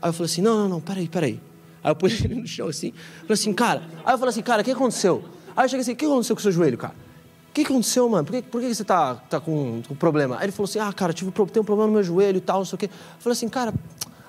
Aí 0.00 0.08
eu 0.08 0.12
falei 0.12 0.26
assim: 0.26 0.40
Não, 0.40 0.56
não, 0.56 0.68
não, 0.68 0.80
peraí, 0.80 1.08
peraí. 1.08 1.40
Aí 1.82 1.90
eu 1.90 1.96
pus 1.96 2.24
ele 2.24 2.36
no 2.36 2.46
chão 2.46 2.68
assim. 2.68 2.92
Falei 3.22 3.34
assim, 3.34 3.52
cara. 3.52 3.82
Aí 4.04 4.14
eu 4.14 4.18
falei 4.18 4.30
assim, 4.30 4.42
cara, 4.42 4.62
o 4.62 4.64
que 4.64 4.70
aconteceu? 4.70 5.24
Aí 5.56 5.64
eu 5.64 5.68
cheguei 5.68 5.80
assim: 5.80 5.92
O 5.92 5.96
que 5.96 6.04
aconteceu 6.04 6.36
com 6.36 6.40
o 6.40 6.42
seu 6.42 6.52
joelho, 6.52 6.78
cara? 6.78 6.94
O 7.48 7.52
que 7.52 7.62
aconteceu, 7.62 8.08
mano? 8.08 8.24
Por 8.24 8.32
que, 8.32 8.42
por 8.42 8.60
que 8.60 8.72
você 8.72 8.84
tá, 8.84 9.16
tá 9.16 9.40
com, 9.40 9.82
com 9.88 9.94
problema? 9.96 10.36
Aí 10.36 10.44
ele 10.44 10.52
falou 10.52 10.68
assim: 10.68 10.78
Ah, 10.78 10.92
cara, 10.92 11.12
tive, 11.12 11.32
tenho 11.32 11.62
um 11.62 11.64
problema 11.64 11.88
no 11.88 11.94
meu 11.94 12.04
joelho 12.04 12.38
e 12.38 12.40
tal, 12.40 12.58
não 12.58 12.64
sei 12.64 12.76
o 12.76 12.78
quê. 12.78 12.86
Eu 12.86 13.20
falei 13.20 13.32
assim, 13.32 13.48
cara. 13.48 13.74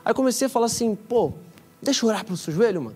Aí 0.03 0.11
comecei 0.11 0.47
a 0.47 0.49
falar 0.49 0.65
assim: 0.65 0.95
Pô, 0.95 1.33
deixa 1.79 2.03
eu 2.03 2.09
orar 2.09 2.25
pelo 2.25 2.35
seu 2.35 2.51
joelho, 2.51 2.81
mano. 2.81 2.95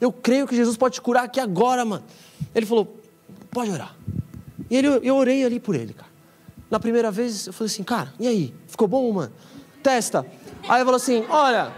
Eu 0.00 0.12
creio 0.12 0.46
que 0.46 0.54
Jesus 0.54 0.76
pode 0.76 0.94
te 0.94 1.00
curar 1.00 1.24
aqui 1.24 1.40
agora, 1.40 1.84
mano. 1.84 2.04
Ele 2.54 2.64
falou: 2.64 2.96
Pode 3.50 3.72
orar. 3.72 3.96
E 4.70 4.76
ele, 4.76 4.86
eu 5.02 5.16
orei 5.16 5.44
ali 5.44 5.58
por 5.58 5.74
ele, 5.74 5.92
cara. 5.92 6.15
Na 6.70 6.80
primeira 6.80 7.10
vez, 7.10 7.46
eu 7.46 7.52
falei 7.52 7.70
assim, 7.72 7.82
cara, 7.82 8.12
e 8.18 8.26
aí? 8.26 8.54
Ficou 8.66 8.88
bom, 8.88 9.10
mano? 9.12 9.32
Testa. 9.82 10.26
Aí 10.68 10.78
ele 10.78 10.84
falou 10.84 10.96
assim, 10.96 11.24
olha. 11.28 11.72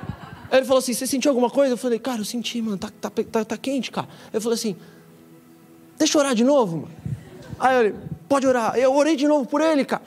Ele 0.50 0.64
falou 0.64 0.78
assim, 0.78 0.94
você 0.94 1.06
sentiu 1.06 1.30
alguma 1.30 1.50
coisa? 1.50 1.74
Eu 1.74 1.76
falei, 1.76 1.98
cara, 1.98 2.20
eu 2.20 2.24
senti, 2.24 2.62
mano, 2.62 2.78
tá, 2.78 2.90
tá, 3.00 3.10
tá, 3.10 3.44
tá 3.44 3.56
quente, 3.56 3.90
cara. 3.90 4.08
Eu 4.32 4.40
falei 4.40 4.54
assim, 4.54 4.76
deixa 5.98 6.16
eu 6.16 6.20
orar 6.20 6.34
de 6.34 6.42
novo, 6.42 6.78
mano. 6.78 6.90
Aí 7.58 7.86
ele, 7.86 7.94
pode 8.28 8.46
orar. 8.46 8.76
Eu 8.76 8.94
orei 8.94 9.14
de 9.14 9.28
novo 9.28 9.46
por 9.46 9.60
ele, 9.60 9.84
cara. 9.84 10.02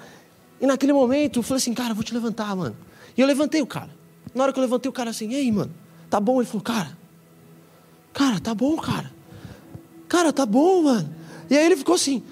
E 0.59 0.65
naquele 0.65 0.93
momento, 0.93 1.39
eu 1.39 1.43
falei 1.43 1.57
assim, 1.57 1.73
cara, 1.73 1.91
eu 1.91 1.95
vou 1.95 2.03
te 2.03 2.13
levantar, 2.13 2.55
mano. 2.55 2.75
E 3.15 3.21
eu 3.21 3.27
levantei 3.27 3.61
o 3.61 3.67
cara. 3.67 3.89
Na 4.33 4.43
hora 4.43 4.53
que 4.53 4.59
eu 4.59 4.63
levantei 4.63 4.89
o 4.89 4.93
cara 4.93 5.09
assim, 5.09 5.29
e 5.29 5.35
aí, 5.35 5.51
mano, 5.51 5.71
tá 6.09 6.19
bom? 6.19 6.39
Ele 6.41 6.47
falou, 6.47 6.63
cara, 6.63 6.97
cara, 8.13 8.39
tá 8.39 8.55
bom, 8.55 8.77
cara. 8.77 9.11
Cara, 10.07 10.33
tá 10.33 10.45
bom, 10.45 10.83
mano. 10.83 11.13
E 11.49 11.57
aí 11.57 11.65
ele 11.65 11.75
ficou 11.75 11.95
assim, 11.95 12.23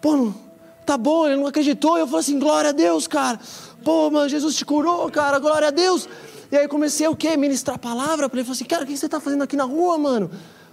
pô, 0.00 0.16
não, 0.16 0.34
tá 0.84 0.96
bom, 0.96 1.26
ele 1.26 1.36
não 1.36 1.46
acreditou. 1.46 1.98
Eu 1.98 2.06
falei 2.06 2.20
assim, 2.20 2.38
glória 2.38 2.70
a 2.70 2.72
Deus, 2.72 3.06
cara. 3.06 3.40
Pô, 3.82 4.10
mano, 4.10 4.28
Jesus 4.28 4.54
te 4.54 4.64
curou, 4.64 5.10
cara, 5.10 5.38
glória 5.38 5.68
a 5.68 5.70
Deus. 5.70 6.08
E 6.50 6.56
aí 6.56 6.68
comecei 6.68 7.06
o 7.08 7.16
quê? 7.16 7.36
Ministrar 7.36 7.76
a 7.76 7.78
palavra 7.78 8.28
para 8.28 8.38
ele. 8.38 8.46
Falei 8.46 8.56
assim, 8.56 8.64
cara, 8.64 8.84
o 8.84 8.86
que 8.86 8.96
você 8.96 9.08
tá 9.08 9.20
fazendo 9.20 9.42
aqui 9.42 9.56
na 9.56 9.64
rua, 9.64 9.98
mano? 9.98 10.30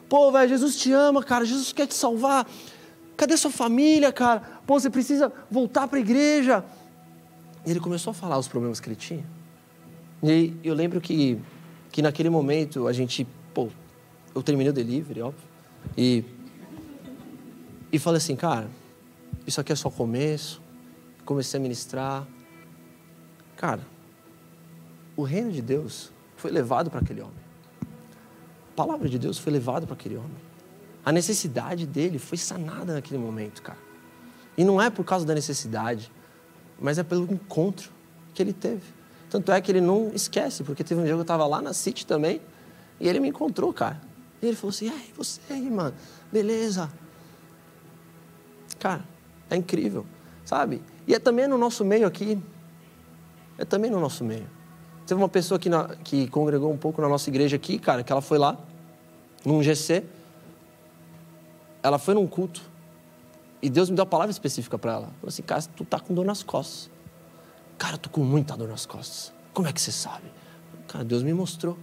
Pô, 0.07 0.31
velho, 0.31 0.49
Jesus 0.49 0.75
te 0.75 0.91
ama, 0.91 1.23
cara, 1.23 1.45
Jesus 1.45 1.71
quer 1.71 1.87
te 1.87 1.93
salvar. 1.93 2.45
Cadê 3.15 3.37
sua 3.37 3.51
família, 3.51 4.11
cara? 4.11 4.41
Pô, 4.65 4.79
você 4.79 4.89
precisa 4.89 5.31
voltar 5.49 5.87
para 5.87 5.97
a 5.97 6.01
igreja. 6.01 6.63
E 7.65 7.71
ele 7.71 7.79
começou 7.79 8.11
a 8.11 8.13
falar 8.13 8.37
os 8.37 8.47
problemas 8.47 8.79
que 8.79 8.89
ele 8.89 8.95
tinha. 8.95 9.23
E 10.23 10.53
eu 10.63 10.73
lembro 10.73 10.99
que, 10.99 11.39
que 11.91 12.01
naquele 12.01 12.29
momento 12.29 12.87
a 12.87 12.93
gente, 12.93 13.25
pô, 13.53 13.69
eu 14.35 14.43
terminei 14.43 14.69
o 14.69 14.73
delivery, 14.73 15.21
óbvio. 15.21 15.43
E, 15.97 16.23
e 17.91 17.99
falei 17.99 18.17
assim, 18.17 18.35
cara, 18.35 18.67
isso 19.51 19.59
aqui 19.59 19.73
é 19.73 19.75
só 19.75 19.89
começo. 19.89 20.61
Comecei 21.25 21.59
a 21.59 21.61
ministrar. 21.61 22.25
Cara, 23.57 23.85
o 25.15 25.23
reino 25.23 25.51
de 25.51 25.61
Deus 25.61 26.09
foi 26.37 26.49
levado 26.51 26.89
para 26.89 27.01
aquele 27.01 27.21
homem. 27.21 27.35
A 28.71 28.75
palavra 28.75 29.09
de 29.09 29.19
Deus 29.19 29.37
foi 29.37 29.51
levada 29.51 29.85
para 29.85 29.93
aquele 29.93 30.15
homem. 30.15 30.37
A 31.03 31.11
necessidade 31.11 31.85
dele 31.85 32.17
foi 32.17 32.37
sanada 32.37 32.93
naquele 32.93 33.19
momento, 33.19 33.61
cara. 33.61 33.77
E 34.57 34.63
não 34.63 34.81
é 34.81 34.89
por 34.89 35.03
causa 35.03 35.25
da 35.25 35.33
necessidade, 35.33 36.11
mas 36.79 36.97
é 36.97 37.03
pelo 37.03 37.31
encontro 37.31 37.91
que 38.33 38.41
ele 38.41 38.53
teve. 38.53 38.83
Tanto 39.29 39.51
é 39.51 39.59
que 39.59 39.71
ele 39.71 39.81
não 39.81 40.11
esquece, 40.13 40.63
porque 40.63 40.83
teve 40.83 41.01
um 41.01 41.03
dia 41.03 41.13
que 41.13 41.19
eu 41.19 41.21
estava 41.21 41.45
lá 41.45 41.61
na 41.61 41.73
City 41.73 42.05
também, 42.05 42.41
e 42.99 43.07
ele 43.07 43.19
me 43.19 43.29
encontrou, 43.29 43.73
cara. 43.73 44.01
E 44.41 44.47
ele 44.47 44.55
falou 44.55 44.69
assim: 44.69 44.89
ai, 44.89 45.09
você 45.15 45.41
aí, 45.49 45.69
mano, 45.69 45.95
beleza. 46.31 46.91
Cara, 48.79 49.03
é 49.51 49.57
incrível, 49.57 50.05
sabe? 50.45 50.81
E 51.05 51.13
é 51.13 51.19
também 51.19 51.47
no 51.47 51.57
nosso 51.57 51.83
meio 51.83 52.07
aqui. 52.07 52.41
É 53.57 53.65
também 53.65 53.91
no 53.91 53.99
nosso 53.99 54.23
meio. 54.23 54.47
Teve 55.05 55.21
uma 55.21 55.29
pessoa 55.29 55.59
que, 55.59 55.69
na, 55.69 55.89
que 55.97 56.27
congregou 56.29 56.71
um 56.71 56.77
pouco 56.77 57.01
na 57.01 57.09
nossa 57.09 57.29
igreja 57.29 57.57
aqui, 57.57 57.77
cara, 57.77 58.03
que 58.03 58.11
ela 58.11 58.21
foi 58.21 58.37
lá, 58.37 58.57
num 59.45 59.61
GC. 59.61 60.03
Ela 61.83 61.99
foi 61.99 62.13
num 62.13 62.25
culto. 62.25 62.61
E 63.61 63.69
Deus 63.69 63.89
me 63.89 63.95
deu 63.95 64.03
uma 64.03 64.09
palavra 64.09 64.31
específica 64.31 64.79
para 64.79 64.93
ela. 64.93 65.05
Falou 65.05 65.27
assim, 65.27 65.43
cara, 65.43 65.61
tu 65.75 65.83
tá 65.83 65.99
com 65.99 66.13
dor 66.13 66.25
nas 66.25 66.41
costas. 66.41 66.89
Cara, 67.77 67.95
eu 67.95 67.99
tô 67.99 68.09
com 68.09 68.21
muita 68.21 68.55
dor 68.55 68.69
nas 68.69 68.85
costas. 68.85 69.33
Como 69.53 69.67
é 69.67 69.73
que 69.73 69.81
você 69.81 69.91
sabe? 69.91 70.31
Cara, 70.87 71.03
Deus 71.03 71.23
me 71.23 71.33
mostrou. 71.33 71.77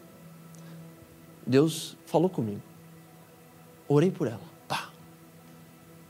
Deus 1.46 1.96
falou 2.06 2.30
comigo. 2.30 2.62
Orei 3.86 4.10
por 4.10 4.26
ela. 4.26 4.47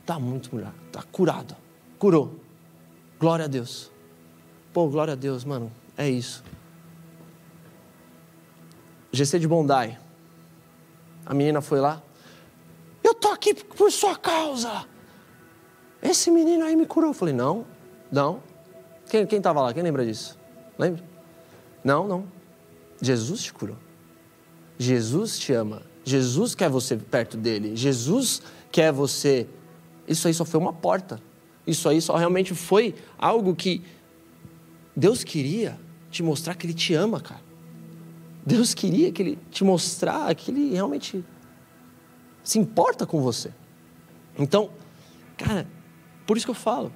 Está 0.08 0.18
muito 0.18 0.56
melhor. 0.56 0.72
Está 0.86 1.02
curado. 1.02 1.54
Curou. 1.98 2.40
Glória 3.20 3.44
a 3.44 3.48
Deus. 3.48 3.92
Pô, 4.72 4.88
glória 4.88 5.12
a 5.12 5.14
Deus, 5.14 5.44
mano. 5.44 5.70
É 5.98 6.08
isso. 6.08 6.42
GC 9.12 9.38
de 9.38 9.46
Bondai. 9.46 9.98
A 11.26 11.34
menina 11.34 11.60
foi 11.60 11.78
lá. 11.78 12.02
Eu 13.04 13.12
tô 13.12 13.28
aqui 13.28 13.52
por 13.52 13.92
sua 13.92 14.16
causa. 14.16 14.86
Esse 16.00 16.30
menino 16.30 16.64
aí 16.64 16.74
me 16.74 16.86
curou. 16.86 17.10
Eu 17.10 17.14
falei, 17.14 17.34
não, 17.34 17.66
não. 18.10 18.42
Quem, 19.10 19.26
quem 19.26 19.42
tava 19.42 19.60
lá? 19.60 19.74
Quem 19.74 19.82
lembra 19.82 20.06
disso? 20.06 20.38
Lembra? 20.78 21.04
Não, 21.84 22.08
não. 22.08 22.24
Jesus 22.98 23.42
te 23.42 23.52
curou. 23.52 23.76
Jesus 24.78 25.38
te 25.38 25.52
ama. 25.52 25.82
Jesus 26.02 26.54
quer 26.54 26.70
você 26.70 26.96
perto 26.96 27.36
dele. 27.36 27.76
Jesus 27.76 28.40
quer 28.72 28.90
você 28.90 29.46
isso 30.08 30.26
aí 30.26 30.34
só 30.34 30.44
foi 30.44 30.58
uma 30.58 30.72
porta. 30.72 31.20
Isso 31.66 31.88
aí 31.88 32.00
só 32.00 32.16
realmente 32.16 32.54
foi 32.54 32.94
algo 33.18 33.54
que 33.54 33.82
Deus 34.96 35.22
queria 35.22 35.78
te 36.10 36.22
mostrar 36.22 36.54
que 36.54 36.66
Ele 36.66 36.74
te 36.74 36.94
ama, 36.94 37.20
cara. 37.20 37.42
Deus 38.44 38.72
queria 38.72 39.12
que 39.12 39.22
Ele 39.22 39.38
te 39.50 39.62
mostrar 39.62 40.34
que 40.34 40.50
Ele 40.50 40.72
realmente 40.72 41.22
se 42.42 42.58
importa 42.58 43.06
com 43.06 43.20
você. 43.20 43.52
Então, 44.38 44.70
cara, 45.36 45.68
por 46.26 46.36
isso 46.36 46.46
que 46.46 46.50
eu 46.50 46.54
falo. 46.54 46.90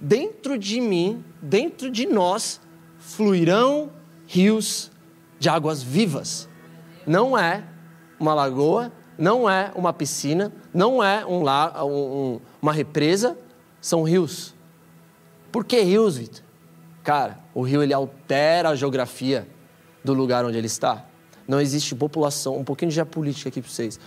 Dentro 0.00 0.58
de 0.58 0.80
mim, 0.80 1.24
dentro 1.40 1.90
de 1.90 2.06
nós, 2.06 2.60
fluirão 2.98 3.90
rios 4.26 4.92
de 5.38 5.48
águas 5.48 5.82
vivas. 5.82 6.48
Não 7.06 7.36
é 7.36 7.64
uma 8.20 8.34
lagoa, 8.34 8.92
não 9.18 9.50
é 9.50 9.72
uma 9.74 9.92
piscina, 9.92 10.52
não 10.72 11.02
é 11.02 11.26
um, 11.26 11.42
um, 11.84 12.40
uma 12.62 12.72
represa, 12.72 13.36
são 13.80 14.04
rios. 14.04 14.54
Por 15.50 15.64
que 15.64 15.80
rios, 15.80 16.16
Vitor? 16.16 16.42
Cara, 17.02 17.38
o 17.52 17.62
rio 17.62 17.82
ele 17.82 17.92
altera 17.92 18.68
a 18.68 18.76
geografia 18.76 19.48
do 20.04 20.14
lugar 20.14 20.44
onde 20.44 20.56
ele 20.56 20.68
está. 20.68 21.04
Não 21.48 21.60
existe 21.60 21.94
população, 21.94 22.58
um 22.58 22.62
pouquinho 22.62 22.90
de 22.90 22.94
geopolítica 22.94 23.48
aqui 23.48 23.60
para 23.60 23.70
vocês. 23.70 23.98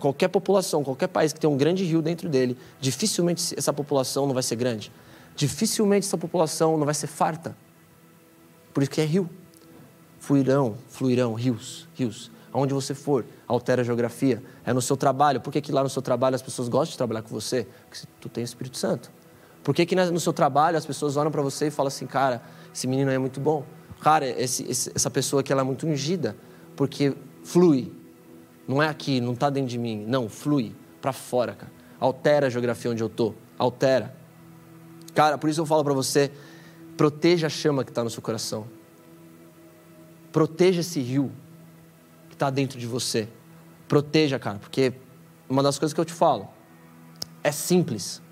Qualquer 0.00 0.28
população, 0.28 0.84
qualquer 0.84 1.06
país 1.06 1.32
que 1.32 1.40
tem 1.40 1.48
um 1.48 1.56
grande 1.56 1.84
rio 1.84 2.02
dentro 2.02 2.28
dele, 2.28 2.58
dificilmente 2.80 3.54
essa 3.56 3.72
população 3.72 4.26
não 4.26 4.34
vai 4.34 4.42
ser 4.42 4.56
grande. 4.56 4.92
Dificilmente 5.34 6.06
essa 6.06 6.18
população 6.18 6.76
não 6.76 6.84
vai 6.84 6.94
ser 6.94 7.06
farta. 7.06 7.56
Por 8.74 8.82
isso 8.82 8.90
que 8.90 9.00
é 9.00 9.04
rio. 9.04 9.30
Fluirão, 10.18 10.76
fluirão, 10.88 11.34
rios, 11.34 11.88
rios 11.94 12.30
aonde 12.56 12.72
você 12.72 12.94
for, 12.94 13.26
altera 13.46 13.82
a 13.82 13.84
geografia. 13.84 14.42
É 14.64 14.72
no 14.72 14.80
seu 14.80 14.96
trabalho. 14.96 15.42
Por 15.42 15.52
que, 15.52 15.60
que 15.60 15.70
lá 15.70 15.82
no 15.82 15.90
seu 15.90 16.00
trabalho 16.00 16.34
as 16.34 16.40
pessoas 16.40 16.68
gostam 16.68 16.92
de 16.92 16.96
trabalhar 16.96 17.20
com 17.20 17.28
você? 17.28 17.66
Porque 17.86 18.06
tu 18.18 18.30
tem 18.30 18.42
o 18.42 18.46
Espírito 18.46 18.78
Santo. 18.78 19.12
Por 19.62 19.74
que, 19.74 19.84
que 19.84 19.94
no 19.94 20.18
seu 20.18 20.32
trabalho 20.32 20.78
as 20.78 20.86
pessoas 20.86 21.18
olham 21.18 21.30
para 21.30 21.42
você 21.42 21.66
e 21.66 21.70
falam 21.70 21.88
assim, 21.88 22.06
cara, 22.06 22.40
esse 22.72 22.86
menino 22.86 23.10
é 23.10 23.18
muito 23.18 23.40
bom. 23.40 23.62
Cara, 24.00 24.26
esse, 24.26 24.66
essa 24.70 25.10
pessoa 25.10 25.40
aqui 25.40 25.52
ela 25.52 25.60
é 25.60 25.64
muito 25.64 25.86
ungida. 25.86 26.34
Porque 26.74 27.14
flui. 27.44 27.92
Não 28.66 28.82
é 28.82 28.88
aqui, 28.88 29.20
não 29.20 29.34
está 29.34 29.50
dentro 29.50 29.68
de 29.68 29.78
mim. 29.78 30.06
Não, 30.08 30.26
flui 30.26 30.74
para 31.02 31.12
fora, 31.12 31.52
cara. 31.52 31.70
Altera 32.00 32.46
a 32.46 32.50
geografia 32.50 32.90
onde 32.90 33.02
eu 33.02 33.10
tô. 33.10 33.34
Altera. 33.58 34.16
Cara, 35.14 35.36
por 35.36 35.50
isso 35.50 35.60
eu 35.60 35.66
falo 35.66 35.84
para 35.84 35.92
você, 35.92 36.30
proteja 36.96 37.48
a 37.48 37.50
chama 37.50 37.84
que 37.84 37.90
está 37.90 38.02
no 38.02 38.08
seu 38.08 38.22
coração. 38.22 38.66
Proteja 40.32 40.80
esse 40.80 41.00
rio 41.00 41.30
está 42.36 42.50
dentro 42.50 42.78
de 42.78 42.86
você. 42.86 43.28
Proteja, 43.88 44.38
cara, 44.38 44.58
porque 44.58 44.92
uma 45.48 45.62
das 45.62 45.78
coisas 45.78 45.92
que 45.92 46.00
eu 46.00 46.04
te 46.04 46.12
falo 46.12 46.48
é 47.42 47.50
simples. 47.50 48.22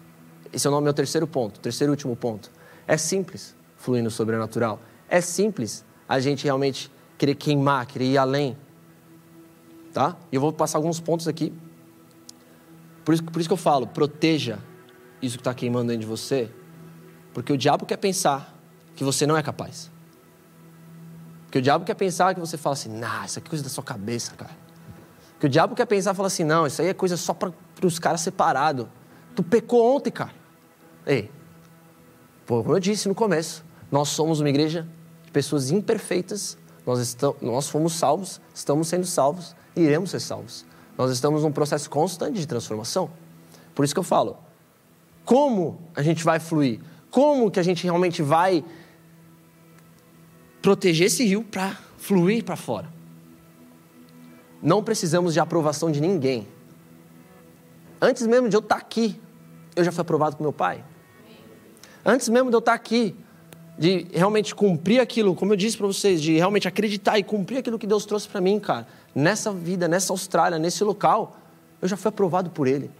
Esse 0.53 0.67
é 0.67 0.71
o 0.71 0.81
meu 0.81 0.95
terceiro 0.95 1.27
ponto, 1.27 1.59
terceiro 1.59 1.91
e 1.91 1.95
último 1.95 2.15
ponto. 2.15 2.51
É 2.87 2.97
simples 2.97 3.57
fluir 3.77 4.03
no 4.03 4.11
sobrenatural. 4.11 4.81
É 5.09 5.21
simples 5.21 5.85
a 6.09 6.21
gente 6.21 6.45
realmente 6.45 6.91
querer 7.19 7.35
queimar, 7.35 7.87
querer 7.87 8.07
ir 8.07 8.19
além. 8.19 8.57
Tá? 9.93 10.17
E 10.31 10.37
eu 10.37 10.41
vou 10.41 10.53
passar 10.53 10.79
alguns 10.79 11.01
pontos 11.01 11.27
aqui. 11.27 11.53
Por 13.05 13.15
isso, 13.15 13.25
por 13.25 13.41
isso 13.41 13.49
que 13.49 13.53
eu 13.53 13.59
falo, 13.59 13.87
proteja 13.87 14.59
isso 15.21 15.37
que 15.37 15.41
está 15.41 15.55
queimando 15.55 15.89
dentro 15.89 16.01
de 16.01 16.07
você, 16.07 16.51
porque 17.33 17.53
o 17.53 17.57
diabo 17.57 17.87
quer 17.87 17.97
pensar 17.97 18.59
que 18.95 19.05
você 19.05 19.27
não 19.27 19.37
é 19.37 19.43
capaz. 19.43 19.91
Porque 21.55 21.61
o 21.61 21.63
diabo 21.63 21.85
quer 21.85 21.95
pensar 21.95 22.35
que 22.35 22.41
você 22.41 22.57
fala 22.57 22.73
assim, 22.73 22.89
nah, 22.89 23.25
isso 23.25 23.39
aqui 23.39 23.47
é 23.47 23.51
coisa 23.51 23.63
da 23.63 23.71
sua 23.71 23.85
cabeça, 23.85 24.33
cara. 24.33 24.51
Porque 25.35 25.47
o 25.47 25.49
diabo 25.49 25.77
quer 25.77 25.87
pensar 25.87 26.13
e 26.13 26.17
fala 26.17 26.27
assim, 26.27 26.43
não, 26.43 26.67
isso 26.67 26.83
aí 26.83 26.89
é 26.89 26.93
coisa 26.93 27.17
só 27.17 27.33
para 27.33 27.53
os 27.81 27.97
caras 28.01 28.23
separados. 28.23 28.89
Tu 29.37 29.43
pecou 29.45 29.95
ontem, 29.95 30.11
cara. 30.11 30.33
Ei, 31.07 31.31
pô, 32.45 32.61
como 32.61 32.75
eu 32.75 32.81
disse 32.81 33.07
no 33.07 33.15
começo, 33.15 33.65
nós 33.89 34.09
somos 34.09 34.41
uma 34.41 34.49
igreja 34.49 34.85
de 35.25 35.31
pessoas 35.31 35.71
imperfeitas, 35.71 36.59
nós, 36.85 36.99
estamos, 36.99 37.41
nós 37.41 37.69
fomos 37.69 37.93
salvos, 37.93 38.41
estamos 38.53 38.89
sendo 38.89 39.07
salvos 39.07 39.55
e 39.77 39.83
iremos 39.83 40.11
ser 40.11 40.19
salvos. 40.19 40.67
Nós 40.99 41.13
estamos 41.13 41.45
num 41.45 41.53
processo 41.53 41.89
constante 41.89 42.37
de 42.37 42.49
transformação. 42.49 43.11
Por 43.77 43.85
isso 43.85 43.95
que 43.95 44.01
eu 44.01 44.03
falo, 44.03 44.39
como 45.25 45.79
a 45.95 46.03
gente 46.03 46.25
vai 46.25 46.41
fluir? 46.41 46.81
Como 47.13 47.49
que 47.49 47.61
a 47.61 47.63
gente 47.63 47.85
realmente 47.85 48.23
vai 48.23 48.65
proteger 50.65 51.09
esse 51.09 51.23
rio 51.23 51.43
para 51.45 51.77
fluir 51.99 52.43
para 52.43 52.57
fora? 52.57 52.89
Não 54.62 54.83
precisamos 54.83 55.35
de 55.35 55.39
aprovação 55.39 55.93
de 55.93 56.01
ninguém. 56.01 56.49
Antes 58.01 58.27
mesmo 58.27 58.49
de 58.49 58.57
eu 58.57 58.61
estar 58.61 58.77
tá 58.77 58.81
aqui, 58.81 59.21
eu 59.77 59.85
já 59.85 59.93
fui 59.93 60.01
aprovado 60.01 60.37
com 60.37 60.43
meu 60.43 60.55
pai. 60.55 60.83
Antes 62.03 62.31
mesmo 62.31 62.49
de 62.49 62.57
eu 62.57 62.61
estar 62.61 62.73
tá 62.73 62.77
aqui, 62.77 63.15
de 63.79 64.07
realmente 64.15 64.55
cumprir 64.55 65.01
aquilo, 65.01 65.35
como 65.35 65.53
eu 65.53 65.57
disse 65.57 65.77
para 65.77 65.87
vocês, 65.87 66.23
de 66.23 66.33
realmente 66.33 66.67
acreditar 66.67 67.19
e 67.19 67.23
cumprir 67.23 67.59
aquilo 67.59 67.79
que 67.79 67.87
Deus 67.87 68.07
trouxe 68.07 68.27
para 68.27 68.41
mim, 68.41 68.59
cara, 68.59 68.89
nessa 69.15 69.53
vida, 69.53 69.87
nessa 69.87 70.15
Austrália, 70.15 70.59
nesse 70.59 70.83
local, 70.83 71.37
eu 71.83 71.87
já 71.87 71.97
fui 71.97 72.09
aprovado 72.09 72.49
por 72.49 72.67
Ele. 72.67 72.91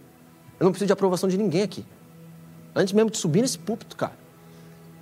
Eu 0.59 0.65
não 0.65 0.71
preciso 0.71 0.85
de 0.85 0.93
aprovação 0.93 1.27
de 1.27 1.35
ninguém 1.35 1.63
aqui. 1.63 1.83
Antes 2.75 2.93
mesmo 2.93 3.09
de 3.09 3.17
subir 3.17 3.41
nesse 3.41 3.57
púlpito, 3.57 3.95
cara. 3.95 4.24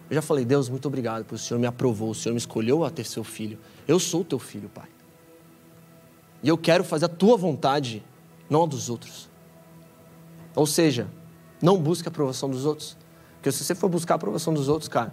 Eu 0.09 0.15
já 0.15 0.21
falei, 0.21 0.45
Deus, 0.45 0.69
muito 0.69 0.87
obrigado, 0.87 1.23
porque 1.23 1.35
o 1.35 1.39
Senhor 1.39 1.59
me 1.59 1.65
aprovou, 1.65 2.09
o 2.09 2.15
Senhor 2.15 2.33
me 2.33 2.39
escolheu 2.39 2.83
a 2.83 2.89
ter 2.89 3.05
seu 3.05 3.23
filho. 3.23 3.57
Eu 3.87 3.99
sou 3.99 4.23
teu 4.23 4.39
filho, 4.39 4.69
Pai. 4.69 4.87
E 6.41 6.49
eu 6.49 6.57
quero 6.57 6.83
fazer 6.83 7.05
a 7.05 7.09
tua 7.09 7.37
vontade, 7.37 8.03
não 8.49 8.63
a 8.63 8.67
dos 8.67 8.89
outros. 8.89 9.29
Ou 10.55 10.67
seja, 10.67 11.07
não 11.61 11.77
busque 11.77 12.07
a 12.07 12.11
aprovação 12.11 12.49
dos 12.49 12.65
outros. 12.65 12.97
Porque 13.35 13.51
se 13.51 13.63
você 13.63 13.73
for 13.73 13.89
buscar 13.89 14.15
a 14.15 14.17
aprovação 14.17 14.53
dos 14.53 14.67
outros, 14.67 14.89
cara, 14.89 15.11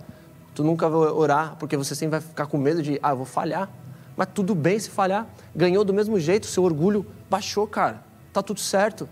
tu 0.55 0.64
nunca 0.64 0.88
vai 0.88 1.09
orar, 1.09 1.57
porque 1.57 1.76
você 1.76 1.95
sempre 1.95 2.18
vai 2.18 2.20
ficar 2.20 2.47
com 2.47 2.59
medo 2.59 2.82
de, 2.82 2.99
ah, 3.03 3.11
eu 3.11 3.16
vou 3.16 3.26
falhar. 3.26 3.70
Mas 4.16 4.28
tudo 4.34 4.55
bem 4.55 4.78
se 4.78 4.91
falhar. 4.91 5.26
Ganhou 5.55 5.84
do 5.84 5.95
mesmo 5.95 6.18
jeito, 6.18 6.47
seu 6.47 6.64
orgulho 6.64 7.07
baixou, 7.30 7.66
cara. 7.66 8.05
Tá 8.32 8.43
tudo 8.43 8.61
certo. 8.61 9.09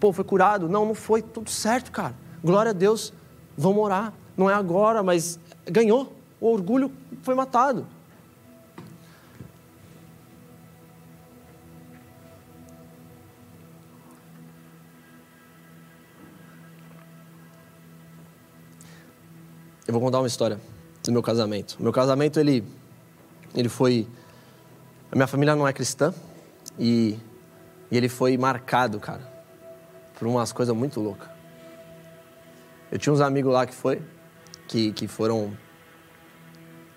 Pô, 0.00 0.12
foi 0.12 0.24
curado? 0.24 0.68
Não, 0.68 0.86
não 0.86 0.94
foi. 0.94 1.20
Tudo 1.20 1.50
certo, 1.50 1.90
cara. 1.90 2.14
Glória 2.42 2.70
a 2.70 2.72
Deus, 2.72 3.12
vamos 3.56 3.82
orar. 3.82 4.12
Não 4.36 4.50
é 4.50 4.54
agora, 4.54 5.02
mas 5.02 5.38
ganhou. 5.64 6.14
O 6.40 6.48
orgulho 6.52 6.92
foi 7.22 7.34
matado. 7.34 7.86
Eu 19.86 19.92
vou 19.92 20.02
contar 20.02 20.18
uma 20.18 20.26
história 20.26 20.60
do 21.04 21.12
meu 21.12 21.22
casamento. 21.22 21.76
meu 21.78 21.92
casamento, 21.92 22.40
ele, 22.40 22.64
ele 23.54 23.68
foi... 23.68 24.06
A 25.12 25.14
minha 25.14 25.28
família 25.28 25.54
não 25.54 25.66
é 25.66 25.72
cristã 25.72 26.12
e, 26.76 27.16
e 27.90 27.96
ele 27.96 28.08
foi 28.08 28.36
marcado, 28.36 28.98
cara, 28.98 29.22
por 30.18 30.26
umas 30.26 30.52
coisas 30.52 30.74
muito 30.74 31.00
loucas. 31.00 31.28
Eu 32.90 32.98
tinha 32.98 33.12
uns 33.12 33.20
amigos 33.20 33.52
lá 33.52 33.64
que 33.64 33.74
foi, 33.74 34.02
que, 34.66 34.92
que 34.92 35.06
foram 35.06 35.56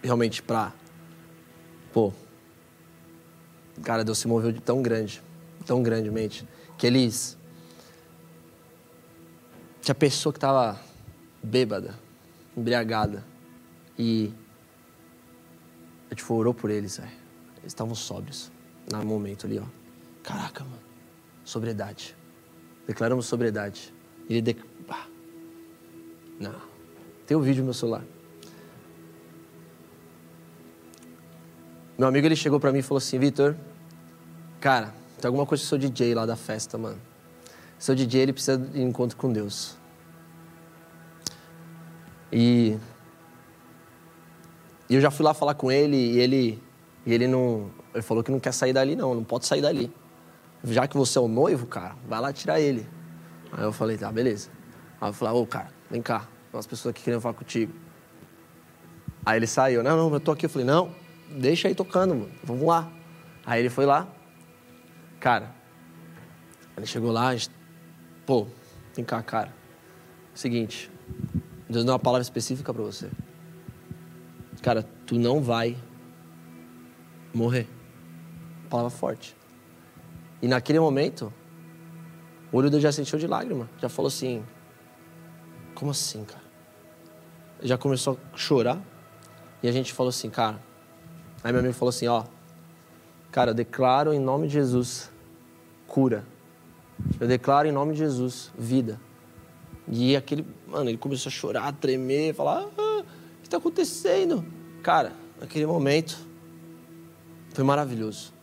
realmente 0.01 0.41
pra. 0.41 0.73
Pô. 1.93 2.13
Cara, 3.83 4.03
Deus 4.03 4.17
se 4.17 4.27
moveu 4.27 4.51
de 4.51 4.59
tão 4.59 4.81
grande, 4.81 5.21
tão 5.65 5.81
grandemente, 5.81 6.47
que 6.77 6.85
eles. 6.87 7.37
Tinha 9.81 9.95
pessoa 9.95 10.33
que 10.33 10.39
tava 10.39 10.79
bêbada, 11.43 11.95
embriagada. 12.55 13.23
E. 13.97 14.33
A 16.11 16.15
gente 16.15 16.31
orou 16.31 16.53
por 16.53 16.69
eles, 16.69 16.97
velho. 16.97 17.11
Eles 17.57 17.67
estavam 17.67 17.93
sóbrios. 17.93 18.51
No 18.91 19.05
momento 19.05 19.45
ali, 19.45 19.59
ó. 19.59 19.65
Caraca, 20.23 20.63
mano. 20.63 20.81
Sobriedade. 21.45 22.15
Declaramos 22.87 23.27
sobriedade. 23.27 23.93
Ele 24.27 24.41
de... 24.41 24.55
Não. 26.39 26.68
Tem 27.29 27.37
o 27.37 27.41
um 27.41 27.43
vídeo 27.43 27.59
no 27.59 27.65
meu 27.65 27.75
celular. 27.75 28.01
Meu 31.95 32.07
amigo 32.07 32.25
ele 32.25 32.35
chegou 32.35 32.59
para 32.59 32.71
mim 32.71 32.79
e 32.79 32.81
falou 32.81 32.97
assim: 32.97 33.19
Vitor, 33.19 33.55
cara, 34.59 34.95
tem 35.21 35.27
alguma 35.27 35.45
coisa 35.45 35.63
o 35.63 35.67
seu 35.67 35.77
DJ 35.77 36.15
lá 36.15 36.25
da 36.25 36.35
festa, 36.35 36.75
mano. 36.75 36.99
Seu 37.77 37.93
DJ 37.93 38.21
ele 38.21 38.33
precisa 38.33 38.57
de 38.57 38.81
encontro 38.81 39.15
com 39.15 39.31
Deus. 39.31 39.77
E, 42.31 42.79
e 44.89 44.95
eu 44.95 44.99
já 44.99 45.11
fui 45.11 45.23
lá 45.23 45.31
falar 45.31 45.53
com 45.53 45.71
ele 45.71 45.97
e 45.97 46.17
ele 46.17 46.63
e 47.05 47.13
ele 47.13 47.27
não, 47.27 47.69
ele 47.93 48.01
falou 48.01 48.23
que 48.23 48.31
não 48.31 48.39
quer 48.39 48.53
sair 48.53 48.73
dali 48.73 48.95
não, 48.95 49.13
não 49.13 49.23
pode 49.23 49.45
sair 49.45 49.61
dali. 49.61 49.93
Já 50.63 50.87
que 50.87 50.97
você 50.97 51.19
é 51.19 51.21
o 51.21 51.27
noivo, 51.27 51.67
cara, 51.67 51.95
vai 52.07 52.19
lá 52.19 52.33
tirar 52.33 52.59
ele. 52.59 52.89
Aí 53.51 53.65
eu 53.65 53.71
falei, 53.71 53.99
tá, 53.99 54.11
beleza. 54.11 54.49
Aí 54.99 55.09
eu 55.09 55.13
falei, 55.13 55.35
ô, 55.35 55.45
cara, 55.45 55.71
vem 55.91 56.01
cá, 56.01 56.27
umas 56.53 56.67
pessoas 56.67 56.93
que 56.93 57.01
queriam 57.01 57.21
falar 57.21 57.33
contigo. 57.35 57.73
Aí 59.25 59.37
ele 59.37 59.47
saiu, 59.47 59.83
não, 59.83 59.95
não, 59.97 60.13
eu 60.13 60.19
tô 60.19 60.31
aqui. 60.31 60.45
Eu 60.45 60.49
falei, 60.49 60.65
não, 60.65 60.93
deixa 61.29 61.67
aí 61.67 61.75
tocando, 61.75 62.15
mano, 62.15 62.31
vamos 62.43 62.67
lá. 62.67 62.91
Aí 63.45 63.61
ele 63.61 63.69
foi 63.69 63.85
lá, 63.85 64.07
cara, 65.19 65.55
ele 66.77 66.85
chegou 66.85 67.11
lá, 67.11 67.35
gente, 67.35 67.51
pô, 68.25 68.47
vem 68.95 69.03
cá, 69.03 69.21
cara. 69.21 69.53
Seguinte, 70.33 70.89
Deus 71.69 71.83
deu 71.83 71.93
uma 71.93 71.99
palavra 71.99 72.21
específica 72.21 72.73
para 72.73 72.83
você. 72.83 73.09
Cara, 74.61 74.83
tu 75.05 75.15
não 75.15 75.41
vai 75.41 75.77
morrer. 77.33 77.67
Palavra 78.69 78.89
forte. 78.89 79.35
E 80.41 80.47
naquele 80.47 80.79
momento, 80.79 81.33
o 82.51 82.57
olho 82.57 82.69
dele 82.69 82.81
já 82.81 82.91
se 82.91 83.01
encheu 83.01 83.19
de 83.19 83.27
lágrima. 83.27 83.69
Já 83.79 83.89
falou 83.89 84.07
assim: 84.07 84.43
como 85.79 85.91
assim, 85.91 86.25
cara? 86.25 86.43
Já 87.63 87.77
começou 87.77 88.19
a 88.33 88.37
chorar. 88.37 88.81
E 89.63 89.67
a 89.67 89.71
gente 89.71 89.93
falou 89.93 90.09
assim, 90.09 90.29
cara. 90.29 90.61
Aí 91.41 91.53
meu 91.53 91.61
amigo 91.61 91.73
falou 91.73 91.89
assim, 91.89 92.07
ó. 92.07 92.25
Cara, 93.31 93.51
eu 93.51 93.55
declaro 93.55 94.13
em 94.13 94.19
nome 94.19 94.47
de 94.47 94.53
Jesus 94.53 95.09
cura. 95.87 96.25
Eu 97.17 97.27
declaro 97.27 97.67
em 97.67 97.71
nome 97.71 97.93
de 97.93 97.99
Jesus 97.99 98.51
vida. 98.57 98.99
E 99.87 100.17
aquele, 100.17 100.45
mano, 100.67 100.89
ele 100.89 100.97
começou 100.97 101.29
a 101.29 101.31
chorar, 101.31 101.63
a 101.63 101.71
tremer, 101.71 102.33
falar: 102.33 102.67
ah, 102.77 102.99
o 102.99 103.41
que 103.41 103.47
está 103.47 103.57
acontecendo? 103.57 104.45
Cara, 104.83 105.13
naquele 105.39 105.65
momento 105.65 106.17
foi 107.53 107.63
maravilhoso. 107.63 108.33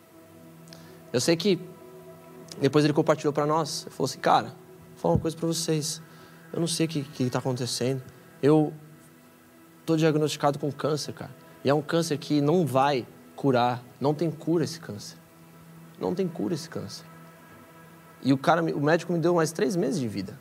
Eu 1.12 1.20
sei 1.20 1.36
que 1.36 1.58
depois 2.60 2.84
ele 2.84 2.94
compartilhou 2.94 3.32
para 3.32 3.46
nós. 3.46 3.82
Ele 3.82 3.94
falou 3.94 4.06
assim: 4.06 4.18
cara, 4.18 4.48
vou 4.48 4.96
falar 4.96 5.14
uma 5.14 5.20
coisa 5.20 5.36
para 5.36 5.46
vocês. 5.46 6.00
Eu 6.56 6.60
não 6.60 6.66
sei 6.66 6.86
o 6.86 6.88
que 6.88 7.22
está 7.22 7.38
acontecendo. 7.38 8.02
Eu 8.42 8.72
estou 9.80 9.94
diagnosticado 9.94 10.58
com 10.58 10.72
câncer, 10.72 11.12
cara. 11.12 11.30
E 11.62 11.68
é 11.68 11.74
um 11.74 11.82
câncer 11.82 12.16
que 12.16 12.40
não 12.40 12.64
vai 12.64 13.06
curar. 13.36 13.84
Não 14.00 14.14
tem 14.14 14.30
cura 14.30 14.64
esse 14.64 14.80
câncer. 14.80 15.18
Não 16.00 16.14
tem 16.14 16.26
cura 16.26 16.54
esse 16.54 16.66
câncer. 16.66 17.04
E 18.22 18.32
o 18.32 18.38
cara, 18.38 18.62
o 18.62 18.80
médico 18.80 19.12
me 19.12 19.18
deu 19.18 19.34
mais 19.34 19.52
três 19.52 19.76
meses 19.76 20.00
de 20.00 20.08
vida. 20.08 20.38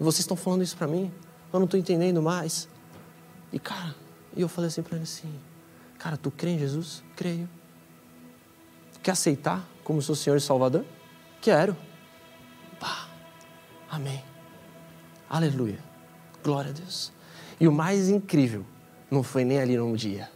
E 0.00 0.02
vocês 0.02 0.20
estão 0.20 0.36
falando 0.36 0.64
isso 0.64 0.76
para 0.76 0.88
mim? 0.88 1.12
Eu 1.52 1.60
não 1.60 1.66
estou 1.66 1.78
entendendo 1.78 2.20
mais. 2.20 2.68
E 3.52 3.60
cara, 3.60 3.94
e 4.36 4.40
eu 4.40 4.48
falei 4.48 4.66
assim 4.66 4.82
para 4.82 4.96
ele 4.96 5.04
assim, 5.04 5.32
cara, 5.96 6.16
tu 6.16 6.28
crê 6.28 6.50
em 6.50 6.58
Jesus? 6.58 7.04
Creio. 7.14 7.48
Quer 9.00 9.12
aceitar 9.12 9.64
como 9.84 10.02
seu 10.02 10.16
Senhor 10.16 10.34
e 10.34 10.40
Salvador? 10.40 10.84
Quero. 11.40 11.76
Pá. 12.80 13.08
Amém. 13.88 14.33
Aleluia. 15.34 15.80
Glória 16.44 16.70
a 16.70 16.72
Deus. 16.72 17.10
E 17.58 17.66
o 17.66 17.72
mais 17.72 18.08
incrível 18.08 18.64
não 19.10 19.20
foi 19.20 19.44
nem 19.44 19.58
ali 19.58 19.76
no 19.76 19.96
dia. 19.96 20.30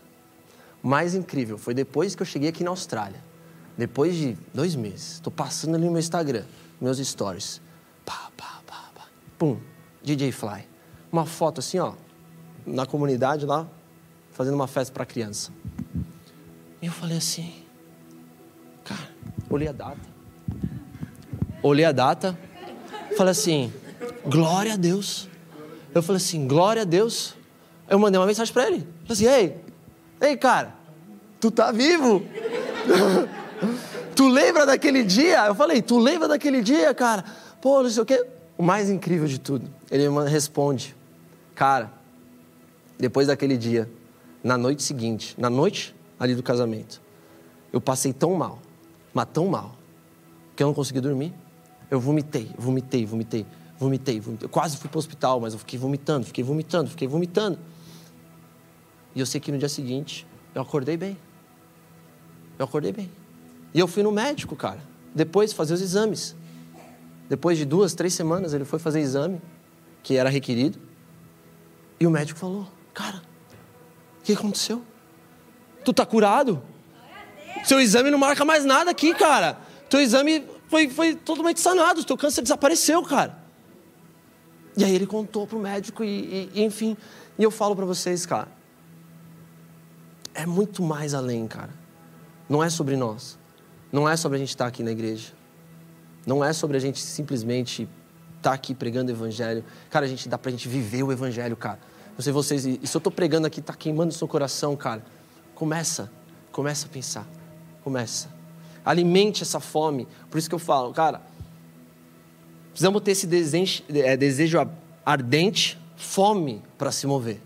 O 0.83 0.89
mais 0.89 1.15
incrível 1.15 1.57
foi 1.57 1.73
depois 1.73 2.17
que 2.17 2.23
eu 2.23 2.27
cheguei 2.27 2.49
aqui 2.49 2.65
na 2.65 2.71
Austrália. 2.71 3.23
Depois 3.77 4.17
de 4.17 4.37
dois 4.53 4.75
meses, 4.75 5.13
estou 5.13 5.33
passando 5.33 5.77
ali 5.77 5.85
no 5.85 5.93
meu 5.93 6.01
Instagram, 6.01 6.43
meus 6.81 6.99
stories. 6.99 7.61
Pá, 8.05 8.33
pá, 8.37 8.61
pá, 8.67 8.91
pá. 8.93 9.07
Pum, 9.39 9.61
DJ 10.03 10.33
Fly. 10.33 10.67
Uma 11.13 11.25
foto 11.25 11.61
assim, 11.61 11.79
ó, 11.79 11.93
na 12.67 12.85
comunidade 12.85 13.47
lá, 13.47 13.69
fazendo 14.33 14.55
uma 14.55 14.67
festa 14.67 14.93
para 14.93 15.07
criança. 15.07 15.53
E 16.83 16.87
eu 16.87 16.93
falei 16.93 17.19
assim, 17.19 17.63
cara, 18.85 19.09
olhei 19.49 19.69
a 19.69 19.73
data. 19.73 20.01
Olhei 21.63 21.85
a 21.85 21.93
data, 21.93 22.37
falei 23.17 23.31
assim, 23.31 23.73
glória 24.27 24.75
a 24.75 24.77
Deus. 24.77 25.29
Eu 25.95 26.03
falei 26.03 26.19
assim, 26.19 26.47
glória 26.47 26.83
a 26.83 26.85
Deus. 26.85 27.35
Eu 27.89 27.99
mandei 27.99 28.21
uma 28.21 28.27
mensagem 28.27 28.53
para 28.53 28.67
ele. 28.67 28.87
Falei 29.07 29.13
assim, 29.13 29.27
ei, 29.27 29.57
ei, 30.21 30.37
cara, 30.37 30.75
tu 31.41 31.51
tá 31.51 31.73
vivo? 31.73 32.23
tu 34.15 34.29
lembra 34.29 34.67
daquele 34.67 35.03
dia? 35.03 35.47
Eu 35.47 35.55
falei, 35.55 35.81
tu 35.81 35.99
lembra 35.99 36.29
daquele 36.29 36.63
dia, 36.63 36.93
cara? 36.95 37.25
Pô, 37.61 37.83
não 37.83 37.91
sei 37.91 38.03
o 38.03 38.07
quê. 38.07 38.25
O 38.57 38.63
mais 38.63 38.91
incrível 38.91 39.29
de 39.29 39.39
tudo, 39.39 39.71
ele 39.89 40.09
responde, 40.29 40.97
cara, 41.55 41.93
depois 42.99 43.29
daquele 43.29 43.57
dia, 43.57 43.89
na 44.43 44.59
noite 44.59 44.83
seguinte, 44.83 45.37
na 45.39 45.49
noite 45.49 45.95
ali 46.19 46.35
do 46.35 46.43
casamento, 46.43 47.01
eu 47.73 47.81
passei 47.81 48.13
tão 48.13 48.35
mal, 48.35 48.59
mas 49.15 49.27
tão 49.33 49.47
mal, 49.47 49.77
que 50.57 50.63
eu 50.63 50.67
não 50.67 50.75
consegui 50.75 51.01
dormir. 51.01 51.33
Eu 51.89 52.01
vomitei, 52.01 52.51
vomitei, 52.59 53.07
vomitei, 53.07 53.47
vomitei, 53.79 54.21
vomitei. 54.21 54.47
Eu 54.47 54.51
quase 54.51 54.77
fui 54.77 54.89
para 54.89 54.97
o 54.97 54.99
hospital, 54.99 55.41
mas 55.41 55.53
eu 55.53 55.59
fiquei 55.59 55.79
vomitando, 55.79 56.27
fiquei 56.27 56.43
vomitando, 56.43 56.91
fiquei 56.91 57.07
vomitando. 57.07 57.59
E 59.15 59.21
eu 59.21 59.27
sei 59.27 59.41
que 59.41 59.51
no 59.53 59.59
dia 59.59 59.69
seguinte, 59.69 60.27
eu 60.55 60.63
acordei 60.63 60.97
bem. 60.97 61.17
Eu 62.59 62.65
acordei 62.65 62.93
bem. 62.93 63.11
E 63.73 63.79
eu 63.79 63.87
fui 63.87 64.03
no 64.03 64.11
médico, 64.11 64.57
cara, 64.57 64.81
depois 65.15 65.53
fazer 65.53 65.75
os 65.75 65.81
exames. 65.81 66.35
Depois 67.29 67.59
de 67.59 67.65
duas, 67.65 67.95
três 67.95 68.15
semanas, 68.15 68.55
ele 68.55 68.65
foi 68.65 68.79
fazer 68.79 69.01
exame, 69.01 69.41
que 70.03 70.17
era 70.17 70.29
requerido. 70.29 70.79
E 72.01 72.07
o 72.07 72.11
médico 72.11 72.39
falou: 72.39 72.67
Cara, 72.95 73.23
o 74.21 74.23
que 74.25 74.33
aconteceu? 74.33 74.83
Tu 75.85 75.93
tá 75.93 76.07
curado? 76.07 76.63
Seu 77.65 77.81
exame 77.81 78.11
não 78.11 78.19
marca 78.19 78.45
mais 78.45 78.65
nada 78.65 78.91
aqui, 78.91 79.15
cara. 79.15 79.59
Teu 79.89 80.01
exame 80.01 80.45
foi, 80.69 80.89
foi 80.89 81.15
totalmente 81.15 81.61
sanado, 81.61 82.05
teu 82.05 82.17
câncer 82.17 82.43
desapareceu, 82.43 83.03
cara. 83.03 83.38
E 84.79 84.85
aí 84.85 84.95
ele 84.95 85.09
contou 85.09 85.45
pro 85.45 85.59
médico 85.59 86.05
e, 86.05 86.49
e 86.55 86.63
enfim. 86.63 86.97
E 87.37 87.43
eu 87.43 87.51
falo 87.51 87.75
para 87.75 87.85
vocês, 87.85 88.25
cara, 88.25 88.47
é 90.33 90.47
muito 90.47 90.85
mais 90.85 91.15
além, 91.15 91.49
cara. 91.49 91.71
Não 92.49 92.63
é 92.63 92.71
sobre 92.71 92.97
nós. 92.97 93.37
Não 93.91 94.09
é 94.09 94.17
sobre 94.17 94.37
a 94.37 94.39
gente 94.39 94.51
estar 94.51 94.69
aqui 94.69 94.85
na 94.85 94.93
igreja. 94.93 95.33
Não 96.25 96.45
é 96.45 96.53
sobre 96.53 96.77
a 96.77 96.81
gente 96.81 97.01
simplesmente 97.01 97.89
estar 98.37 98.53
aqui 98.53 98.73
pregando 98.73 99.11
o 99.11 99.15
evangelho. 99.15 99.65
Cara, 99.91 100.07
a 100.07 100.09
gente 100.09 100.29
dá 100.29 100.39
pra 100.39 100.49
gente 100.53 100.69
viver 100.69 101.03
o 101.03 101.11
evangelho, 101.11 101.57
cara. 101.57 101.81
Não 102.17 102.23
sei 102.23 102.33
vocês, 102.33 102.65
e 102.65 102.87
se 102.87 102.97
eu 102.97 102.99
estou 102.99 103.13
pregando 103.13 103.49
aqui, 103.49 103.59
está 103.59 103.75
queimando 103.75 104.11
o 104.11 104.17
seu 104.17 104.29
coração, 104.29 104.77
cara. 104.77 105.05
Começa, 105.57 106.09
começa 106.53 106.87
a 106.87 106.89
pensar. 106.89 107.27
Começa. 107.83 108.29
Alimente 108.85 109.43
essa 109.43 109.59
fome. 109.59 110.07
Por 110.31 110.39
isso 110.39 110.49
que 110.49 110.55
eu 110.55 110.61
falo, 110.61 110.93
cara, 110.93 111.21
precisamos 112.79 113.03
ter 113.03 113.11
esse 113.11 113.27
desejo, 113.27 113.83
é, 113.93 114.17
desejo 114.17 114.71
ardente, 115.05 115.77
fome 115.97 116.63
para 116.79 116.93
se 116.93 117.09
mover. 117.09 117.41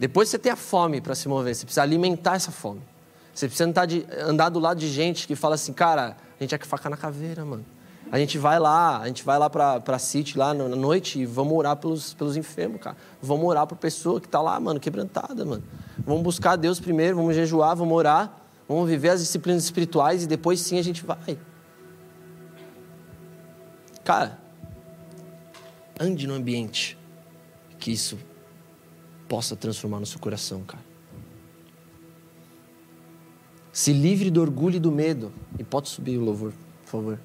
Depois 0.00 0.28
você 0.28 0.36
ter 0.36 0.50
a 0.50 0.56
fome 0.56 1.00
para 1.00 1.14
se 1.14 1.28
mover, 1.28 1.54
você 1.54 1.64
precisa 1.64 1.82
alimentar 1.82 2.34
essa 2.34 2.50
fome. 2.50 2.82
Você 3.32 3.46
precisa 3.46 3.68
andar, 3.68 3.86
de, 3.86 4.04
andar 4.18 4.48
do 4.48 4.58
lado 4.58 4.80
de 4.80 4.88
gente 4.88 5.28
que 5.28 5.36
fala 5.36 5.54
assim, 5.54 5.72
cara, 5.72 6.16
a 6.40 6.42
gente 6.42 6.56
é 6.56 6.58
que 6.58 6.66
faca 6.66 6.90
na 6.90 6.96
caveira, 6.96 7.44
mano. 7.44 7.64
A 8.10 8.18
gente 8.18 8.36
vai 8.36 8.58
lá, 8.58 8.98
a 8.98 9.06
gente 9.06 9.22
vai 9.22 9.38
lá 9.38 9.48
pra, 9.48 9.78
pra 9.78 9.96
City 10.00 10.36
lá 10.36 10.52
na 10.52 10.68
noite 10.70 11.20
e 11.20 11.24
vamos 11.24 11.56
orar 11.56 11.76
pelos, 11.76 12.12
pelos 12.12 12.36
enfermos, 12.36 12.80
cara. 12.80 12.96
Vamos 13.22 13.46
orar 13.46 13.64
por 13.64 13.78
pessoa 13.78 14.20
que 14.20 14.26
tá 14.26 14.42
lá, 14.42 14.58
mano, 14.58 14.80
quebrantada, 14.80 15.44
mano. 15.44 15.62
Vamos 16.04 16.22
buscar 16.24 16.56
Deus 16.56 16.80
primeiro, 16.80 17.14
vamos 17.14 17.36
jejuar, 17.36 17.76
vamos 17.76 17.96
orar, 17.96 18.38
vamos 18.68 18.88
viver 18.88 19.10
as 19.10 19.20
disciplinas 19.20 19.62
espirituais 19.62 20.24
e 20.24 20.26
depois 20.26 20.60
sim 20.60 20.80
a 20.80 20.82
gente 20.82 21.04
vai. 21.06 21.38
Cara, 24.04 24.38
ande 25.98 26.26
no 26.26 26.34
ambiente 26.34 26.98
que 27.78 27.90
isso 27.90 28.18
possa 29.28 29.56
transformar 29.56 30.00
no 30.00 30.06
seu 30.06 30.18
coração, 30.18 30.62
cara. 30.62 30.82
Se 33.72 33.92
livre 33.92 34.30
do 34.30 34.40
orgulho 34.40 34.76
e 34.76 34.80
do 34.80 34.92
medo. 34.92 35.32
E 35.58 35.64
pode 35.64 35.88
subir 35.88 36.18
o 36.18 36.24
louvor, 36.24 36.52
por 36.84 36.90
favor. 36.90 37.20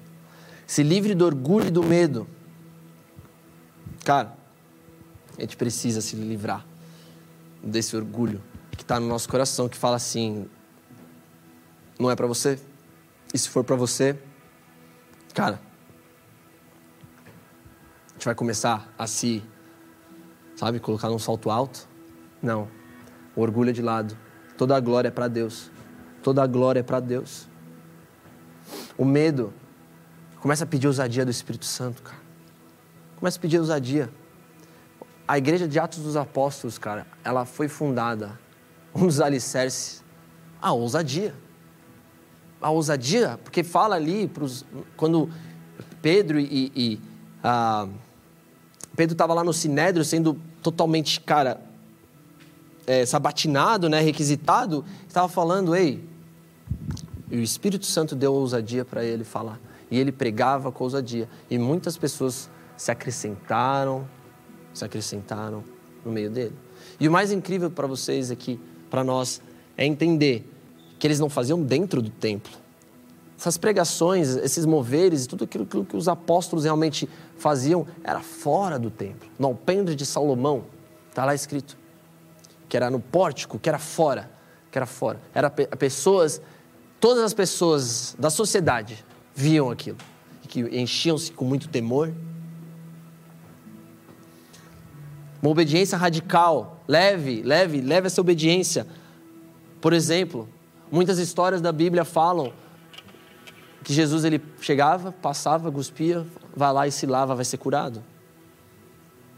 Se 0.66 0.82
livre 0.82 1.14
do 1.14 1.26
orgulho 1.26 1.66
e 1.66 1.70
do 1.70 1.82
medo. 1.82 2.26
Cara, 4.04 4.36
a 5.36 5.40
gente 5.42 5.56
precisa 5.56 6.00
se 6.00 6.16
livrar 6.16 6.66
desse 7.62 7.94
orgulho 7.96 8.42
que 8.76 8.82
está 8.82 8.98
no 8.98 9.06
nosso 9.06 9.28
coração, 9.28 9.68
que 9.68 9.76
fala 9.76 9.96
assim: 9.96 10.48
não 11.98 12.10
é 12.10 12.16
para 12.16 12.26
você. 12.26 12.58
E 13.34 13.38
se 13.38 13.48
for 13.48 13.62
para 13.62 13.76
você, 13.76 14.18
cara, 15.34 15.60
gente 18.18 18.26
vai 18.26 18.34
começar 18.34 18.92
a 18.98 19.06
se, 19.06 19.42
sabe, 20.56 20.78
colocar 20.80 21.08
num 21.08 21.18
salto 21.18 21.50
alto? 21.50 21.88
Não. 22.42 22.68
O 23.34 23.40
orgulho 23.40 23.70
é 23.70 23.72
de 23.72 23.82
lado. 23.82 24.16
Toda 24.56 24.76
a 24.76 24.80
glória 24.80 25.08
é 25.08 25.10
para 25.10 25.28
Deus. 25.28 25.70
Toda 26.22 26.42
a 26.42 26.46
glória 26.46 26.80
é 26.80 26.82
para 26.82 27.00
Deus. 27.00 27.48
O 28.96 29.04
medo 29.04 29.52
Começa 30.40 30.62
a 30.62 30.66
pedir 30.66 30.86
ousadia 30.86 31.24
do 31.24 31.30
Espírito 31.30 31.64
Santo, 31.64 32.02
cara. 32.02 32.18
Começa 33.16 33.36
a 33.38 33.40
pedir 33.40 33.58
ousadia. 33.58 34.08
A 35.26 35.36
igreja 35.36 35.66
de 35.66 35.78
Atos 35.78 35.98
dos 35.98 36.16
Apóstolos, 36.16 36.78
cara, 36.78 37.06
ela 37.24 37.44
foi 37.44 37.66
fundada, 37.66 38.38
um 38.94 39.06
dos 39.06 39.20
alicerces, 39.20 40.02
a 40.62 40.72
ousadia. 40.72 41.34
A 42.60 42.70
ousadia, 42.70 43.38
porque 43.42 43.64
fala 43.64 43.96
ali, 43.96 44.28
pros, 44.28 44.64
quando 44.96 45.28
Pedro 46.00 46.38
e. 46.38 46.72
e 46.74 47.00
ah, 47.42 47.88
Pedro 48.98 49.14
estava 49.14 49.32
lá 49.32 49.44
no 49.44 49.52
Sinédrio 49.52 50.04
sendo 50.04 50.36
totalmente, 50.60 51.20
cara, 51.20 51.60
é, 52.84 53.06
sabatinado, 53.06 53.88
né, 53.88 54.00
requisitado, 54.00 54.84
estava 55.06 55.28
falando, 55.28 55.76
ei, 55.76 56.04
e 57.30 57.36
o 57.36 57.40
Espírito 57.40 57.86
Santo 57.86 58.16
deu 58.16 58.34
ousadia 58.34 58.84
para 58.84 59.04
ele 59.04 59.22
falar 59.22 59.60
e 59.88 59.96
ele 59.96 60.10
pregava 60.10 60.72
com 60.72 60.82
ousadia. 60.82 61.28
E 61.48 61.56
muitas 61.56 61.96
pessoas 61.96 62.50
se 62.76 62.90
acrescentaram, 62.90 64.04
se 64.74 64.84
acrescentaram 64.84 65.62
no 66.04 66.10
meio 66.10 66.28
dele. 66.28 66.56
E 66.98 67.06
o 67.06 67.12
mais 67.12 67.30
incrível 67.30 67.70
para 67.70 67.86
vocês 67.86 68.32
aqui, 68.32 68.58
para 68.90 69.04
nós, 69.04 69.40
é 69.76 69.86
entender 69.86 70.44
que 70.98 71.06
eles 71.06 71.20
não 71.20 71.30
faziam 71.30 71.62
dentro 71.62 72.02
do 72.02 72.10
templo. 72.10 72.52
Essas 73.38 73.56
pregações, 73.56 74.30
esses 74.30 74.66
moveres, 74.66 75.24
tudo 75.28 75.44
aquilo, 75.44 75.62
aquilo 75.62 75.84
que 75.84 75.96
os 75.96 76.08
apóstolos 76.08 76.64
realmente 76.64 77.08
faziam 77.38 77.86
era 78.04 78.20
fora 78.20 78.78
do 78.78 78.90
templo. 78.90 79.28
No 79.38 79.48
alpendre 79.48 79.94
de 79.94 80.04
Salomão, 80.04 80.64
está 81.08 81.24
lá 81.24 81.34
escrito, 81.34 81.78
que 82.68 82.76
era 82.76 82.90
no 82.90 83.00
pórtico, 83.00 83.58
que 83.58 83.68
era 83.68 83.78
fora, 83.78 84.30
que 84.70 84.76
era 84.76 84.86
fora. 84.86 85.18
Era 85.34 85.48
pessoas, 85.48 86.42
todas 87.00 87.22
as 87.22 87.32
pessoas 87.32 88.14
da 88.18 88.28
sociedade 88.28 89.04
viam 89.34 89.70
aquilo, 89.70 89.98
que 90.48 90.60
enchiam-se 90.60 91.32
com 91.32 91.44
muito 91.44 91.68
temor. 91.68 92.12
Uma 95.40 95.52
obediência 95.52 95.96
radical, 95.96 96.82
leve, 96.88 97.42
leve, 97.42 97.80
leve 97.80 98.08
essa 98.08 98.20
obediência. 98.20 98.86
Por 99.80 99.92
exemplo, 99.92 100.48
muitas 100.90 101.18
histórias 101.18 101.60
da 101.60 101.70
Bíblia 101.70 102.04
falam 102.04 102.52
que 103.88 103.94
Jesus 103.94 104.22
ele 104.22 104.38
chegava, 104.60 105.12
passava, 105.12 105.72
cuspia, 105.72 106.26
vai 106.54 106.70
lá 106.74 106.86
e 106.86 106.92
se 106.92 107.06
lava, 107.06 107.34
vai 107.34 107.44
ser 107.46 107.56
curado. 107.56 108.04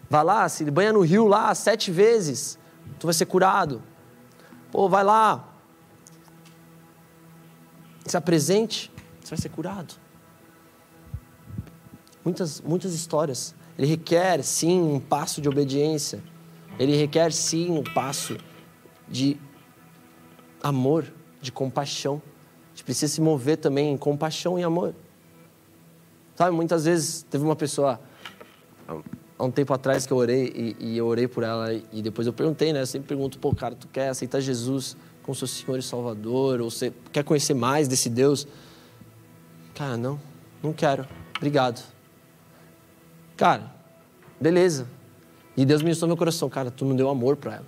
Vai 0.09 0.25
lá, 0.25 0.49
se 0.49 0.69
banha 0.69 0.93
no 0.93 1.03
rio 1.03 1.29
lá 1.29 1.55
sete 1.55 1.93
vezes, 1.93 2.59
tu 2.99 3.07
vai 3.07 3.15
ser 3.15 3.27
curado. 3.27 3.81
Pô, 4.73 4.89
vai 4.89 5.05
lá, 5.05 5.49
se 8.05 8.17
apresente, 8.17 8.91
você 9.21 9.31
vai 9.31 9.39
ser 9.39 9.51
curado. 9.51 9.95
Muitas, 12.25 12.61
muitas 12.61 12.93
histórias. 12.93 13.55
Ele 13.79 13.87
requer, 13.87 14.43
sim, 14.43 14.81
um 14.81 14.99
passo 14.99 15.41
de 15.41 15.49
obediência. 15.49 16.21
Ele 16.77 16.97
requer, 16.97 17.33
sim, 17.33 17.71
um 17.71 17.85
passo 17.85 18.37
de 19.09 19.37
amor, 20.61 21.05
de 21.41 21.53
compaixão. 21.53 22.21
Gente 22.81 22.85
precisa 22.87 23.13
se 23.13 23.21
mover 23.21 23.59
também 23.59 23.93
em 23.93 23.97
compaixão 23.99 24.59
e 24.59 24.63
amor. 24.63 24.95
Sabe, 26.35 26.57
muitas 26.57 26.87
vezes 26.87 27.27
teve 27.29 27.45
uma 27.45 27.55
pessoa, 27.55 28.01
há 29.39 29.45
um 29.45 29.51
tempo 29.51 29.75
atrás 29.75 30.07
que 30.07 30.13
eu 30.15 30.17
orei 30.17 30.77
e, 30.81 30.93
e, 30.93 30.97
eu 30.97 31.07
orei 31.07 31.29
por 31.29 31.43
ela 31.43 31.75
e 31.75 32.01
depois 32.01 32.27
eu 32.27 32.33
perguntei, 32.33 32.73
né? 32.73 32.81
Eu 32.81 32.87
sempre 32.87 33.07
pergunto, 33.09 33.39
pô, 33.39 33.55
cara, 33.55 33.75
tu 33.75 33.87
quer 33.87 34.09
aceitar 34.09 34.41
Jesus 34.41 34.97
como 35.23 35.35
seu 35.35 35.47
Senhor 35.47 35.79
e 35.79 35.83
Salvador? 35.83 36.63
Ou 36.63 36.71
você 36.71 36.91
quer 37.13 37.23
conhecer 37.23 37.53
mais 37.53 37.87
desse 37.87 38.09
Deus? 38.09 38.49
Cara, 39.75 39.99
não, 39.99 40.19
não 40.63 40.73
quero. 40.73 41.07
Obrigado. 41.37 41.85
Cara, 43.37 43.71
beleza. 44.41 44.87
E 45.55 45.67
Deus 45.67 45.83
ministrou 45.83 46.09
meu 46.09 46.17
coração, 46.17 46.49
cara, 46.49 46.71
tu 46.71 46.87
não 46.87 46.97
deu 46.97 47.11
amor 47.11 47.37
para 47.37 47.57
ela. 47.57 47.67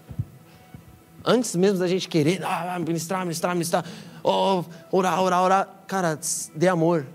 Antes 1.23 1.55
mesmo 1.55 1.79
da 1.79 1.87
gente 1.87 2.09
querer 2.09 2.43
ah, 2.43 2.79
ministrar, 2.79 3.21
ministrar, 3.27 3.55
ministrar, 3.55 3.85
oh, 4.23 4.65
orar, 4.91 5.21
orar, 5.21 5.43
orar, 5.43 5.85
cara, 5.87 6.19
dê 6.55 6.69
amor, 6.69 7.07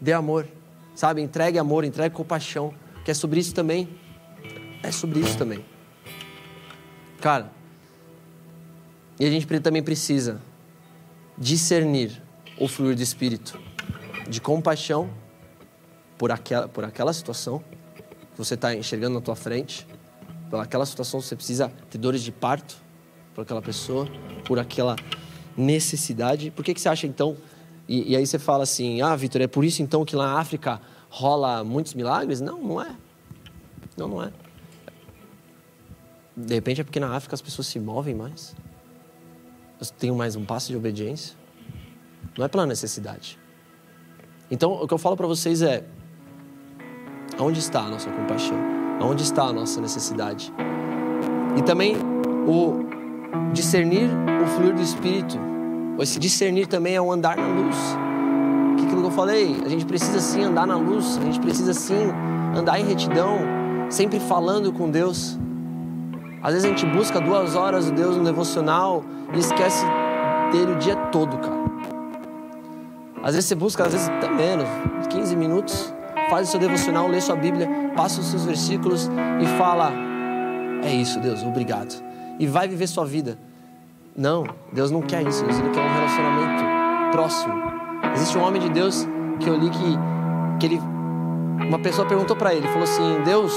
dê 0.00 0.12
amor, 0.12 0.46
sabe? 0.94 1.22
Entregue 1.22 1.58
amor, 1.58 1.84
entregue 1.84 2.14
compaixão, 2.14 2.74
que 3.04 3.10
é 3.10 3.14
sobre 3.14 3.40
isso 3.40 3.54
também. 3.54 3.88
É 4.82 4.90
sobre 4.90 5.20
isso 5.20 5.36
também. 5.36 5.64
Cara, 7.20 7.50
e 9.18 9.24
a 9.24 9.30
gente 9.30 9.46
também 9.60 9.82
precisa 9.82 10.40
discernir 11.36 12.22
o 12.58 12.68
fluir 12.68 12.94
do 12.94 13.02
Espírito 13.02 13.58
de 14.28 14.40
compaixão 14.40 15.08
por 16.18 16.30
aquela, 16.30 16.68
por 16.68 16.84
aquela 16.84 17.12
situação 17.12 17.62
que 18.32 18.38
você 18.38 18.54
está 18.54 18.74
enxergando 18.74 19.14
na 19.14 19.20
tua 19.20 19.36
frente, 19.36 19.86
por 20.50 20.60
aquela 20.60 20.84
situação 20.84 21.20
que 21.20 21.26
você 21.26 21.36
precisa 21.36 21.72
ter 21.90 21.98
dores 21.98 22.22
de 22.22 22.32
parto 22.32 22.76
por 23.34 23.42
aquela 23.42 23.62
pessoa, 23.62 24.08
por 24.46 24.58
aquela 24.58 24.96
necessidade. 25.56 26.50
Por 26.50 26.64
que, 26.64 26.74
que 26.74 26.80
você 26.80 26.88
acha 26.88 27.06
então? 27.06 27.36
E, 27.88 28.12
e 28.12 28.16
aí 28.16 28.26
você 28.26 28.38
fala 28.38 28.64
assim: 28.64 29.00
ah, 29.00 29.14
Vitor, 29.16 29.40
é 29.40 29.46
por 29.46 29.64
isso 29.64 29.82
então 29.82 30.04
que 30.04 30.16
lá 30.16 30.34
na 30.34 30.40
África 30.40 30.80
rola 31.08 31.64
muitos 31.64 31.94
milagres? 31.94 32.40
Não, 32.40 32.60
não 32.60 32.82
é. 32.82 32.94
Não, 33.96 34.08
não 34.08 34.22
é. 34.22 34.32
De 36.36 36.54
repente 36.54 36.80
é 36.80 36.84
porque 36.84 37.00
na 37.00 37.14
África 37.14 37.34
as 37.34 37.40
pessoas 37.40 37.66
se 37.66 37.80
movem 37.80 38.14
mais. 38.14 38.54
Elas 39.76 39.90
têm 39.90 40.10
mais 40.12 40.36
um 40.36 40.44
passo 40.44 40.68
de 40.68 40.76
obediência. 40.76 41.34
Não 42.36 42.44
é 42.44 42.48
pela 42.48 42.66
necessidade. 42.66 43.38
Então, 44.50 44.72
o 44.72 44.86
que 44.86 44.94
eu 44.94 44.98
falo 44.98 45.16
para 45.16 45.26
vocês 45.26 45.62
é: 45.62 45.84
aonde 47.38 47.58
está 47.58 47.80
a 47.80 47.88
nossa 47.88 48.10
compaixão? 48.10 48.58
Aonde 49.00 49.22
está 49.22 49.44
a 49.44 49.52
nossa 49.52 49.80
necessidade? 49.80 50.52
E 51.56 51.62
também 51.62 51.96
o 52.46 52.85
discernir 53.52 54.08
o 54.42 54.46
fluir 54.46 54.74
do 54.74 54.82
Espírito. 54.82 55.38
Esse 56.00 56.18
discernir 56.18 56.66
também 56.66 56.94
é 56.94 57.00
o 57.00 57.10
andar 57.10 57.36
na 57.36 57.46
luz. 57.46 57.76
Que 58.76 58.84
aquilo 58.84 59.00
que 59.00 59.06
eu 59.08 59.12
falei, 59.12 59.56
a 59.64 59.68
gente 59.68 59.86
precisa 59.86 60.20
sim 60.20 60.42
andar 60.42 60.66
na 60.66 60.76
luz, 60.76 61.18
a 61.18 61.24
gente 61.24 61.40
precisa 61.40 61.72
sim 61.72 62.12
andar 62.54 62.78
em 62.78 62.84
retidão, 62.84 63.38
sempre 63.88 64.20
falando 64.20 64.72
com 64.72 64.90
Deus. 64.90 65.38
Às 66.42 66.52
vezes 66.52 66.64
a 66.64 66.68
gente 66.68 66.86
busca 66.86 67.20
duas 67.20 67.56
horas 67.56 67.88
o 67.88 67.92
Deus 67.92 68.16
no 68.16 68.24
devocional 68.24 69.02
e 69.34 69.38
esquece 69.38 69.84
dele 70.52 70.72
o 70.72 70.76
dia 70.76 70.96
todo, 71.10 71.36
cara. 71.38 71.66
Às 73.22 73.34
vezes 73.34 73.48
você 73.48 73.54
busca, 73.54 73.84
às 73.84 73.92
vezes 73.92 74.08
até 74.08 74.28
menos, 74.30 74.68
15 75.08 75.34
minutos, 75.34 75.92
faz 76.30 76.48
o 76.48 76.50
seu 76.52 76.60
devocional, 76.60 77.08
lê 77.08 77.20
sua 77.20 77.34
Bíblia, 77.34 77.68
passa 77.96 78.20
os 78.20 78.26
seus 78.26 78.44
versículos 78.44 79.10
e 79.42 79.58
fala: 79.58 79.92
É 80.84 80.94
isso, 80.94 81.18
Deus, 81.18 81.42
obrigado. 81.42 82.05
E 82.38 82.46
vai 82.46 82.68
viver 82.68 82.86
sua 82.86 83.04
vida. 83.04 83.38
Não, 84.16 84.44
Deus 84.72 84.90
não 84.90 85.02
quer 85.02 85.26
isso, 85.26 85.44
Deus 85.44 85.58
quer 85.58 85.80
um 85.80 85.94
relacionamento 85.94 86.64
próximo. 87.12 87.54
Existe 88.14 88.38
um 88.38 88.42
homem 88.42 88.60
de 88.60 88.70
Deus 88.70 89.06
que 89.40 89.48
eu 89.48 89.56
li 89.56 89.70
que, 89.70 89.98
que 90.60 90.66
ele. 90.66 90.80
Uma 91.66 91.78
pessoa 91.78 92.06
perguntou 92.06 92.36
para 92.36 92.54
ele, 92.54 92.66
falou 92.68 92.84
assim: 92.84 93.22
Deus. 93.24 93.52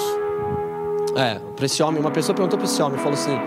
É, 1.15 1.39
para 1.55 1.65
esse 1.65 1.81
homem, 1.81 1.99
uma 1.99 2.11
pessoa 2.11 2.35
perguntou 2.35 2.57
para 2.57 2.67
esse 2.67 2.81
homem, 2.81 2.97
falou 2.97 3.13
assim: 3.13 3.37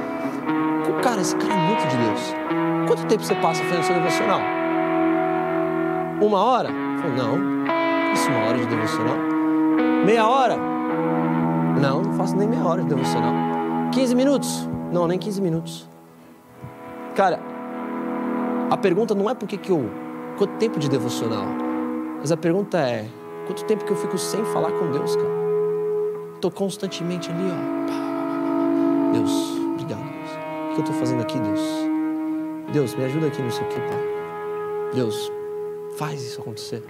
Cara, 1.02 1.20
esse 1.20 1.34
cara 1.34 1.52
é 1.52 1.56
muito 1.56 1.88
de 1.88 1.96
Deus. 1.96 2.20
Quanto 2.86 3.06
tempo 3.06 3.24
você 3.24 3.34
passa 3.34 3.62
fazendo 3.64 3.82
seu 3.82 3.94
devocional? 3.96 4.40
Uma 6.20 6.44
hora? 6.44 6.68
Falei, 7.00 7.16
não, 7.16 7.64
isso 8.12 8.28
uma 8.30 8.46
hora 8.46 8.58
de 8.58 8.66
devocional. 8.66 9.16
Meia 10.06 10.28
hora? 10.28 10.56
Não, 11.80 12.02
não 12.02 12.12
faço 12.12 12.36
nem 12.36 12.48
meia 12.48 12.64
hora 12.64 12.82
de 12.82 12.88
devocional. 12.88 13.32
15 13.90 14.14
minutos? 14.14 14.68
Não, 14.92 15.08
nem 15.08 15.18
15 15.18 15.40
minutos. 15.40 15.88
Cara, 17.14 17.40
a 18.70 18.76
pergunta 18.76 19.14
não 19.14 19.28
é 19.28 19.34
por 19.34 19.48
que 19.48 19.70
eu. 19.70 19.90
Quanto 20.38 20.56
tempo 20.58 20.78
de 20.78 20.88
devocional? 20.88 21.46
Mas 22.20 22.30
a 22.30 22.36
pergunta 22.36 22.78
é: 22.78 23.08
quanto 23.46 23.64
tempo 23.64 23.84
que 23.84 23.92
eu 23.92 23.96
fico 23.96 24.18
sem 24.18 24.44
falar 24.46 24.72
com 24.72 24.90
Deus, 24.90 25.16
cara? 25.16 25.42
Tô 26.40 26.50
constantemente 26.50 27.30
ali, 27.30 27.44
ó. 27.50 29.12
Deus, 29.12 29.32
obrigado, 29.72 30.02
Deus. 30.02 30.30
O 30.70 30.74
que 30.74 30.80
eu 30.80 30.84
tô 30.84 30.92
fazendo 30.92 31.22
aqui, 31.22 31.38
Deus? 31.38 31.60
Deus, 32.72 32.94
me 32.94 33.04
ajuda 33.04 33.26
aqui 33.26 33.42
nisso 33.42 33.60
aqui, 33.60 33.76
Pai. 33.76 34.92
Deus, 34.94 35.30
Faz 35.96 36.22
isso 36.22 36.40
acontecer. 36.40 36.82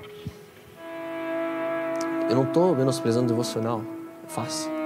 Eu 2.29 2.37
não 2.37 2.45
estou 2.45 2.75
menosprezando 2.75 3.27
o 3.27 3.29
devocional. 3.29 3.83
Faça. 4.27 4.82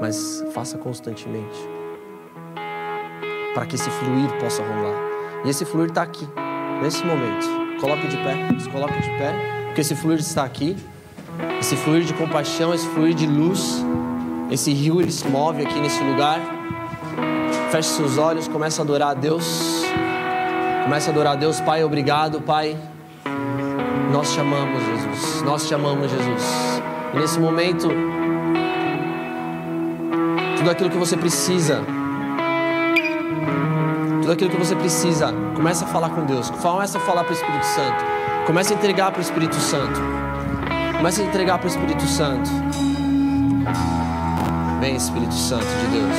Mas 0.00 0.44
faça 0.52 0.78
constantemente. 0.78 1.58
Para 3.54 3.66
que 3.66 3.74
esse 3.74 3.90
fluir 3.90 4.30
possa 4.40 4.62
rolar. 4.62 4.94
E 5.44 5.50
esse 5.50 5.64
fluir 5.64 5.88
está 5.88 6.02
aqui, 6.02 6.28
nesse 6.82 7.04
momento. 7.04 7.46
Coloque 7.80 8.06
de 8.08 8.16
pé, 8.16 8.48
coloque 8.72 9.00
de 9.00 9.10
pé, 9.10 9.64
porque 9.66 9.80
esse 9.80 9.94
fluir 9.94 10.18
está 10.18 10.44
aqui. 10.44 10.76
Esse 11.60 11.76
fluir 11.76 12.04
de 12.04 12.14
compaixão, 12.14 12.74
esse 12.74 12.86
fluir 12.88 13.14
de 13.14 13.26
luz, 13.26 13.84
esse 14.50 14.72
rio 14.72 15.00
ele 15.00 15.12
se 15.12 15.26
move 15.28 15.62
aqui 15.62 15.78
nesse 15.80 16.02
lugar. 16.02 16.40
Feche 17.70 17.90
seus 17.90 18.18
olhos, 18.18 18.48
comece 18.48 18.80
a 18.80 18.84
adorar 18.84 19.10
a 19.10 19.14
Deus. 19.14 19.82
Comece 20.84 21.08
a 21.08 21.12
adorar 21.12 21.34
a 21.34 21.36
Deus, 21.36 21.60
Pai, 21.60 21.84
obrigado, 21.84 22.40
Pai. 22.40 22.76
Nós 24.10 24.32
te 24.32 24.40
amamos, 24.40 24.82
Jesus. 24.82 25.42
Nós 25.42 25.68
te 25.68 25.74
amamos, 25.74 26.10
Jesus. 26.10 26.82
E 27.14 27.18
nesse 27.18 27.38
momento, 27.38 27.88
tudo 30.68 30.72
aquilo 30.72 30.90
que 30.90 30.98
você 30.98 31.16
precisa, 31.16 31.82
tudo 34.20 34.32
aquilo 34.32 34.50
que 34.50 34.56
você 34.58 34.76
precisa, 34.76 35.32
comece 35.54 35.82
a 35.82 35.86
falar 35.86 36.10
com 36.10 36.26
Deus. 36.26 36.50
Comece 36.50 36.98
a 36.98 37.00
falar 37.00 37.24
para 37.24 37.32
o 37.32 37.34
Espírito 37.34 37.64
Santo. 37.64 38.04
Comece 38.46 38.74
a 38.74 38.76
entregar 38.76 39.10
para 39.10 39.18
o 39.18 39.22
Espírito 39.22 39.54
Santo. 39.56 39.98
Comece 40.98 41.22
a 41.22 41.24
entregar 41.24 41.58
para 41.58 41.66
o 41.66 41.70
Espírito 41.70 42.02
Santo. 42.02 42.50
Vem, 44.80 44.94
Espírito 44.94 45.32
Santo 45.32 45.64
de 45.64 45.86
Deus. 45.98 46.16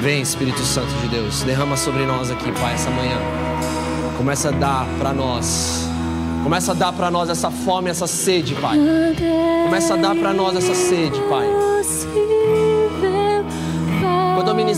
Vem, 0.00 0.22
Espírito 0.22 0.62
Santo 0.62 0.92
de 1.00 1.08
Deus. 1.08 1.42
Derrama 1.42 1.76
sobre 1.76 2.04
nós 2.04 2.32
aqui, 2.32 2.50
Pai, 2.50 2.74
essa 2.74 2.90
manhã. 2.90 3.18
Começa 4.16 4.48
a 4.48 4.52
dar 4.52 4.86
para 4.98 5.12
nós. 5.12 5.88
Começa 6.42 6.72
a 6.72 6.74
dar 6.74 6.92
para 6.92 7.12
nós 7.12 7.30
essa 7.30 7.48
fome, 7.48 7.90
essa 7.90 8.08
sede, 8.08 8.56
Pai. 8.56 8.76
Começa 9.62 9.94
a 9.94 9.96
dar 9.96 10.16
para 10.16 10.32
nós 10.32 10.56
essa 10.56 10.74
sede, 10.74 11.20
Pai. 11.30 11.46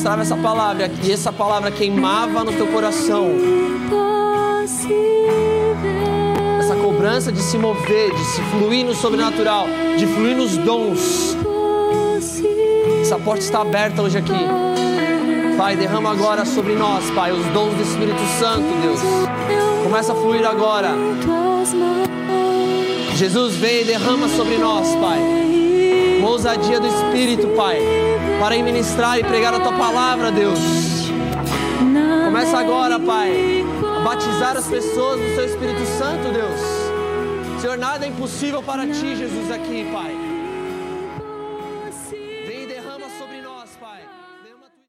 Ministrava 0.05 0.21
essa 0.21 0.37
palavra 0.37 0.91
e 1.03 1.13
essa 1.13 1.33
palavra 1.33 1.71
queimava 1.71 2.45
no 2.45 2.53
teu 2.53 2.67
coração, 2.67 3.31
essa 6.61 6.77
cobrança 6.77 7.33
de 7.33 7.41
se 7.41 7.57
mover, 7.57 8.13
de 8.13 8.25
se 8.25 8.43
fluir 8.43 8.85
no 8.85 8.95
sobrenatural, 8.95 9.67
de 9.97 10.07
fluir 10.07 10.37
nos 10.37 10.59
dons. 10.59 11.35
Essa 13.01 13.19
porta 13.19 13.43
está 13.43 13.63
aberta 13.63 14.03
hoje 14.03 14.19
aqui. 14.19 14.35
Pai, 15.57 15.75
derrama 15.75 16.11
agora 16.11 16.45
sobre 16.45 16.75
nós, 16.75 17.11
Pai, 17.13 17.33
os 17.33 17.47
dons 17.47 17.73
do 17.73 17.83
Espírito 17.83 18.21
Santo, 18.39 18.67
Deus. 18.83 19.01
Começa 19.83 20.13
a 20.13 20.17
fluir 20.17 20.47
agora. 20.47 20.91
Jesus, 23.17 23.55
vem 23.55 23.81
e 23.81 23.85
derrama 23.85 24.29
sobre 24.29 24.59
nós, 24.59 24.95
Pai. 24.97 25.19
Uma 26.19 26.29
ousadia 26.29 26.79
do 26.79 26.87
Espírito, 26.87 27.47
Pai, 27.57 27.79
para 28.41 28.63
ministrar 28.63 29.19
e 29.19 29.25
pregar 29.25 29.55
a 29.55 29.61
Tua 29.61 29.73
palavra, 29.73 30.31
Deus. 30.31 30.59
Começa 32.25 32.59
agora, 32.59 32.99
Pai, 32.99 33.65
a 33.97 34.01
batizar 34.01 34.57
as 34.57 34.67
pessoas 34.67 35.21
no 35.21 35.35
Seu 35.35 35.45
Espírito 35.45 35.85
Santo, 35.99 36.33
Deus. 36.33 37.61
Senhor, 37.61 37.79
nada 37.79 38.05
é 38.05 38.09
impossível 38.09 38.63
para 38.63 38.87
Ti, 38.87 39.17
Jesus, 39.17 39.51
aqui, 39.51 39.89
Pai. 39.93 40.24